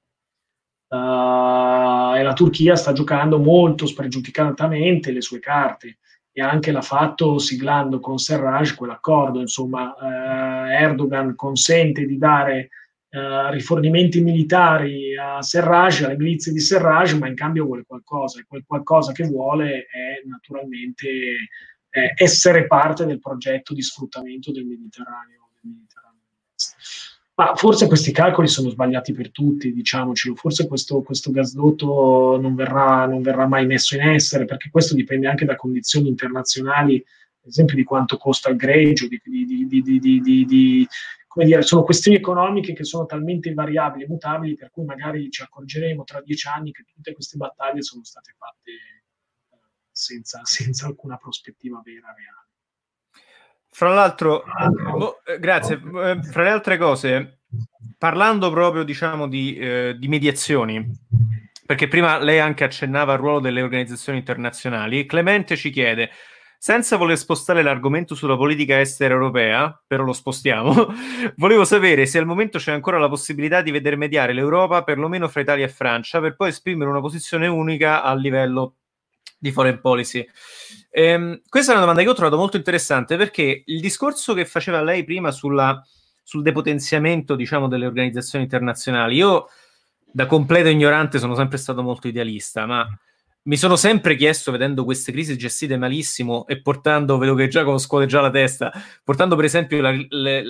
Uh, 0.89 2.17
e 2.17 2.23
la 2.23 2.33
Turchia 2.33 2.75
sta 2.75 2.91
giocando 2.91 3.39
molto 3.39 3.85
spregiudicatamente 3.85 5.11
le 5.13 5.21
sue 5.21 5.39
carte 5.39 5.99
e 6.33 6.41
anche 6.41 6.73
l'ha 6.73 6.81
fatto 6.81 7.37
siglando 7.37 8.01
con 8.01 8.17
Serraj 8.17 8.75
quell'accordo. 8.75 9.39
Insomma, 9.39 9.95
uh, 9.97 10.69
Erdogan 10.69 11.33
consente 11.35 12.05
di 12.05 12.17
dare 12.17 12.69
Uh, 13.11 13.49
rifornimenti 13.49 14.21
militari 14.21 15.17
a 15.17 15.41
Serraj, 15.41 16.03
alle 16.03 16.15
milizie 16.15 16.51
di 16.51 16.59
Serraj, 16.59 17.13
ma 17.13 17.27
in 17.27 17.33
cambio 17.33 17.65
vuole 17.65 17.83
qualcosa 17.83 18.39
e 18.39 18.45
quel 18.47 18.63
qualcosa 18.67 19.13
che 19.13 19.23
vuole 19.25 19.87
è 19.87 20.21
naturalmente 20.27 21.07
eh, 21.89 22.13
essere 22.15 22.67
parte 22.67 23.05
del 23.05 23.19
progetto 23.19 23.73
di 23.73 23.81
sfruttamento 23.81 24.51
del 24.51 24.65
Mediterraneo. 24.65 25.49
Del 25.59 25.71
Mediterraneo. 25.71 26.21
Ma 27.33 27.55
forse 27.55 27.87
questi 27.87 28.11
calcoli 28.11 28.47
sono 28.47 28.69
sbagliati 28.69 29.13
per 29.13 29.31
tutti, 29.31 29.73
diciamocelo, 29.73 30.35
forse 30.35 30.67
questo, 30.67 31.01
questo 31.01 31.31
gasdotto 31.31 32.37
non 32.39 32.53
verrà, 32.53 33.05
non 33.05 33.21
verrà 33.21 33.47
mai 33.47 33.65
messo 33.65 33.95
in 33.95 34.01
essere, 34.01 34.45
perché 34.45 34.69
questo 34.69 34.93
dipende 34.93 35.27
anche 35.27 35.45
da 35.45 35.55
condizioni 35.55 36.09
internazionali, 36.09 36.95
ad 36.95 37.47
esempio 37.47 37.77
di 37.77 37.85
quanto 37.85 38.17
costa 38.17 38.49
il 38.49 38.57
greggio, 38.57 39.07
di, 39.07 39.21
di, 39.23 40.45
di 40.45 40.87
come 41.29 41.45
dire, 41.45 41.61
sono 41.61 41.83
questioni 41.83 42.17
economiche 42.17 42.73
che 42.73 42.83
sono 42.83 43.05
talmente 43.05 43.53
variabili 43.53 44.03
e 44.03 44.07
mutabili 44.07 44.55
per 44.55 44.71
cui 44.71 44.83
magari 44.83 45.29
ci 45.29 45.43
accorgeremo 45.43 46.03
tra 46.03 46.21
dieci 46.21 46.47
anni 46.47 46.71
che 46.71 46.83
tutte 46.83 47.13
queste 47.13 47.37
battaglie 47.37 47.83
sono 47.83 48.03
state 48.03 48.33
fatte 48.35 48.71
eh, 48.71 49.57
senza, 49.91 50.41
senza 50.43 50.87
alcuna 50.87 51.17
prospettiva 51.17 51.81
vera 51.83 52.11
reale. 52.17 52.47
Fra 53.71 53.93
l'altro, 53.93 54.43
oh, 54.95 55.17
grazie, 55.39 55.75
eh, 55.75 56.23
fra 56.23 56.43
le 56.43 56.49
altre 56.49 56.77
cose, 56.79 57.41
parlando 57.95 58.49
proprio 58.49 58.81
diciamo 58.81 59.27
di, 59.27 59.55
eh, 59.55 59.95
di 59.99 60.07
mediazioni, 60.07 60.83
perché 61.63 61.87
prima 61.87 62.17
lei 62.17 62.39
anche 62.39 62.63
accennava 62.63 63.13
al 63.13 63.19
ruolo 63.19 63.39
delle 63.39 63.61
organizzazioni 63.61 64.17
internazionali, 64.17 65.05
Clemente 65.05 65.55
ci 65.55 65.69
chiede, 65.69 66.09
senza 66.61 66.97
voler 66.97 67.17
spostare 67.17 67.63
l'argomento 67.63 68.15
sulla 68.15 68.35
politica 68.35 68.81
estera 68.81 69.13
europea, 69.13 69.81
però 69.87 70.03
lo 70.03 70.11
spostiamo, 70.11 70.93
volevo 71.37 71.63
sapere 71.63 72.05
se 72.05 72.17
al 72.17 72.25
momento 72.25 72.57
c'è 72.57 72.73
ancora 72.73 72.99
la 72.99 73.07
possibilità 73.07 73.61
di 73.61 73.71
vedere 73.71 73.95
mediare 73.95 74.33
l'Europa, 74.33 74.83
perlomeno 74.83 75.29
fra 75.29 75.39
Italia 75.39 75.63
e 75.63 75.69
Francia, 75.69 76.19
per 76.19 76.35
poi 76.35 76.49
esprimere 76.49 76.89
una 76.89 76.99
posizione 76.99 77.47
unica 77.47 78.03
a 78.03 78.13
livello 78.13 78.75
di 79.37 79.53
foreign 79.53 79.79
policy. 79.79 80.27
Ehm, 80.91 81.41
questa 81.47 81.71
è 81.71 81.75
una 81.75 81.85
domanda 81.85 82.03
che 82.03 82.09
ho 82.09 82.13
trovato 82.13 82.35
molto 82.35 82.57
interessante 82.57 83.15
perché 83.15 83.63
il 83.65 83.79
discorso 83.79 84.33
che 84.33 84.43
faceva 84.43 84.83
lei 84.83 85.05
prima 85.05 85.31
sulla, 85.31 85.81
sul 86.23 86.41
depotenziamento, 86.41 87.35
diciamo, 87.35 87.69
delle 87.69 87.85
organizzazioni 87.85 88.43
internazionali, 88.43 89.15
io 89.15 89.47
da 90.11 90.25
completo 90.25 90.67
ignorante 90.67 91.19
sono 91.19 91.35
sempre 91.35 91.57
stato 91.57 91.81
molto 91.81 92.09
idealista, 92.09 92.65
ma 92.65 92.85
mi 93.49 93.57
sono 93.57 93.75
sempre 93.75 94.15
chiesto, 94.15 94.51
vedendo 94.51 94.83
queste 94.83 95.11
crisi 95.11 95.35
gestite 95.35 95.75
malissimo 95.75 96.45
e 96.45 96.61
portando, 96.61 97.17
vedo 97.17 97.33
che 97.33 97.47
Giacomo 97.47 97.79
scuote 97.79 98.05
già 98.05 98.21
la 98.21 98.29
testa, 98.29 98.71
portando 99.03 99.35
per 99.35 99.45
esempio 99.45 99.81
la, 99.81 99.89
le, 99.89 100.43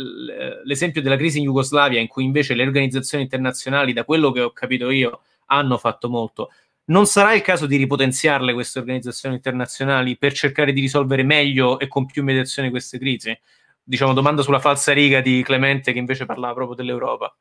l'esempio 0.66 1.02
della 1.02 1.16
crisi 1.16 1.38
in 1.38 1.46
Jugoslavia, 1.46 2.02
in 2.02 2.08
cui 2.08 2.26
invece 2.26 2.56
le 2.56 2.64
organizzazioni 2.64 3.24
internazionali, 3.24 3.94
da 3.94 4.04
quello 4.04 4.34
che 4.34 4.42
ho 4.42 4.52
capito 4.52 4.90
io, 4.90 5.22
hanno 5.46 5.78
fatto 5.78 6.10
molto. 6.10 6.52
Non 6.88 7.06
sarà 7.06 7.34
il 7.34 7.42
caso 7.42 7.68
di 7.68 7.78
ripotenziarle 7.78 8.52
queste 8.52 8.80
organizzazioni 8.80 9.36
internazionali 9.36 10.18
per 10.18 10.34
cercare 10.34 10.74
di 10.74 10.82
risolvere 10.82 11.24
meglio 11.24 11.80
e 11.80 11.88
con 11.88 12.06
più 12.06 12.22
mediazione 12.22 12.70
queste 12.70 13.00
crisi? 13.00 13.34
Diciamo, 13.82 14.12
domanda 14.12 14.42
sulla 14.42 14.60
falsa 14.60 14.92
riga 14.92 15.22
di 15.22 15.42
Clemente 15.42 15.94
che 15.94 16.00
invece 16.00 16.26
parlava 16.26 16.54
proprio 16.54 16.76
dell'Europa. 16.76 17.34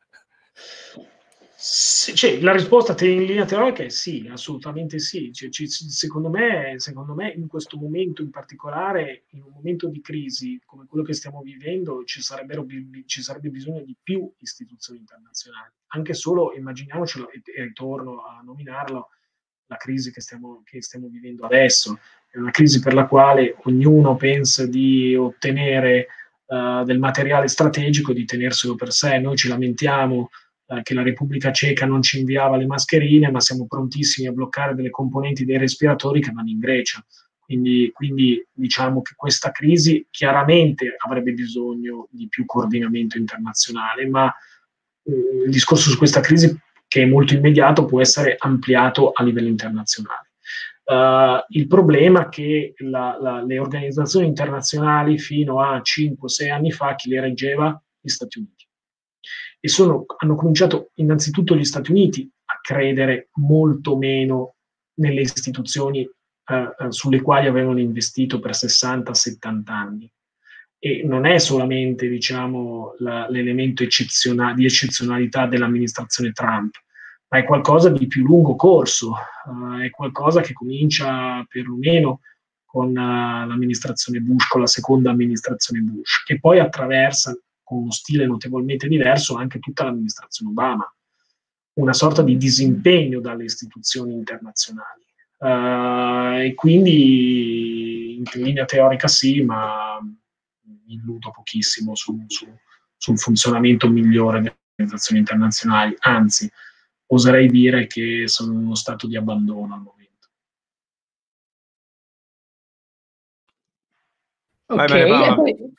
Cioè, 1.61 2.41
la 2.41 2.53
risposta 2.53 2.95
in 3.05 3.25
linea 3.25 3.45
teorica 3.45 3.83
è 3.83 3.89
sì, 3.89 4.29
assolutamente 4.31 5.01
sì. 5.01 5.33
Cioè, 5.33 5.49
c- 5.49 5.67
secondo, 5.67 6.31
me, 6.31 6.75
secondo, 6.77 7.15
me, 7.15 7.33
in 7.33 7.49
questo 7.49 7.77
momento 7.77 8.23
in 8.23 8.31
particolare, 8.31 9.25
in 9.31 9.43
un 9.43 9.51
momento 9.55 9.89
di 9.89 10.01
crisi 10.01 10.61
come 10.65 10.87
quello 10.87 11.03
che 11.03 11.15
stiamo 11.15 11.41
vivendo, 11.43 12.05
ci, 12.05 12.23
ci 13.07 13.23
sarebbe 13.23 13.49
bisogno 13.49 13.83
di 13.83 13.97
più 14.01 14.33
istituzioni 14.39 15.01
internazionali. 15.01 15.73
Anche 15.89 16.15
solo, 16.15 16.55
immaginiamocelo, 16.55 17.29
e, 17.29 17.43
e 17.45 17.65
ritorno 17.65 18.23
a 18.23 18.41
nominarlo, 18.45 19.09
la 19.67 19.77
crisi 19.77 20.13
che 20.13 20.21
stiamo, 20.21 20.63
che 20.65 20.81
stiamo 20.81 21.09
vivendo 21.09 21.45
adesso. 21.45 21.99
È 22.31 22.39
una 22.39 22.53
crisi 22.53 22.79
per 22.79 22.95
la 22.95 23.07
quale 23.07 23.57
ognuno 23.65 24.15
pensa 24.15 24.65
di 24.65 25.17
ottenere 25.17 26.07
uh, 26.47 26.85
del 26.85 27.01
materiale 27.01 27.49
strategico, 27.49 28.13
di 28.13 28.25
tenerselo 28.25 28.77
per 28.77 28.93
sé. 28.93 29.19
Noi 29.19 29.37
ci 29.37 29.49
lamentiamo 29.49 30.31
eh, 30.71 30.83
che 30.83 30.93
la 30.93 31.03
Repubblica 31.03 31.51
Ceca 31.51 31.87
non 31.87 32.03
ci 32.03 32.19
inviava 32.19 32.59
le 32.59 32.67
mascherine, 32.67 33.31
ma 33.31 33.41
siamo 33.41 33.67
prontissimi 33.67 34.29
a 34.29 34.33
bloccare 34.33 34.75
delle 34.75 34.91
componenti 34.91 35.47
dei 35.47 35.57
respiratori 35.57 36.21
che 36.21 36.31
vanno 36.31 36.51
in 36.51 36.59
Grecia. 36.59 37.03
Quindi, 37.39 37.91
quindi, 37.95 38.47
diciamo 38.53 39.01
che 39.01 39.15
questa 39.17 39.51
crisi 39.51 40.07
chiaramente 40.11 40.95
avrebbe 40.99 41.33
bisogno 41.33 42.09
di 42.11 42.29
più 42.29 42.45
coordinamento 42.45 43.17
internazionale, 43.17 44.07
ma 44.07 44.31
eh, 45.05 45.45
il 45.47 45.51
discorso 45.51 45.89
su 45.89 45.97
questa 45.97 46.21
crisi, 46.21 46.55
che 46.87 47.03
è 47.03 47.07
molto 47.07 47.33
immediato, 47.33 47.87
può 47.87 48.03
essere 48.03 48.37
ampliato 48.39 49.13
a 49.13 49.25
livello 49.25 49.49
internazionale. 49.49 50.33
Uh, 50.85 51.45
il 51.49 51.67
problema 51.67 52.27
è 52.27 52.29
che 52.29 52.75
la, 52.79 53.19
la, 53.21 53.43
le 53.43 53.59
organizzazioni 53.59 54.27
internazionali 54.27 55.19
fino 55.19 55.61
a 55.61 55.83
5-6 55.83 56.51
anni 56.51 56.73
fa 56.73 56.95
chi 56.95 57.11
le 57.11 57.21
reggeva? 57.21 57.83
Gli 58.01 58.09
Stati 58.09 58.39
Uniti 58.39 58.58
e 59.61 59.69
sono, 59.69 60.05
hanno 60.19 60.35
cominciato 60.37 60.91
innanzitutto 60.95 61.57
gli 61.57 61.65
Stati 61.65 61.91
Uniti 61.91 62.31
a 62.47 62.59
credere 62.61 63.31
molto 63.35 63.97
meno 63.97 64.55
nelle 64.95 65.23
istituzioni 65.23 66.01
eh, 66.01 66.75
eh 66.79 66.93
sulle 66.93 67.21
quali 67.21 67.47
avevano 67.47 67.79
investito 67.79 68.39
per 68.39 68.53
60-70 68.53 69.63
anni. 69.67 70.11
E 70.81 71.03
non 71.05 71.27
è 71.27 71.39
solamente 71.39 72.09
diciamo, 72.09 72.95
la, 72.99 73.29
l'elemento 73.29 73.83
eccezionale, 73.83 74.55
di 74.55 74.65
eccezionalità 74.65 75.47
dell'amministrazione 75.47 76.31
Trump, 76.31 76.75
ma 77.29 77.39
è 77.39 77.45
qualcosa 77.45 77.91
di 77.91 78.07
più 78.07 78.25
lungo 78.25 78.55
corso, 78.55 79.11
uh, 79.11 79.81
è 79.81 79.91
qualcosa 79.91 80.41
che 80.41 80.53
comincia 80.53 81.45
perlomeno 81.49 82.21
con 82.65 82.91
uh, 82.91 82.95
l'amministrazione 82.95 84.21
Bush, 84.21 84.47
con 84.47 84.61
la 84.61 84.67
seconda 84.69 85.11
amministrazione 85.11 85.81
Bush, 85.81 86.23
che 86.25 86.39
poi 86.39 86.61
attraversa 86.61 87.37
con 87.69 87.83
uno 87.83 87.91
stile 87.91 88.25
notevolmente 88.25 88.89
diverso 88.89 89.35
anche 89.35 89.59
tutta 89.59 89.85
l'amministrazione 89.85 90.53
Obama, 90.53 90.91
una 91.75 91.93
sorta 91.93 92.23
di 92.23 92.39
disimpegno 92.39 93.21
dalle 93.21 93.45
istituzioni 93.45 94.15
internazionali. 94.15 95.05
Uh, 95.37 96.47
e 96.47 96.55
quindi 96.55 98.17
in 98.17 98.25
linea 98.43 98.65
teorica 98.65 99.07
sì, 99.07 99.43
ma 99.43 100.01
mi 100.01 100.95
illudo 100.95 101.31
pochissimo 101.31 101.95
su, 101.95 102.25
su, 102.27 102.47
sul 102.97 103.19
funzionamento 103.19 103.87
migliore 103.91 104.41
delle 104.41 104.59
organizzazioni 104.71 105.21
internazionali, 105.21 105.95
anzi 105.99 106.51
oserei 107.09 107.49
dire 107.49 107.87
che 107.87 108.29
sono 108.29 108.55
in 108.55 108.61
uno 108.61 108.75
stato 108.75 109.07
di 109.07 109.17
abbandono 109.17 109.75
al 109.75 109.83
momento. 109.83 110.29
Ok, 114.71 114.89
vai, 114.89 115.09
vai, 115.11 115.35
vai. 115.37 115.75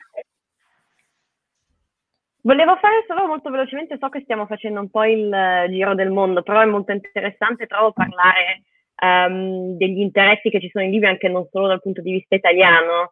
Volevo 2.41 2.77
fare 2.77 3.03
solo 3.05 3.27
molto 3.27 3.49
velocemente, 3.49 3.97
so 3.99 4.07
che 4.07 4.21
stiamo 4.21 4.45
facendo 4.45 4.79
un 4.79 4.89
po' 4.89 5.03
il 5.03 5.27
uh, 5.27 5.69
giro 5.69 5.93
del 5.93 6.09
mondo, 6.09 6.41
però 6.41 6.61
è 6.61 6.65
molto 6.65 6.93
interessante, 6.93 7.67
trovo, 7.67 7.91
parlare 7.91 8.63
um, 9.01 9.75
degli 9.75 9.99
interessi 9.99 10.49
che 10.49 10.61
ci 10.61 10.69
sono 10.69 10.85
in 10.85 10.91
Libia 10.91 11.09
anche 11.09 11.27
non 11.27 11.47
solo 11.51 11.67
dal 11.67 11.81
punto 11.81 12.01
di 12.01 12.11
vista 12.11 12.35
italiano. 12.35 13.11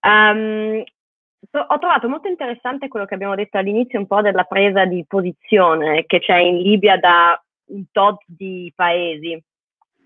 Um, 0.00 0.82
so, 1.50 1.58
ho 1.58 1.78
trovato 1.78 2.08
molto 2.08 2.28
interessante 2.28 2.88
quello 2.88 3.04
che 3.04 3.14
abbiamo 3.14 3.34
detto 3.34 3.58
all'inizio, 3.58 3.98
un 3.98 4.06
po' 4.06 4.22
della 4.22 4.44
presa 4.44 4.86
di 4.86 5.04
posizione 5.06 6.06
che 6.06 6.20
c'è 6.20 6.38
in 6.38 6.56
Libia 6.58 6.96
da 6.96 7.40
un 7.66 7.84
tot 7.92 8.22
di 8.26 8.72
paesi. 8.74 9.38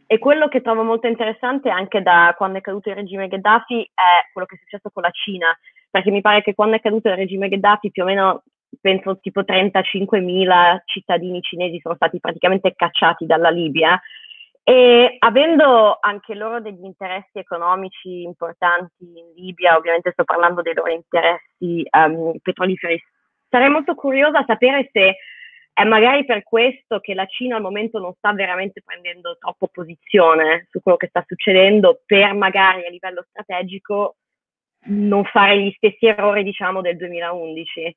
E 0.09 0.19
quello 0.19 0.49
che 0.49 0.61
trovo 0.61 0.83
molto 0.83 1.07
interessante 1.07 1.69
anche 1.69 2.03
da 2.03 2.35
quando 2.37 2.59
è 2.59 2.61
caduto 2.61 2.89
il 2.91 2.97
regime 2.97 3.29
Gheddafi 3.29 3.91
è 3.93 4.31
quello 4.33 4.47
che 4.47 4.57
è 4.57 4.59
successo 4.59 4.91
con 4.93 5.03
la 5.03 5.11
Cina, 5.11 5.57
perché 5.89 6.11
mi 6.11 6.21
pare 6.21 6.43
che 6.43 6.55
quando 6.55 6.77
è 6.77 6.81
caduto 6.81 7.09
il 7.09 7.17
regime 7.17 7.49
Gheddafi 7.49 7.91
più 7.91 8.03
o 8.03 8.07
meno 8.07 8.43
penso 8.81 9.19
tipo 9.21 9.41
35.000 9.41 10.79
cittadini 10.85 11.41
cinesi 11.41 11.81
sono 11.81 11.95
stati 11.95 12.21
praticamente 12.21 12.75
cacciati 12.75 13.27
dalla 13.27 13.51
Libia 13.51 14.01
e 14.69 15.17
avendo 15.21 15.97
anche 16.01 16.35
loro 16.35 16.61
degli 16.61 16.85
interessi 16.85 17.39
economici 17.39 18.23
importanti 18.23 19.05
in 19.05 19.33
Libia, 19.37 19.77
ovviamente 19.77 20.11
sto 20.11 20.25
parlando 20.25 20.61
dei 20.61 20.75
loro 20.75 20.91
interessi 20.91 21.87
um, 21.97 22.33
petroliferi, 22.43 23.01
sarei 23.49 23.69
molto 23.69 23.95
curiosa 23.95 24.41
a 24.41 24.45
sapere 24.45 24.89
se 24.91 25.19
è 25.73 25.85
magari 25.85 26.25
per 26.25 26.43
questo 26.43 26.99
che 26.99 27.15
la 27.15 27.27
Cina 27.27 27.55
al 27.55 27.63
momento 27.63 28.01
non 28.01 28.13
sta 28.15 28.33
veramente 28.33 28.83
prendendo 28.83 29.37
troppo 29.39 29.69
posizione 29.69 30.67
su 30.71 30.81
quello 30.81 30.97
che 30.97 31.09
sta 31.09 31.23
succedendo 31.25 32.01
per 32.05 32.35
magari 32.35 32.87
a 32.87 32.91
livello 32.91 33.25
strategico 33.29 34.17
non 34.87 35.25
fare 35.25 35.61
gli 35.61 35.73
stessi 35.77 36.07
errori 36.07 36.43
diciamo 36.43 36.81
del 36.81 36.97
2011. 36.97 37.97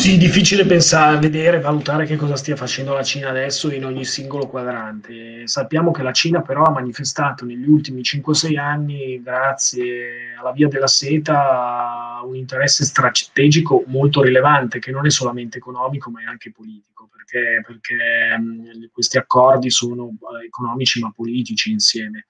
Sì, 0.00 0.16
difficile 0.16 0.64
pensare, 0.64 1.18
vedere, 1.18 1.60
valutare 1.60 2.06
che 2.06 2.16
cosa 2.16 2.34
stia 2.34 2.56
facendo 2.56 2.94
la 2.94 3.02
Cina 3.02 3.28
adesso 3.28 3.70
in 3.70 3.84
ogni 3.84 4.06
singolo 4.06 4.46
quadrante. 4.46 5.46
Sappiamo 5.46 5.90
che 5.90 6.02
la 6.02 6.10
Cina 6.10 6.40
però 6.40 6.64
ha 6.64 6.70
manifestato 6.70 7.44
negli 7.44 7.68
ultimi 7.68 8.00
5-6 8.00 8.58
anni, 8.58 9.20
grazie 9.22 10.34
alla 10.40 10.52
via 10.52 10.68
della 10.68 10.86
seta, 10.86 12.22
un 12.24 12.34
interesse 12.34 12.82
strategico 12.82 13.84
molto 13.88 14.22
rilevante, 14.22 14.78
che 14.78 14.90
non 14.90 15.04
è 15.04 15.10
solamente 15.10 15.58
economico 15.58 16.08
ma 16.08 16.22
è 16.22 16.24
anche 16.24 16.50
politico, 16.50 17.10
perché, 17.12 17.60
perché 17.62 18.88
questi 18.90 19.18
accordi 19.18 19.68
sono 19.68 20.08
eh, 20.08 20.46
economici 20.46 20.98
ma 21.00 21.12
politici 21.14 21.72
insieme. 21.72 22.24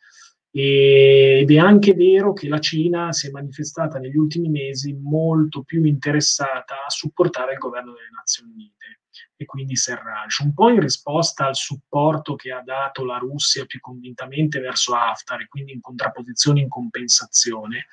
Ed 0.52 1.50
è 1.50 1.58
anche 1.58 1.94
vero 1.94 2.32
che 2.32 2.48
la 2.48 2.58
Cina 2.58 3.12
si 3.12 3.28
è 3.28 3.30
manifestata 3.30 3.98
negli 3.98 4.16
ultimi 4.16 4.48
mesi 4.48 4.92
molto 4.94 5.62
più 5.62 5.84
interessata 5.84 6.84
a 6.86 6.90
supportare 6.90 7.52
il 7.52 7.58
governo 7.58 7.92
delle 7.92 8.10
Nazioni 8.12 8.52
Unite 8.52 9.00
e 9.36 9.46
quindi 9.46 9.74
Serraj, 9.74 10.40
un 10.42 10.52
po' 10.52 10.68
in 10.68 10.80
risposta 10.80 11.46
al 11.46 11.56
supporto 11.56 12.34
che 12.34 12.52
ha 12.52 12.62
dato 12.62 13.04
la 13.04 13.16
Russia 13.16 13.64
più 13.64 13.80
convintamente 13.80 14.60
verso 14.60 14.94
Haftar 14.94 15.40
e 15.40 15.48
quindi 15.48 15.72
in 15.72 15.80
contrapposizione, 15.80 16.60
in 16.60 16.68
compensazione, 16.68 17.86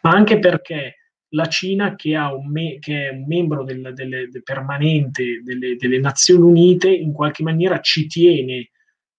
ma 0.00 0.10
anche 0.12 0.38
perché 0.38 0.96
la 1.34 1.46
Cina 1.46 1.94
che, 1.94 2.16
me- 2.48 2.78
che 2.78 3.08
è 3.08 3.10
un 3.10 3.26
membro 3.26 3.64
del, 3.64 3.92
delle, 3.92 4.28
del 4.28 4.42
permanente 4.42 5.42
delle, 5.42 5.76
delle, 5.76 5.98
Nazioni 5.98 6.42
Unite 6.42 6.88
in 6.88 7.12
qualche 7.12 7.42
maniera 7.42 7.80
ci 7.80 8.06
tiene 8.06 8.70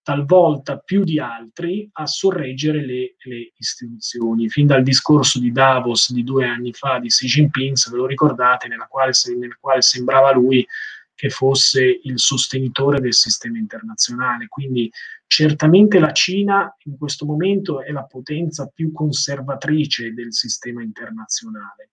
talvolta 0.05 0.77
più 0.77 1.03
di 1.03 1.19
altri 1.19 1.89
a 1.93 2.05
sorreggere 2.05 2.85
le, 2.85 3.15
le, 3.23 3.53
istituzioni. 3.57 4.47
Fin 4.49 4.67
dal 4.67 4.83
discorso 4.83 5.39
di 5.39 5.51
Davos 5.51 6.13
di 6.13 6.23
due 6.23 6.45
anni 6.45 6.73
fa 6.73 6.99
di 6.99 7.07
Xi 7.07 7.25
Jinping, 7.25 7.75
se 7.75 7.89
ve 7.89 7.97
lo 7.97 8.05
ricordate, 8.05 8.67
quale, 8.87 9.11
nel 9.39 9.57
quale 9.59 9.81
sembrava 9.81 10.31
lui 10.31 10.63
che 11.15 11.29
fosse 11.29 12.01
il 12.03 12.19
sostenitore 12.19 12.99
del 12.99 13.15
sistema 13.15 13.57
internazionale. 13.57 14.45
Quindi 14.47 14.91
certamente 15.25 15.97
la 15.97 16.11
Cina 16.11 16.71
in 16.83 16.97
questo 16.99 17.25
momento 17.25 17.81
è 17.81 17.91
la 17.91 18.03
potenza 18.03 18.69
più 18.71 18.91
conservatrice 18.91 20.13
del 20.13 20.31
sistema 20.31 20.83
internazionale. 20.83 21.89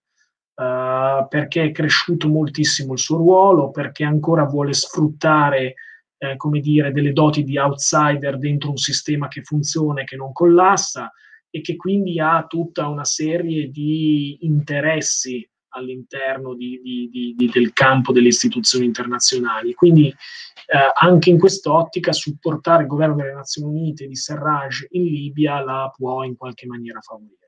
Uh, 0.55 1.27
perché 1.29 1.65
è 1.65 1.73
cresciuto 1.73 2.29
moltissimo 2.29 2.93
il 2.93 2.99
suo 2.99 3.17
ruolo, 3.17 3.71
perché 3.71 4.05
ancora 4.05 4.45
vuole 4.45 4.75
sfruttare 4.75 5.77
eh, 6.23 6.37
come 6.37 6.61
dire, 6.61 6.93
delle 6.93 7.13
doti 7.13 7.43
di 7.43 7.59
outsider 7.59 8.39
dentro 8.39 8.71
un 8.71 8.77
sistema 8.77 9.27
che 9.27 9.43
funziona 9.43 10.03
e 10.03 10.05
che 10.05 10.15
non 10.15 10.33
collassa 10.33 11.13
e 11.51 11.61
che 11.61 11.75
quindi 11.75 12.21
ha 12.21 12.47
tutta 12.47 12.87
una 12.87 13.05
serie 13.05 13.71
di 13.71 14.39
interessi 14.43 15.47
all'interno 15.75 16.55
di, 16.55 16.81
di, 16.81 17.35
di, 17.37 17.51
del 17.53 17.73
campo 17.73 18.13
delle 18.13 18.29
istituzioni 18.29 18.85
internazionali. 18.85 19.75
Quindi 19.75 20.09
eh, 20.09 20.93
anche 20.95 21.31
in 21.31 21.41
quest'ottica 21.41 22.13
supportare 22.13 22.83
il 22.83 22.89
governo 22.89 23.17
delle 23.17 23.33
Nazioni 23.33 23.81
Unite 23.81 24.07
di 24.07 24.15
Serraj 24.15 24.87
in 24.91 25.03
Libia 25.03 25.61
la 25.61 25.93
può 25.95 26.23
in 26.23 26.37
qualche 26.37 26.67
maniera 26.67 27.01
favorire. 27.01 27.42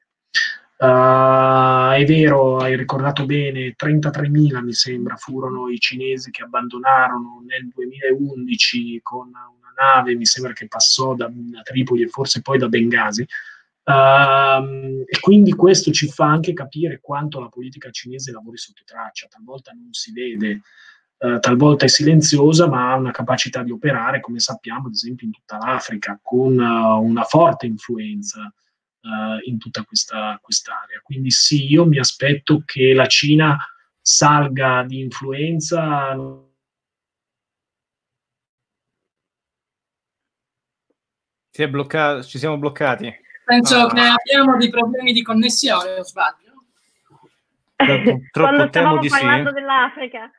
Uh, 0.77 1.93
è 1.93 2.05
vero, 2.05 2.59
hai 2.59 2.77
ricordato 2.77 3.25
bene, 3.27 3.75
33.000 3.77 4.61
mi 4.61 4.73
sembra 4.73 5.15
furono 5.15 5.69
i 5.69 5.79
cinesi 5.79 6.33
che 6.33 6.43
abbandonarono 6.43 7.43
nel 7.47 7.69
2011 7.69 9.01
con 9.01 9.29
una 9.29 9.73
nave, 9.77 10.17
mi 10.17 10.27
sembra 10.27 10.53
che 10.53 10.67
passò 10.67 11.15
da, 11.15 11.31
da 11.33 11.63
Tripoli 11.63 12.03
e 12.03 12.09
forse 12.09 12.43
poi 12.43 12.59
da 12.59 12.69
Bengasi. 12.69 13.25
Uh, 13.85 15.05
e 15.07 15.21
quindi 15.21 15.53
questo 15.53 15.93
ci 15.93 16.09
fa 16.09 16.25
anche 16.25 16.55
capire 16.55 17.01
quanto 17.01 17.39
la 17.39 17.49
politica 17.49 17.91
cinese 17.91 18.33
lavori 18.33 18.57
sotto 18.57 18.83
traccia, 18.85 19.29
talvolta 19.29 19.73
non 19.73 19.93
si 19.93 20.11
vede, 20.11 20.63
uh, 21.19 21.39
talvolta 21.39 21.85
è 21.85 21.89
silenziosa, 21.89 22.67
ma 22.67 22.91
ha 22.91 22.97
una 22.97 23.13
capacità 23.13 23.63
di 23.63 23.71
operare, 23.71 24.21
come 24.21 24.41
sappiamo, 24.41 24.89
ad 24.89 24.95
esempio 24.95 25.27
in 25.27 25.33
tutta 25.33 25.59
l'Africa, 25.59 26.19
con 26.21 26.59
uh, 26.59 27.01
una 27.01 27.23
forte 27.23 27.67
influenza 27.67 28.53
in 29.45 29.59
tutta 29.59 29.85
questa 29.85 30.39
quest'area. 30.41 31.01
Quindi 31.03 31.31
sì, 31.31 31.71
io 31.71 31.85
mi 31.87 31.99
aspetto 31.99 32.63
che 32.65 32.93
la 32.95 33.07
Cina 33.07 33.57
salga 34.01 34.85
di 34.87 35.01
influenza. 35.01 36.17
Si 41.51 41.63
è 41.63 41.69
bloccato, 41.69 42.23
ci 42.25 42.39
siamo 42.39 42.59
bloccati. 42.59 43.13
Penso 43.45 43.77
ah. 43.77 43.93
che 43.93 44.01
abbiamo 44.01 44.57
dei 44.57 44.71
problemi 44.71 45.13
di 45.13 45.23
connessione, 45.23 45.99
o 45.99 46.05
sbaglio? 46.05 46.53
Troppo 47.77 48.21
Quando 48.33 48.67
stavamo 48.69 48.99
di 48.99 49.09
parlando 49.09 49.49
sì. 49.51 49.55
dell'Africa. 49.55 50.31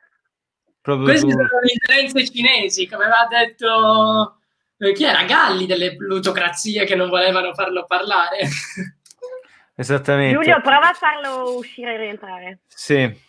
Proprio 0.80 1.06
Queste 1.06 1.26
tu. 1.26 1.32
sono 1.32 1.48
le 1.62 1.72
ingerenze 1.72 2.32
cinesi, 2.32 2.88
come 2.88 3.04
aveva 3.04 3.26
detto 3.28 4.35
eh, 4.78 4.92
chi 4.92 5.04
era 5.04 5.24
Galli 5.24 5.66
delle 5.66 5.96
plutocrazie 5.96 6.84
che 6.84 6.94
non 6.94 7.08
volevano 7.08 7.54
farlo 7.54 7.84
parlare. 7.86 8.40
Esattamente. 9.74 10.34
Giulio, 10.34 10.60
prova 10.62 10.90
a 10.90 10.94
farlo 10.94 11.56
uscire 11.56 11.94
e 11.94 11.98
rientrare. 11.98 12.60
Sì. 12.66 13.24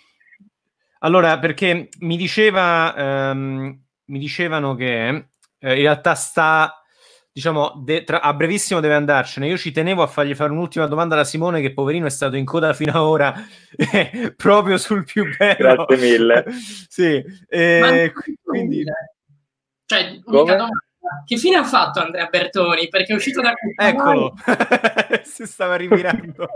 Allora, 0.99 1.37
perché 1.39 1.89
mi 1.99 2.17
diceva, 2.17 3.31
um, 3.31 3.77
mi 4.05 4.19
dicevano 4.19 4.73
che 4.75 5.07
eh, 5.07 5.75
in 5.75 5.81
realtà 5.81 6.15
sta, 6.15 6.81
diciamo, 7.31 7.81
de- 7.83 8.03
tra- 8.05 8.21
a 8.21 8.33
brevissimo 8.33 8.79
deve 8.79 8.95
andarcene. 8.95 9.47
Io 9.47 9.57
ci 9.57 9.71
tenevo 9.71 10.01
a 10.01 10.07
fargli 10.07 10.35
fare 10.35 10.51
un'ultima 10.51 10.87
domanda 10.87 11.15
da 11.15 11.25
Simone, 11.25 11.61
che 11.61 11.73
poverino 11.73 12.05
è 12.05 12.09
stato 12.09 12.37
in 12.37 12.45
coda 12.45 12.73
fino 12.73 12.91
ad 12.91 13.01
ora, 13.01 13.33
proprio 14.37 14.77
sul 14.77 15.03
più 15.03 15.25
bello. 15.37 15.85
Grazie 15.85 15.97
mille. 15.97 16.45
sì, 16.87 17.23
eh, 17.49 18.13
quindi... 18.41 18.85
Cioè, 19.85 20.19
domanda 20.25 20.69
che 21.25 21.37
fine 21.37 21.57
ha 21.57 21.63
fatto 21.63 21.99
Andrea 21.99 22.27
Bertoni? 22.27 22.87
Perché 22.87 23.13
è 23.13 23.15
uscito 23.15 23.41
da 23.41 23.53
Eccolo, 23.75 24.33
si 25.23 25.45
stava 25.45 25.75
rivirando. 25.75 26.47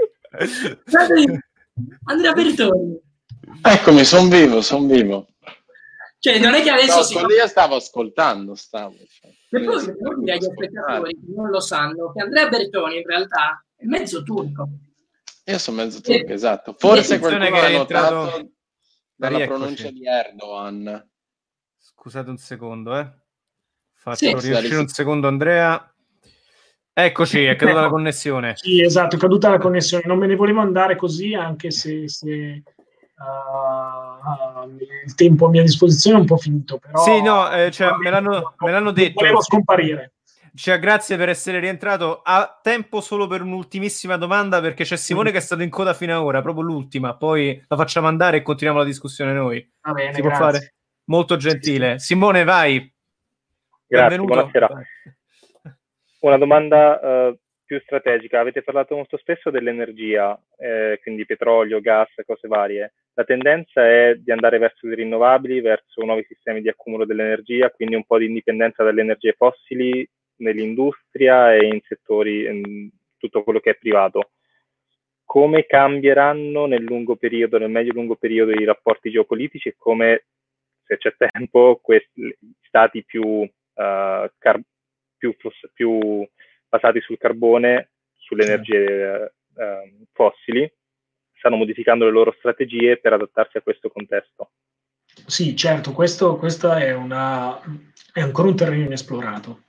Andrea 2.05 2.33
Bertoni. 2.33 2.99
Eccomi, 3.61 4.03
sono 4.03 4.27
vivo, 4.29 4.61
sono 4.61 4.87
vivo. 4.87 5.27
Cioè, 6.19 6.39
non 6.39 6.53
è 6.53 6.61
che 6.61 6.69
adesso 6.69 6.97
no, 6.97 7.03
si... 7.03 7.15
Io 7.15 7.47
stavo 7.47 7.75
ascoltando, 7.75 8.53
stavo. 8.53 8.93
Cioè, 8.93 9.31
e 9.53 9.63
poi 9.63 9.83
devo 9.83 10.19
dire 10.19 10.33
agli 10.33 10.43
spettatori 10.43 11.13
che 11.13 11.33
non 11.35 11.49
lo 11.49 11.59
sanno 11.59 12.11
che 12.13 12.21
Andrea 12.21 12.47
Bertoni 12.47 12.97
in 12.97 13.05
realtà 13.05 13.65
è 13.75 13.85
mezzo 13.85 14.21
turco. 14.23 14.69
Io 15.45 15.57
sono 15.57 15.77
mezzo 15.77 15.99
turco, 15.99 16.27
e... 16.27 16.33
esatto. 16.33 16.75
Forse 16.77 17.19
qualcuno 17.19 17.49
che 17.49 17.59
ha 17.59 17.77
notato 17.77 18.51
dalla 19.15 19.45
pronuncia 19.45 19.89
di 19.89 20.05
Erdogan. 20.05 21.09
Scusate 21.77 22.29
un 22.29 22.37
secondo, 22.37 22.97
eh. 22.97 23.20
Faccio 24.03 24.39
sì, 24.39 24.49
riuscire 24.49 24.77
un 24.77 24.87
secondo 24.87 25.27
Andrea. 25.27 25.93
Eccoci, 26.91 27.43
è 27.45 27.55
caduta 27.55 27.81
la 27.81 27.89
connessione. 27.93 28.53
Sì, 28.55 28.81
esatto, 28.81 29.15
è 29.15 29.19
caduta 29.19 29.49
la 29.49 29.59
connessione. 29.59 30.05
Non 30.07 30.17
me 30.17 30.25
ne 30.25 30.35
volevo 30.35 30.59
andare 30.59 30.95
così, 30.95 31.35
anche 31.35 31.69
se, 31.69 32.09
se 32.09 32.63
uh, 33.15 34.67
il 35.05 35.13
tempo 35.13 35.45
a 35.45 35.49
mia 35.49 35.61
disposizione 35.61 36.17
è 36.17 36.19
un 36.21 36.25
po' 36.25 36.37
finito. 36.37 36.79
Però... 36.79 36.97
Sì, 37.03 37.21
no, 37.21 37.51
eh, 37.51 37.69
cioè, 37.69 37.95
me, 37.95 38.09
l'hanno, 38.09 38.55
me, 38.57 38.71
l'hanno, 38.71 38.89
detto. 38.89 39.21
Volevo 39.21 39.43
scomparire. 39.43 40.13
Cioè, 40.55 40.79
grazie 40.79 41.15
per 41.15 41.29
essere 41.29 41.59
rientrato. 41.59 42.21
Ha 42.23 42.59
tempo 42.59 43.01
solo 43.01 43.27
per 43.27 43.43
un'ultimissima 43.43 44.17
domanda, 44.17 44.61
perché 44.61 44.83
c'è 44.83 44.97
Simone 44.97 45.29
mm. 45.29 45.33
che 45.33 45.37
è 45.37 45.41
stato 45.41 45.61
in 45.61 45.69
coda 45.69 45.93
fino 45.93 46.17
ad 46.17 46.23
ora, 46.23 46.41
proprio 46.41 46.63
l'ultima. 46.63 47.15
Poi 47.15 47.63
la 47.67 47.75
facciamo 47.75 48.07
andare 48.07 48.37
e 48.37 48.41
continuiamo 48.41 48.81
la 48.81 48.89
discussione 48.89 49.31
noi. 49.31 49.71
Va 49.81 49.91
bene, 49.91 50.11
si 50.11 50.21
grazie. 50.21 50.37
può 50.37 50.47
fare? 50.47 50.73
Molto 51.03 51.37
gentile. 51.37 51.99
Simone, 51.99 52.43
vai. 52.43 52.91
Grazie, 53.91 54.17
Benvenuto. 54.17 54.33
buonasera. 54.35 54.69
Una 56.21 56.37
domanda 56.37 57.27
uh, 57.27 57.37
più 57.65 57.77
strategica. 57.81 58.39
Avete 58.39 58.61
parlato 58.61 58.95
molto 58.95 59.17
spesso 59.17 59.49
dell'energia, 59.49 60.41
eh, 60.57 60.97
quindi 61.01 61.25
petrolio, 61.25 61.81
gas, 61.81 62.07
cose 62.25 62.47
varie. 62.47 62.93
La 63.15 63.25
tendenza 63.25 63.85
è 63.85 64.15
di 64.15 64.31
andare 64.31 64.59
verso 64.59 64.87
le 64.87 64.95
rinnovabili, 64.95 65.59
verso 65.59 66.05
nuovi 66.05 66.23
sistemi 66.25 66.61
di 66.61 66.69
accumulo 66.69 67.03
dell'energia, 67.03 67.69
quindi 67.69 67.95
un 67.95 68.05
po' 68.05 68.17
di 68.17 68.27
indipendenza 68.27 68.81
dalle 68.81 69.01
energie 69.01 69.33
fossili 69.33 70.09
nell'industria 70.37 71.53
e 71.53 71.65
in 71.65 71.81
settori, 71.85 72.45
in 72.45 72.89
tutto 73.17 73.43
quello 73.43 73.59
che 73.59 73.71
è 73.71 73.75
privato. 73.75 74.31
Come 75.25 75.65
cambieranno 75.65 76.65
nel 76.65 76.83
lungo 76.83 77.17
periodo, 77.17 77.57
nel 77.57 77.69
medio-lungo 77.69 78.15
periodo 78.15 78.51
i 78.51 78.63
rapporti 78.63 79.11
geopolitici 79.11 79.67
e 79.67 79.75
come, 79.77 80.27
se 80.85 80.97
c'è 80.97 81.13
tempo, 81.17 81.77
questi 81.81 82.37
stati 82.61 83.03
più 83.03 83.45
car- 83.73 84.61
più, 85.17 85.35
più, 85.73 86.27
basati 86.67 87.01
sul 87.01 87.17
carbone, 87.17 87.91
sulle 88.15 88.45
energie 88.45 89.33
uh, 89.53 90.05
fossili, 90.13 90.71
stanno 91.33 91.57
modificando 91.57 92.05
le 92.05 92.11
loro 92.11 92.33
strategie 92.37 92.97
per 92.97 93.13
adattarsi 93.13 93.57
a 93.57 93.61
questo 93.61 93.89
contesto. 93.89 94.51
Sì, 95.25 95.55
certo, 95.55 95.91
questo, 95.91 96.37
questo 96.37 96.71
è, 96.71 96.93
una, 96.93 97.59
è, 98.13 98.21
ancora 98.21 98.47
un 98.47 98.55
terreno 98.55 98.85
inesplorato. 98.85 99.63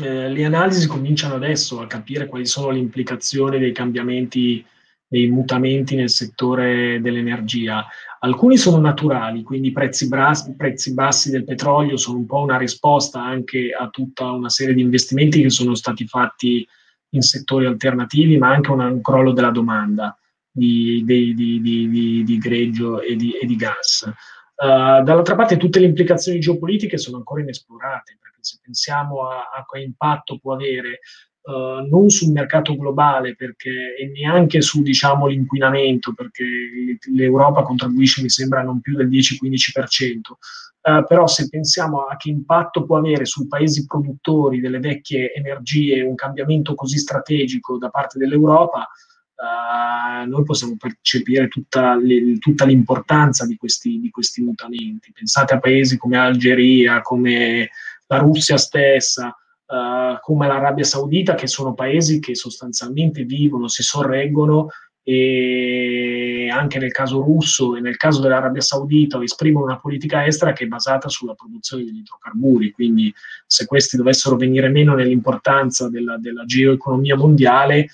Eh, 0.00 0.28
le 0.28 0.44
analisi 0.44 0.86
cominciano 0.86 1.34
adesso 1.34 1.80
a 1.80 1.86
capire 1.86 2.26
quali 2.26 2.46
sono 2.46 2.70
le 2.70 2.78
implicazioni 2.78 3.58
dei 3.58 3.72
cambiamenti 3.72 4.64
dei 5.08 5.28
mutamenti 5.28 5.94
nel 5.94 6.10
settore 6.10 7.00
dell'energia. 7.00 7.86
Alcuni 8.20 8.56
sono 8.56 8.78
naturali, 8.78 9.42
quindi 9.42 9.68
i 9.68 9.72
prezzi, 9.72 10.08
prezzi, 10.08 10.94
bassi 10.94 11.30
del 11.30 11.44
petrolio 11.44 11.96
sono 11.96 12.18
un 12.18 12.26
po' 12.26 12.42
una 12.42 12.58
risposta 12.58 13.22
anche 13.22 13.70
a 13.78 13.88
tutta 13.88 14.30
una 14.30 14.48
serie 14.48 14.74
di 14.74 14.80
investimenti 14.80 15.42
che 15.42 15.50
sono 15.50 15.74
stati 15.74 16.06
fatti 16.06 16.66
in 17.10 17.22
settori 17.22 17.66
alternativi, 17.66 18.36
ma 18.36 18.50
anche 18.50 18.70
un 18.70 19.00
crollo 19.00 19.32
della 19.32 19.50
domanda 19.50 20.16
di, 20.50 21.02
di, 21.04 21.34
di, 21.34 22.24
di 22.24 22.38
greggio 22.38 23.00
e 23.00 23.14
di, 23.14 23.32
e 23.32 23.46
gas. 23.56 24.10
Uh, 24.56 25.04
dall'altra 25.04 25.34
parte 25.34 25.58
tutte 25.58 25.78
le 25.78 25.86
implicazioni 25.86 26.40
geopolitiche 26.40 26.96
sono 26.96 27.18
ancora 27.18 27.42
inesplorate, 27.42 28.16
perché 28.20 28.38
se 28.40 28.58
pensiamo 28.62 29.28
a, 29.28 29.50
a 29.54 29.66
che 29.70 29.80
impatto 29.80 30.38
può 30.38 30.54
avere 30.54 31.00
Uh, 31.46 31.86
non 31.88 32.10
sul 32.10 32.32
mercato 32.32 32.74
globale 32.74 33.36
perché, 33.36 33.94
e 33.96 34.08
neanche 34.08 34.60
su 34.60 34.82
diciamo, 34.82 35.28
l'inquinamento, 35.28 36.12
perché 36.12 36.44
l'Europa 37.12 37.62
contribuisce, 37.62 38.20
mi 38.20 38.28
sembra, 38.28 38.64
non 38.64 38.80
più 38.80 38.96
del 38.96 39.08
10-15%. 39.08 40.32
Uh, 40.82 41.06
però 41.06 41.28
se 41.28 41.48
pensiamo 41.48 42.00
a 42.06 42.16
che 42.16 42.30
impatto 42.30 42.84
può 42.84 42.96
avere 42.96 43.26
sui 43.26 43.46
paesi 43.46 43.86
produttori 43.86 44.58
delle 44.58 44.80
vecchie 44.80 45.32
energie 45.34 46.02
un 46.02 46.16
cambiamento 46.16 46.74
così 46.74 46.98
strategico 46.98 47.78
da 47.78 47.90
parte 47.90 48.18
dell'Europa, 48.18 48.88
uh, 49.36 50.28
noi 50.28 50.42
possiamo 50.42 50.76
percepire 50.76 51.46
tutta, 51.46 51.94
le, 51.94 52.38
tutta 52.38 52.64
l'importanza 52.64 53.46
di 53.46 53.56
questi, 53.56 54.00
di 54.00 54.10
questi, 54.10 54.42
mutamenti. 54.42 55.12
Pensate 55.12 55.54
a 55.54 55.60
paesi 55.60 55.96
come 55.96 56.16
l'Algeria, 56.16 57.02
come 57.02 57.70
la 58.08 58.18
Russia 58.18 58.56
stessa, 58.56 59.32
uh, 59.66 60.18
come 60.20 60.46
l'Arabia 60.46 60.84
Saudita, 60.84 61.34
che 61.34 61.46
sono 61.46 61.74
paesi 61.74 62.20
che 62.20 62.34
sostanzialmente 62.34 63.24
vivono, 63.24 63.68
si 63.68 63.82
sorreggono 63.82 64.68
e 65.08 66.48
anche 66.50 66.80
nel 66.80 66.90
caso 66.90 67.20
russo 67.20 67.76
e 67.76 67.80
nel 67.80 67.96
caso 67.96 68.20
dell'Arabia 68.20 68.60
Saudita 68.60 69.22
esprimono 69.22 69.66
una 69.66 69.78
politica 69.78 70.26
estera 70.26 70.52
che 70.52 70.64
è 70.64 70.66
basata 70.66 71.08
sulla 71.08 71.34
produzione 71.34 71.84
degli 71.84 71.98
idrocarburi, 71.98 72.72
quindi 72.72 73.14
se 73.46 73.66
questi 73.66 73.96
dovessero 73.96 74.34
venire 74.34 74.68
meno 74.68 74.94
nell'importanza 74.96 75.88
della, 75.88 76.18
della 76.18 76.44
geoeconomia 76.44 77.14
mondiale, 77.14 77.86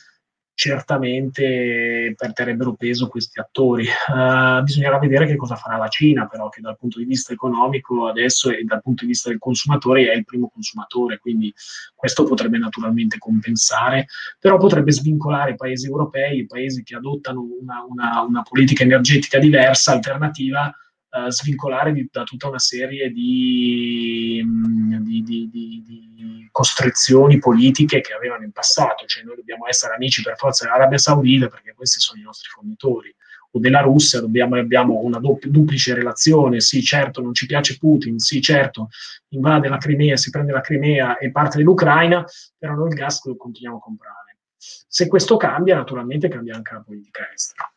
certamente 0.62 2.14
perderebbero 2.16 2.74
peso 2.74 3.08
questi 3.08 3.40
attori. 3.40 3.84
Uh, 3.84 4.62
bisognerà 4.62 5.00
vedere 5.00 5.26
che 5.26 5.34
cosa 5.34 5.56
farà 5.56 5.76
la 5.76 5.88
Cina, 5.88 6.28
però, 6.28 6.48
che 6.50 6.60
dal 6.60 6.78
punto 6.78 7.00
di 7.00 7.04
vista 7.04 7.32
economico 7.32 8.06
adesso 8.06 8.48
e 8.48 8.62
dal 8.62 8.80
punto 8.80 9.02
di 9.02 9.10
vista 9.10 9.28
del 9.28 9.40
consumatore 9.40 10.08
è 10.12 10.14
il 10.14 10.24
primo 10.24 10.48
consumatore, 10.48 11.18
quindi 11.18 11.52
questo 11.96 12.22
potrebbe 12.22 12.58
naturalmente 12.58 13.18
compensare, 13.18 14.06
però 14.38 14.56
potrebbe 14.56 14.92
svincolare 14.92 15.50
i 15.50 15.56
paesi 15.56 15.88
europei, 15.88 16.38
i 16.38 16.46
paesi 16.46 16.84
che 16.84 16.94
adottano 16.94 17.40
una, 17.60 17.84
una, 17.88 18.20
una 18.20 18.42
politica 18.42 18.84
energetica 18.84 19.40
diversa, 19.40 19.90
alternativa, 19.90 20.72
uh, 21.12 21.30
svincolare 21.30 21.92
di, 21.92 22.08
da 22.10 22.24
tutta 22.24 22.48
una 22.48 22.58
serie 22.58 23.10
di, 23.10 24.42
mm, 24.44 24.96
di, 24.96 25.22
di, 25.22 26.48
costrizioni 26.50 27.38
politiche 27.38 28.02
che 28.02 28.12
avevano 28.12 28.44
in 28.44 28.52
passato, 28.52 29.06
cioè 29.06 29.22
noi 29.22 29.36
dobbiamo 29.36 29.66
essere 29.66 29.94
amici 29.94 30.22
per 30.22 30.36
forza 30.36 30.64
dell'Arabia 30.64 30.98
Saudita 30.98 31.48
perché 31.48 31.72
questi 31.74 31.98
sono 31.98 32.20
i 32.20 32.24
nostri 32.24 32.50
fornitori. 32.50 33.14
O 33.54 33.58
della 33.58 33.80
Russia, 33.80 34.20
dobbiamo, 34.20 34.56
abbiamo 34.56 35.00
una 35.00 35.18
doppia, 35.18 35.50
duplice 35.50 35.94
relazione, 35.94 36.60
sì 36.60 36.82
certo 36.82 37.20
non 37.20 37.34
ci 37.34 37.44
piace 37.44 37.76
Putin, 37.76 38.18
sì 38.18 38.40
certo 38.40 38.88
invade 39.28 39.68
la 39.68 39.76
Crimea, 39.76 40.16
si 40.16 40.30
prende 40.30 40.52
la 40.52 40.60
Crimea 40.60 41.18
e 41.18 41.30
parte 41.30 41.58
dell'Ucraina, 41.58 42.24
però 42.56 42.74
noi 42.74 42.88
il 42.88 42.94
gas 42.94 43.24
lo 43.24 43.36
continuiamo 43.36 43.78
a 43.78 43.80
comprare. 43.80 44.38
Se 44.56 45.08
questo 45.08 45.36
cambia, 45.36 45.74
naturalmente 45.74 46.28
cambia 46.28 46.54
anche 46.54 46.74
la 46.74 46.82
politica 46.82 47.30
estera. 47.32 47.72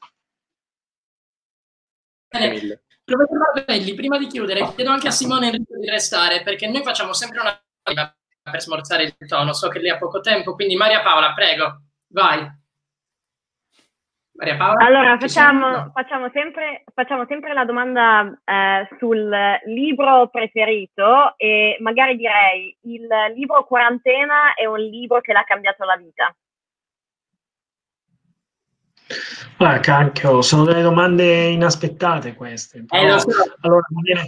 Bene, 2.29 2.83
Professor 3.05 3.37
Barbelli, 3.37 3.93
prima 3.93 4.17
di 4.17 4.25
chiudere, 4.25 4.73
chiedo 4.73 4.89
anche 4.89 5.07
a 5.07 5.11
Simone 5.11 5.47
Enrico 5.47 5.77
di 5.77 5.89
restare, 5.89 6.41
perché 6.41 6.67
noi 6.67 6.81
facciamo 6.81 7.13
sempre 7.13 7.39
una 7.39 7.55
per 8.51 8.61
smorzare 8.61 9.03
il 9.03 9.15
tono. 9.27 9.53
So 9.53 9.69
che 9.69 9.79
lei 9.79 9.91
ha 9.91 9.97
poco 9.97 10.19
tempo, 10.21 10.53
quindi 10.55 10.75
Maria 10.75 11.01
Paola, 11.01 11.33
prego, 11.33 11.81
vai. 12.07 12.47
Maria 14.33 14.57
Paola? 14.57 14.85
Allora, 14.85 15.17
facciamo, 15.17 15.91
facciamo, 15.93 16.29
sempre, 16.31 16.83
facciamo 16.93 17.25
sempre 17.27 17.53
la 17.53 17.63
domanda 17.63 18.37
eh, 18.43 18.87
sul 18.99 19.29
libro 19.65 20.27
preferito 20.27 21.37
e 21.37 21.77
magari 21.79 22.17
direi 22.17 22.77
il 22.81 23.07
libro 23.33 23.63
Quarantena 23.65 24.53
è 24.53 24.65
un 24.65 24.79
libro 24.79 25.21
che 25.21 25.31
l'ha 25.31 25.43
cambiato 25.43 25.85
la 25.85 25.95
vita. 25.95 26.35
Ah, 29.57 29.79
cacchio, 29.79 30.41
sono 30.41 30.63
delle 30.63 30.81
domande 30.81 31.45
inaspettate 31.47 32.33
queste. 32.33 32.79
Eh, 32.79 32.85
Però, 32.87 33.17
allora, 33.61 33.85
mi 33.89 34.01
viene, 34.01 34.25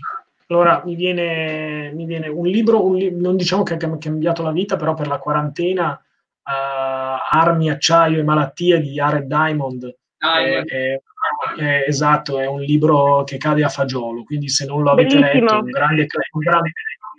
allora, 0.48 0.82
mi 0.86 0.96
viene, 0.96 1.92
mi 1.94 2.06
viene 2.06 2.28
un 2.28 2.46
libro, 2.46 2.86
un 2.86 2.96
li- 2.96 3.12
non 3.12 3.36
diciamo 3.36 3.64
che 3.64 3.74
ha 3.74 3.98
cambiato 3.98 4.44
la 4.44 4.52
vita, 4.52 4.76
però 4.76 4.94
per 4.94 5.08
la 5.08 5.18
quarantena, 5.18 5.92
uh, 5.92 7.38
Armi, 7.38 7.70
acciaio 7.70 8.20
e 8.20 8.24
malattie 8.24 8.80
di 8.80 8.92
Jared 8.92 9.26
Diamond. 9.26 9.96
Ah, 10.20 10.40
è, 10.40 10.64
è, 10.64 11.02
è, 11.58 11.84
esatto, 11.88 12.40
è 12.40 12.48
un 12.48 12.62
libro 12.62 13.24
che 13.24 13.38
cade 13.38 13.64
a 13.64 13.70
fagiolo, 13.70 14.24
quindi 14.24 14.50
se 14.50 14.66
non 14.66 14.82
lo 14.82 14.92
avete 14.92 15.20
Bellissimo. 15.20 15.42
letto, 15.42 15.54
è 15.54 15.60
un 15.60 15.70
grande, 15.70 16.08
un 16.32 16.40
grande, 16.40 16.72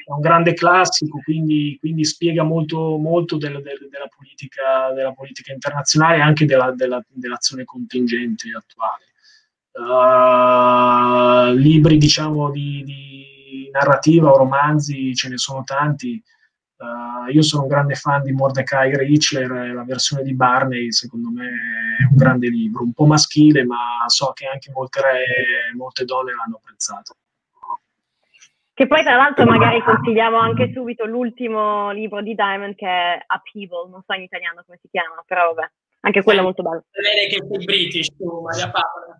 è 0.09 0.13
un 0.13 0.21
grande 0.21 0.55
classico, 0.55 1.21
quindi, 1.23 1.77
quindi 1.79 2.03
spiega 2.03 2.43
molto, 2.43 2.97
molto 2.97 3.37
del, 3.37 3.61
del, 3.61 3.89
della, 3.91 4.09
politica, 4.09 4.91
della, 4.95 5.13
politica, 5.13 5.53
internazionale 5.53 6.17
e 6.17 6.21
anche 6.23 6.47
della, 6.47 6.75
dell'azione 6.75 7.65
contingente 7.65 8.49
attuale. 8.57 9.05
Uh, 9.71 11.53
libri, 11.55 11.99
diciamo, 11.99 12.51
di, 12.51 12.83
di, 12.85 13.71
narrativa 13.71 14.31
o 14.31 14.39
romanzi 14.39 15.15
ce 15.15 15.29
ne 15.29 15.37
sono 15.37 15.63
tanti. 15.63 16.21
Uh, 16.79 17.31
io 17.31 17.43
sono 17.43 17.63
un 17.65 17.69
grande 17.69 17.95
fan 17.95 18.23
di 18.23 18.33
Mordecai 18.33 18.97
Richler, 18.97 19.75
la 19.75 19.85
versione 19.85 20.23
di 20.23 20.35
Barney, 20.35 20.91
secondo 20.91 21.29
me 21.29 21.49
è 22.01 22.05
un 22.11 22.17
grande 22.17 22.49
libro, 22.49 22.83
un 22.83 22.95
po' 22.95 23.05
maschile, 23.05 23.63
ma 23.67 24.05
so 24.07 24.33
che 24.33 24.47
anche 24.47 24.71
molte, 24.73 25.03
molte 25.77 26.07
donne 26.07 26.33
l'hanno 26.33 26.57
apprezzato. 26.57 27.15
Che 28.79 28.87
poi 28.87 29.03
tra 29.03 29.17
l'altro 29.17 29.45
magari 29.45 29.83
consigliamo 29.83 30.39
anche 30.39 30.71
subito 30.73 31.05
l'ultimo 31.05 31.91
libro 31.91 32.23
di 32.23 32.37
Diamond 32.37 32.77
che 32.77 32.87
è 32.87 33.19
Upheaval, 33.27 33.91
non 33.91 34.05
so 34.07 34.13
in 34.13 34.23
italiano 34.23 34.63
come 34.65 34.79
si 34.81 34.87
chiama, 34.89 35.21
però 35.27 35.53
vabbè, 35.53 35.69
anche 36.03 36.23
quello 36.23 36.39
è 36.39 36.43
molto 36.45 36.63
bello. 36.63 36.85
Vedere 36.93 37.27
che 37.27 37.45
sei 37.45 37.65
british 37.65 38.17
tu, 38.17 38.41
Maria 38.41 38.71
Paola. 38.71 39.19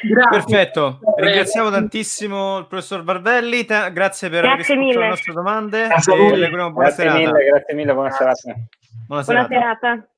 Grazie. 0.00 0.30
Perfetto, 0.30 1.00
ringraziamo 1.14 1.68
tantissimo 1.68 2.56
il 2.56 2.66
professor 2.66 3.02
Bardelli, 3.02 3.66
T- 3.66 3.92
grazie 3.92 4.30
per 4.30 4.46
aver 4.46 4.56
risposto 4.64 4.98
alle 4.98 5.08
nostre 5.08 5.32
domande. 5.34 5.86
Grazie, 5.86 6.14
e 6.14 6.48
buona 6.48 6.70
grazie 6.70 6.94
serata. 6.94 7.18
mille, 7.18 7.44
grazie 7.44 7.74
mille, 7.74 7.92
buona 7.92 8.10
serata. 8.12 8.54
Buona 9.06 9.22
serata. 9.22 9.46
Buona 9.46 9.68
serata. 9.76 10.08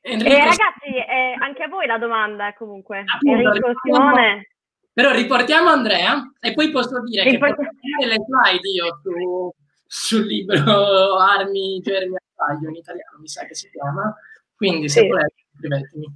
E 0.00 0.18
ragazzi, 0.18 0.96
eh, 1.08 1.36
anche 1.38 1.62
a 1.62 1.68
voi 1.68 1.86
la 1.86 1.98
domanda 1.98 2.52
comunque. 2.54 3.04
Appunto, 3.06 3.48
Enrico, 3.48 3.72
Simone. 3.80 4.48
Però 4.94 5.10
riportiamo 5.10 5.70
Andrea 5.70 6.32
e 6.38 6.54
poi 6.54 6.70
posso 6.70 7.02
dire 7.02 7.24
Riport- 7.24 7.56
che 7.56 7.64
posso 7.64 8.08
le 8.08 8.14
slide 8.14 8.68
io 8.68 9.00
su, 9.02 9.52
sul 9.84 10.24
libro 10.24 11.18
Armi, 11.18 11.80
Germi, 11.80 12.14
Attaglio 12.36 12.68
in 12.68 12.76
italiano, 12.76 13.18
mi 13.18 13.26
sa 13.26 13.44
che 13.44 13.56
si 13.56 13.68
chiama. 13.70 14.14
Quindi 14.54 14.88
se 14.88 15.00
sì. 15.00 15.08
volete 15.08 15.34
scrivetemi. 15.56 16.06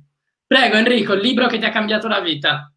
Prego 0.46 0.76
Enrico, 0.76 1.12
il 1.14 1.20
libro 1.20 1.48
che 1.48 1.58
ti 1.58 1.64
ha 1.64 1.70
cambiato 1.70 2.06
la 2.06 2.20
vita. 2.20 2.72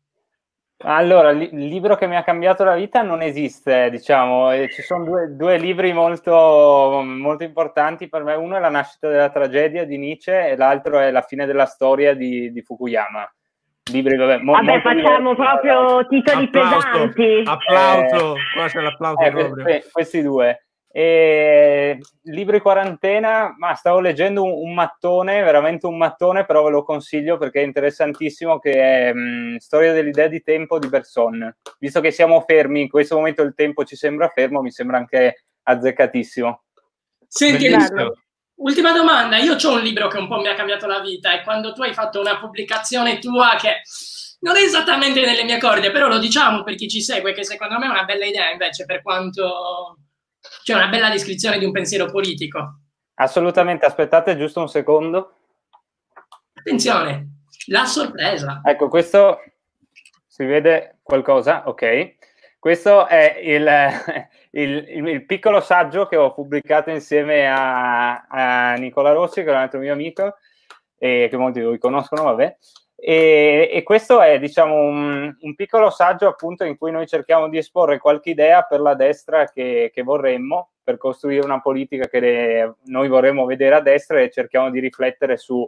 Allora, 0.84 1.30
il 1.30 1.68
libro 1.68 1.96
che 1.96 2.08
mi 2.08 2.16
ha 2.16 2.24
cambiato 2.24 2.64
la 2.64 2.74
vita 2.74 3.04
non 3.04 3.22
esiste, 3.22 3.92
diciamo, 3.92 4.50
ci 4.70 4.82
sono 4.82 5.04
due, 5.04 5.36
due, 5.36 5.60
libri 5.60 5.94
molto, 5.94 7.04
molto 7.06 7.44
importanti 7.44 8.10
per 8.10 8.24
me, 8.24 8.34
uno 8.34 8.56
è 8.56 8.60
La 8.60 8.70
nascita 8.70 9.08
della 9.08 9.30
tragedia 9.30 9.86
di 9.86 10.00
Nietzsche 10.00 10.48
e 10.50 10.56
l'altro 10.56 10.98
è 10.98 11.12
La 11.12 11.22
fine 11.22 11.46
della 11.46 11.68
storia 11.68 12.16
di, 12.16 12.52
di 12.52 12.64
Fukuyama 12.64 13.32
libri, 13.90 14.16
vabbè, 14.16 14.38
mo, 14.40 14.52
vabbè 14.54 14.82
facciamo 14.82 15.32
libri. 15.32 15.46
proprio 15.46 16.08
titoli 16.08 16.46
applauso, 16.46 16.88
pesanti. 16.88 17.44
Applauso, 17.46 18.36
eh, 18.36 18.40
qua 18.54 18.68
c'è 18.68 18.82
l'applauso 18.82 19.22
eh, 19.22 19.32
questi, 19.32 19.90
questi 19.92 20.22
due. 20.22 20.66
E, 20.94 22.00
libri 22.24 22.60
quarantena, 22.60 23.56
ma 23.58 23.74
stavo 23.76 24.02
leggendo 24.02 24.44
un, 24.44 24.68
un, 24.68 24.74
mattone, 24.74 25.42
veramente 25.42 25.88
un 25.88 25.98
mattone, 25.98 26.46
però 26.46 26.64
ve 26.64 26.70
lo 26.70 26.84
consiglio 26.84 27.38
perché 27.38 27.62
è 27.62 27.66
interessantissimo, 27.66 28.60
che 28.60 28.74
è 28.74 29.14
mh, 29.14 29.58
Storia 29.58 29.94
dell'idea 29.94 30.28
di 30.28 30.42
tempo 30.42 30.80
di 30.80 30.90
Berson. 30.90 31.56
Visto 31.80 32.02
che 32.02 32.12
siamo 32.12 32.42
fermi, 32.42 32.82
in 32.82 32.90
questo 32.90 33.16
momento 33.16 33.42
il 33.42 33.54
tempo 33.56 33.86
ci 33.86 33.96
sembra 33.96 34.28
fermo, 34.28 34.62
mi 34.62 34.72
sembra 34.72 34.98
anche 34.98 35.44
azzeccatissimo. 35.64 36.64
Senti, 37.26 37.70
Ultima 38.62 38.92
domanda, 38.92 39.38
io 39.38 39.56
ho 39.56 39.74
un 39.74 39.82
libro 39.82 40.08
che 40.08 40.20
un 40.20 40.28
po' 40.28 40.40
mi 40.40 40.48
ha 40.48 40.54
cambiato 40.54 40.86
la 40.86 41.00
vita 41.00 41.34
e 41.34 41.44
quando 41.44 41.74
tu 41.74 41.82
hai 41.82 41.96
fatto 41.96 42.20
una 42.20 42.38
pubblicazione 42.38 43.18
tua 43.18 43.56
che 43.60 43.82
non 44.42 44.56
è 44.56 44.62
esattamente 44.62 45.26
nelle 45.26 45.44
mie 45.44 45.60
corde, 45.60 45.90
però 45.90 46.08
lo 46.08 46.20
diciamo 46.20 46.64
per 46.64 46.76
chi 46.76 46.88
ci 46.88 47.02
segue, 47.02 47.34
che 47.34 47.44
secondo 47.44 47.80
me 47.80 47.88
è 47.88 47.90
una 47.90 48.04
bella 48.04 48.26
idea 48.26 48.52
invece 48.52 48.86
per 48.86 49.02
quanto 49.02 49.98
c'è 50.64 50.76
una 50.76 50.90
bella 50.90 51.10
descrizione 51.10 51.58
di 51.58 51.66
un 51.66 51.72
pensiero 51.72 52.06
politico. 52.12 52.82
Assolutamente, 53.16 53.86
aspettate 53.86 54.38
giusto 54.38 54.60
un 54.60 54.70
secondo. 54.70 55.38
Attenzione, 56.54 57.46
la 57.66 57.86
sorpresa. 57.86 58.62
Ecco, 58.64 58.90
questo 58.90 59.40
si 60.28 60.46
vede 60.46 61.00
qualcosa, 61.02 61.64
ok. 61.66 62.16
Questo 62.62 63.08
è 63.08 63.40
il, 63.42 63.68
il, 64.52 65.08
il, 65.08 65.26
piccolo 65.26 65.62
saggio 65.62 66.06
che 66.06 66.16
ho 66.16 66.32
pubblicato 66.32 66.92
insieme 66.92 67.50
a, 67.50 68.22
a, 68.28 68.76
Nicola 68.76 69.14
Rossi, 69.14 69.42
che 69.42 69.50
è 69.50 69.52
un 69.52 69.58
altro 69.58 69.80
mio 69.80 69.92
amico, 69.92 70.36
e 70.96 71.28
che 71.28 71.38
molti 71.38 71.58
di 71.58 71.66
voi 71.66 71.80
conoscono, 71.80 72.22
vabbè. 72.22 72.56
E, 72.96 73.68
e 73.74 73.82
questo 73.82 74.22
è, 74.22 74.38
diciamo, 74.38 74.76
un, 74.76 75.36
un, 75.40 75.56
piccolo 75.56 75.90
saggio 75.90 76.28
appunto 76.28 76.64
in 76.64 76.78
cui 76.78 76.92
noi 76.92 77.08
cerchiamo 77.08 77.50
di 77.50 77.58
esporre 77.58 77.98
qualche 77.98 78.30
idea 78.30 78.62
per 78.62 78.80
la 78.80 78.94
destra 78.94 79.50
che, 79.50 79.90
che 79.92 80.04
vorremmo, 80.04 80.74
per 80.84 80.98
costruire 80.98 81.44
una 81.44 81.62
politica 81.62 82.08
che 82.08 82.20
le, 82.20 82.76
noi 82.86 83.08
vorremmo 83.08 83.46
vedere 83.46 83.74
a 83.74 83.82
destra 83.82 84.20
e 84.22 84.30
cerchiamo 84.30 84.70
di 84.70 84.80
riflettere 84.80 85.36
su, 85.36 85.68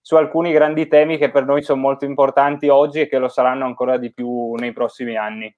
su 0.00 0.16
alcuni 0.16 0.50
grandi 0.50 0.88
temi 0.88 1.16
che 1.16 1.30
per 1.30 1.44
noi 1.44 1.62
sono 1.62 1.80
molto 1.80 2.06
importanti 2.06 2.68
oggi 2.68 3.02
e 3.02 3.08
che 3.08 3.18
lo 3.18 3.28
saranno 3.28 3.66
ancora 3.66 3.98
di 3.98 4.12
più 4.12 4.54
nei 4.54 4.72
prossimi 4.72 5.16
anni. 5.16 5.56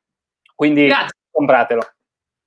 Quindi 0.57 0.87
Grazie. 0.87 1.19
compratelo. 1.31 1.83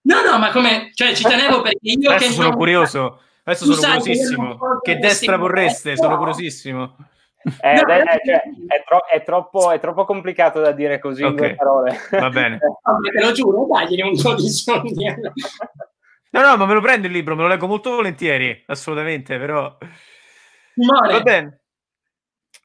No, 0.02 0.22
no, 0.23 0.40
ma 0.40 0.52
come, 0.52 0.91
cioè 0.95 1.14
ci 1.14 1.23
tenevo 1.23 1.61
perché 1.64 1.77
io 1.81 2.11
Adesso 2.11 2.31
sono 2.31 2.49
non... 2.49 2.57
curioso, 2.57 3.22
adesso 3.44 3.72
sono 3.72 3.98
curiosissimo. 3.98 4.57
Che 4.81 4.98
destra 4.98 5.38
vorreste? 5.38 5.95
Sono 5.95 6.18
curiosissimo. 6.18 6.95
Eh, 7.61 7.73
no, 7.73 7.88
è, 7.88 8.03
è, 8.03 8.22
cioè, 8.26 8.41
è, 8.68 8.84
tro- 8.86 9.06
è, 9.06 9.23
troppo, 9.23 9.72
è, 9.72 9.80
troppo, 9.80 10.03
complicato 10.03 10.60
da 10.60 10.72
dire 10.72 10.99
così 10.99 11.23
okay. 11.23 11.31
in 11.31 11.38
due 11.38 11.56
parole. 11.56 11.98
Va 12.11 12.30
bene. 12.30 12.57
te 12.60 13.23
lo 13.23 13.31
giuro, 13.31 13.68
dagli 13.72 14.02
un 14.02 14.19
po' 14.22 14.34
di 14.34 14.49
soldi. 14.49 15.06
No, 16.31 16.41
no, 16.41 16.57
ma 16.57 16.65
me 16.65 16.73
lo 16.73 16.81
prendo 16.81 17.07
il 17.07 17.14
libro, 17.14 17.36
me 17.36 17.44
lo 17.44 17.48
leggo 17.48 17.68
molto 17.68 17.91
volentieri, 17.91 18.64
assolutamente, 18.68 19.38
però... 19.40 19.77
Mare. 20.76 21.14
Va 21.14 21.22
bene. 21.22 21.61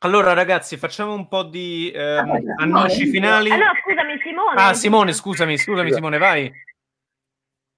Allora, 0.05 0.35
ragazzi, 0.35 0.77
facciamo 0.77 1.15
un 1.15 1.29
po' 1.29 1.45
di 1.45 1.91
ehm, 1.95 2.57
annunci 2.59 3.07
finali. 3.07 3.51
Ah, 3.51 3.57
no, 3.57 3.73
scusami, 3.83 4.21
Simone. 4.23 4.61
Ah, 4.61 4.75
Simone, 4.75 5.13
scusami, 5.15 5.57
scusami, 5.57 5.93
Simone, 5.93 6.19
vai. 6.19 6.53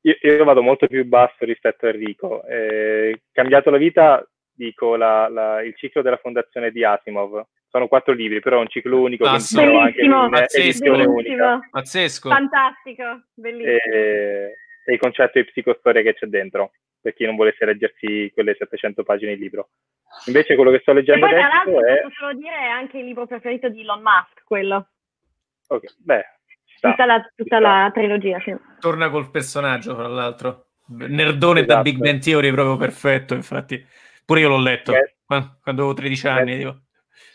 Io, 0.01 0.17
io, 0.21 0.45
vado 0.45 0.61
molto 0.61 0.89
più 0.89 1.05
basso 1.05 1.45
rispetto 1.45 1.87
a 1.87 1.91
Enrico. 1.91 2.45
Eh, 2.45 3.23
cambiato 3.31 3.71
la 3.71 3.77
vita, 3.77 4.29
dico 4.53 4.97
la, 4.97 5.29
la, 5.29 5.63
il 5.63 5.77
ciclo 5.77 6.03
della 6.03 6.17
fondazione 6.17 6.73
di 6.73 6.85
Asimov. 6.85 7.47
Sono 7.69 7.87
quattro 7.87 8.13
libri, 8.13 8.41
però 8.41 8.57
è 8.57 8.61
un 8.61 8.69
ciclo 8.69 9.01
unico. 9.01 9.25
Ah, 9.25 9.33
bellissimo, 9.33 9.79
anche 9.79 10.09
pazzesco, 10.09 10.93
unica. 10.93 11.61
pazzesco. 11.71 12.29
Fantastico, 12.29 13.23
bellissimo. 13.35 13.71
E, 13.71 14.57
e 14.85 14.93
il 14.93 14.99
concetto 14.99 15.39
di 15.39 15.45
psicostoria 15.45 16.03
che 16.03 16.15
c'è 16.15 16.27
dentro, 16.27 16.73
per 17.07 17.15
chi 17.15 17.25
non 17.25 17.37
volesse 17.37 17.65
leggersi 17.65 18.33
quelle 18.35 18.57
700 18.59 19.05
pagine 19.05 19.37
di 19.37 19.43
libro. 19.43 19.69
Invece 20.27 20.57
quello 20.57 20.73
che 20.73 20.81
sto 20.81 20.93
leggendo 20.93 21.25
e 21.25 21.29
poi, 21.29 21.39
adesso 21.39 21.49
tra 21.49 21.71
l'altro, 21.71 21.87
è... 21.87 22.01
posso 22.01 22.15
solo 22.19 22.33
dire, 22.33 22.57
è 22.57 22.67
anche 22.67 22.99
il 22.99 23.05
libro 23.05 23.27
preferito 23.27 23.69
di 23.69 23.83
Elon 23.83 24.03
Musk, 24.03 24.43
quello. 24.45 24.89
Ok, 25.69 25.95
beh, 25.99 26.25
tutta, 26.81 27.07
la, 27.07 27.33
tutta 27.37 27.61
la, 27.61 27.91
trilogia. 27.95 28.41
Sì. 28.41 28.57
Torna 28.81 29.09
col 29.09 29.31
personaggio, 29.31 29.95
fra 29.95 30.09
l'altro. 30.09 30.71
Nerdone 30.89 31.61
esatto. 31.61 31.75
da 31.75 31.83
Big 31.83 31.99
Bang 31.99 32.19
Theory, 32.19 32.51
proprio 32.51 32.77
perfetto, 32.77 33.35
infatti. 33.35 33.87
Pure 34.25 34.41
io 34.41 34.49
l'ho 34.49 34.61
letto 34.61 34.91
Beh, 34.91 35.15
quando, 35.25 35.59
quando, 35.63 35.83
avevo 35.83 35.97
13 35.97 36.27
anni. 36.27 36.57
Dico. 36.57 36.81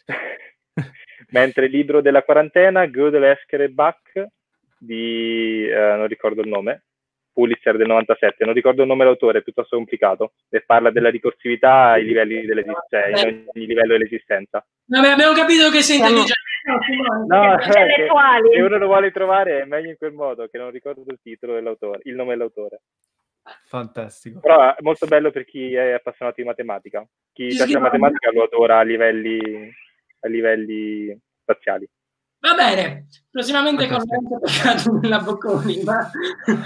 Mentre 1.32 1.68
il 1.68 1.72
libro 1.72 2.02
della 2.02 2.24
quarantena, 2.24 2.86
Good, 2.88 3.16
Lesker 3.16 3.62
e 3.62 3.70
Buck, 3.70 4.28
di... 4.78 5.66
Eh, 5.66 5.96
non 5.96 6.08
ricordo 6.08 6.42
il 6.42 6.50
nome, 6.50 6.84
Pulitzer 7.34 7.78
del 7.78 7.88
97, 7.88 8.44
non 8.46 8.54
ricordo 8.54 8.82
il 8.82 8.88
nome 8.88 9.04
dell'autore, 9.04 9.40
è 9.40 9.42
piuttosto 9.44 9.76
complicato, 9.76 10.34
e 10.50 10.62
parla 10.62 10.92
della 10.92 11.10
ricorsividà 11.10 11.92
ai 11.92 12.06
livelli 12.06 12.46
cioè 12.90 13.30
in 13.30 13.46
ogni 13.54 13.66
livello 13.66 13.94
dell'esistenza. 13.94 14.66
Vabbè, 14.86 15.10
abbiamo 15.10 15.34
capito 15.34 15.70
che 15.70 15.82
sei 15.82 15.98
intelligente. 15.98 16.50
No, 17.28 17.58
se 17.60 18.62
uno 18.62 18.78
lo 18.78 18.86
vuole 18.86 19.12
trovare 19.12 19.62
è 19.62 19.66
meglio 19.66 19.90
in 19.90 19.98
quel 19.98 20.14
modo, 20.14 20.48
che 20.48 20.58
non 20.58 20.70
ricordo 20.70 21.04
il 21.08 21.20
titolo 21.22 21.54
dell'autore, 21.54 22.02
il 22.04 22.16
nome 22.16 22.32
dell'autore. 22.32 22.82
Fantastico. 23.66 24.40
Però 24.40 24.76
è 24.76 24.82
molto 24.82 25.08
bello 25.08 25.32
per 25.32 25.46
chi 25.46 25.74
è 25.74 25.94
appassionato 25.94 26.42
di 26.42 26.48
matematica. 26.48 27.04
Chi 27.34 27.48
piace 27.48 27.66
sì, 27.66 27.74
la 27.74 27.80
matematica 27.80 28.32
lo 28.32 28.44
adora 28.44 28.78
a 28.80 28.84
livelli, 28.84 29.74
a 30.20 30.28
livelli 30.28 31.18
spaziali. 31.42 31.90
Va 32.40 32.54
bene, 32.54 33.08
prossimamente 33.30 33.88
con 33.88 34.04
peccato 34.06 35.00
nella 35.00 35.20
Bocconi. 35.20 35.84
Ma... 35.84 36.10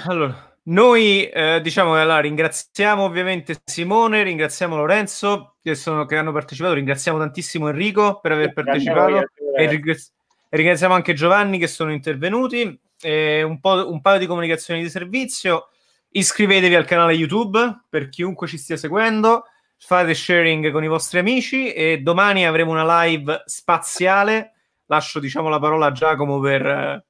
Allora, 0.07 0.54
noi 0.67 1.27
eh, 1.29 1.59
diciamo 1.61 1.93
allora, 1.93 2.19
ringraziamo 2.21 3.03
ovviamente 3.03 3.55
Simone, 3.63 4.23
ringraziamo 4.23 4.75
Lorenzo 4.75 5.57
che, 5.61 5.75
sono, 5.75 6.05
che, 6.05 6.17
hanno 6.17 6.31
partecipato, 6.31 6.73
ringraziamo 6.73 7.19
tantissimo 7.19 7.69
Enrico 7.69 8.19
per 8.19 8.31
aver 8.31 8.51
partecipato 8.53 9.29
e, 9.55 9.67
ringrazi- 9.67 10.11
e, 10.49 10.57
ringraziamo 10.57 10.95
anche 10.95 11.13
Giovanni 11.13 11.59
che 11.59 11.67
sono 11.67 11.91
intervenuti. 11.91 12.79
E 12.99 13.43
un, 13.43 13.59
po', 13.59 13.91
un 13.91 14.01
paio 14.01 14.17
di 14.17 14.25
comunicazioni 14.25 14.81
di 14.81 14.89
servizio. 14.89 15.69
Iscrivetevi 16.09 16.73
al 16.73 16.85
canale 16.85 17.13
YouTube 17.13 17.83
per 17.87 18.09
chiunque 18.09 18.47
ci 18.47 18.57
stia 18.57 18.77
seguendo, 18.77 19.43
fate 19.77 20.15
sharing 20.15 20.71
con 20.71 20.83
i 20.83 20.87
vostri 20.87 21.19
amici 21.19 21.73
e 21.73 21.99
domani 21.99 22.47
avremo 22.47 22.71
una 22.71 23.03
live 23.03 23.43
spaziale. 23.45 24.53
Lascio 24.85 25.19
diciamo 25.19 25.49
la 25.49 25.59
parola 25.59 25.87
a 25.87 25.91
Giacomo 25.91 26.39
per 26.39 27.05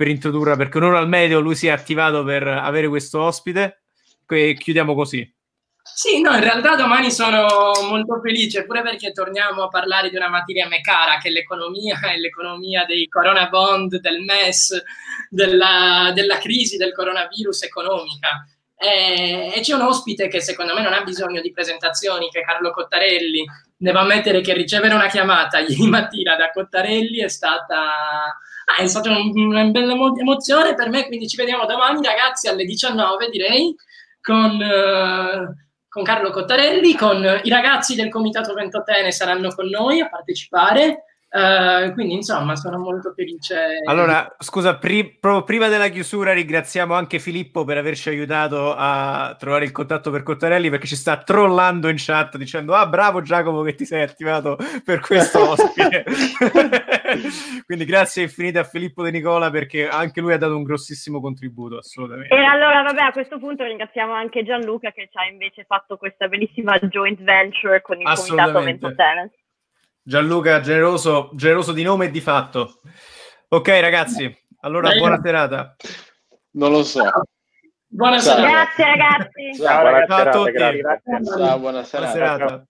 per 0.00 0.08
introdurre, 0.08 0.56
perché 0.56 0.78
un'ora 0.78 0.98
al 0.98 1.08
medio 1.08 1.40
lui 1.40 1.54
si 1.54 1.66
è 1.66 1.70
attivato 1.70 2.24
per 2.24 2.48
avere 2.48 2.88
questo 2.88 3.20
ospite. 3.20 3.82
E 4.26 4.56
chiudiamo 4.58 4.94
così. 4.94 5.30
Sì, 5.82 6.22
no, 6.22 6.32
in 6.32 6.40
realtà 6.40 6.74
domani 6.74 7.10
sono 7.10 7.46
molto 7.86 8.18
felice, 8.22 8.64
pure 8.64 8.80
perché 8.80 9.12
torniamo 9.12 9.64
a 9.64 9.68
parlare 9.68 10.08
di 10.08 10.16
una 10.16 10.30
materia 10.30 10.66
me 10.68 10.80
cara, 10.80 11.18
che 11.18 11.28
è 11.28 11.30
l'economia, 11.30 12.00
è 12.10 12.16
l'economia 12.16 12.86
dei 12.86 13.08
corona 13.08 13.48
bond, 13.48 14.00
del 14.00 14.22
MES, 14.22 14.82
della, 15.28 16.12
della 16.14 16.38
crisi 16.38 16.78
del 16.78 16.94
coronavirus 16.94 17.64
economica. 17.64 18.46
E, 18.78 19.52
e, 19.54 19.60
c'è 19.60 19.74
un 19.74 19.82
ospite 19.82 20.28
che 20.28 20.40
secondo 20.40 20.72
me 20.72 20.80
non 20.80 20.94
ha 20.94 21.02
bisogno 21.02 21.42
di 21.42 21.52
presentazioni, 21.52 22.30
che 22.30 22.40
è 22.40 22.44
Carlo 22.44 22.70
Cottarelli. 22.70 23.44
Devo 23.76 23.98
ammettere 23.98 24.40
che 24.40 24.54
ricevere 24.54 24.94
una 24.94 25.08
chiamata 25.08 25.58
ieri 25.60 25.88
mattina 25.90 26.36
da 26.36 26.50
Cottarelli 26.50 27.18
è 27.18 27.28
stata 27.28 28.38
Ah, 28.70 28.82
è 28.82 28.86
stata 28.86 29.10
una 29.10 29.64
bella 29.64 29.94
emozione 30.16 30.74
per 30.74 30.90
me, 30.90 31.06
quindi 31.06 31.28
ci 31.28 31.36
vediamo 31.36 31.66
domani 31.66 32.04
ragazzi 32.04 32.46
alle 32.46 32.64
19 32.64 33.28
direi 33.28 33.74
con, 34.20 34.60
uh, 34.60 35.54
con 35.88 36.04
Carlo 36.04 36.30
Cottarelli, 36.30 36.94
con 36.94 37.40
i 37.42 37.48
ragazzi 37.48 37.96
del 37.96 38.10
Comitato 38.10 38.54
Ventotene 38.54 39.10
saranno 39.10 39.48
con 39.54 39.66
noi 39.66 40.00
a 40.00 40.08
partecipare. 40.08 41.09
Uh, 41.32 41.92
quindi 41.92 42.14
insomma 42.14 42.56
sono 42.56 42.78
molto 42.78 43.12
felice. 43.14 43.82
Allora, 43.84 44.34
scusa, 44.38 44.76
pri- 44.78 45.16
proprio 45.20 45.44
prima 45.44 45.68
della 45.68 45.86
chiusura 45.86 46.32
ringraziamo 46.32 46.92
anche 46.92 47.20
Filippo 47.20 47.62
per 47.62 47.78
averci 47.78 48.08
aiutato 48.08 48.74
a 48.76 49.36
trovare 49.38 49.64
il 49.64 49.70
contatto 49.70 50.10
per 50.10 50.24
Cottarelli 50.24 50.70
perché 50.70 50.88
ci 50.88 50.96
sta 50.96 51.18
trollando 51.18 51.88
in 51.88 51.94
chat 51.98 52.36
dicendo 52.36 52.74
ah 52.74 52.88
bravo 52.88 53.22
Giacomo 53.22 53.62
che 53.62 53.76
ti 53.76 53.84
sei 53.84 54.02
attivato 54.02 54.58
per 54.84 54.98
questo 54.98 55.50
ospite. 55.50 56.02
quindi 57.64 57.84
grazie 57.84 58.24
infinite 58.24 58.58
a 58.58 58.64
Filippo 58.64 59.04
De 59.04 59.12
Nicola 59.12 59.50
perché 59.50 59.86
anche 59.86 60.20
lui 60.20 60.32
ha 60.32 60.38
dato 60.38 60.56
un 60.56 60.64
grossissimo 60.64 61.20
contributo, 61.20 61.76
assolutamente. 61.76 62.34
E 62.34 62.42
allora 62.42 62.82
vabbè 62.82 63.02
a 63.02 63.12
questo 63.12 63.38
punto 63.38 63.62
ringraziamo 63.62 64.12
anche 64.12 64.42
Gianluca 64.42 64.90
che 64.90 65.08
ci 65.08 65.16
ha 65.16 65.26
invece 65.26 65.62
fatto 65.62 65.96
questa 65.96 66.26
bellissima 66.26 66.76
joint 66.78 67.22
venture 67.22 67.82
con 67.82 68.00
il 68.00 68.12
Comitato 68.12 68.62
Ventotene. 68.62 69.30
Gianluca, 70.02 70.60
generoso, 70.60 71.30
generoso 71.34 71.72
di 71.72 71.82
nome 71.82 72.06
e 72.06 72.10
di 72.10 72.20
fatto. 72.20 72.80
Ok, 73.48 73.68
ragazzi, 73.80 74.34
allora 74.60 74.92
buona 74.94 75.20
serata. 75.22 75.76
Non 76.52 76.72
lo 76.72 76.82
so. 76.82 77.02
Buona 77.86 78.18
serata. 78.18 78.48
Grazie 78.48 78.84
ragazzi. 78.84 79.54
Ciao, 79.56 80.06
Ciao 80.06 80.18
a 80.18 80.30
tutti. 80.30 80.82
Ciao, 81.36 81.58
buona 81.58 81.82
serata. 81.84 82.12
Buona 82.12 82.12
serata. 82.12 82.64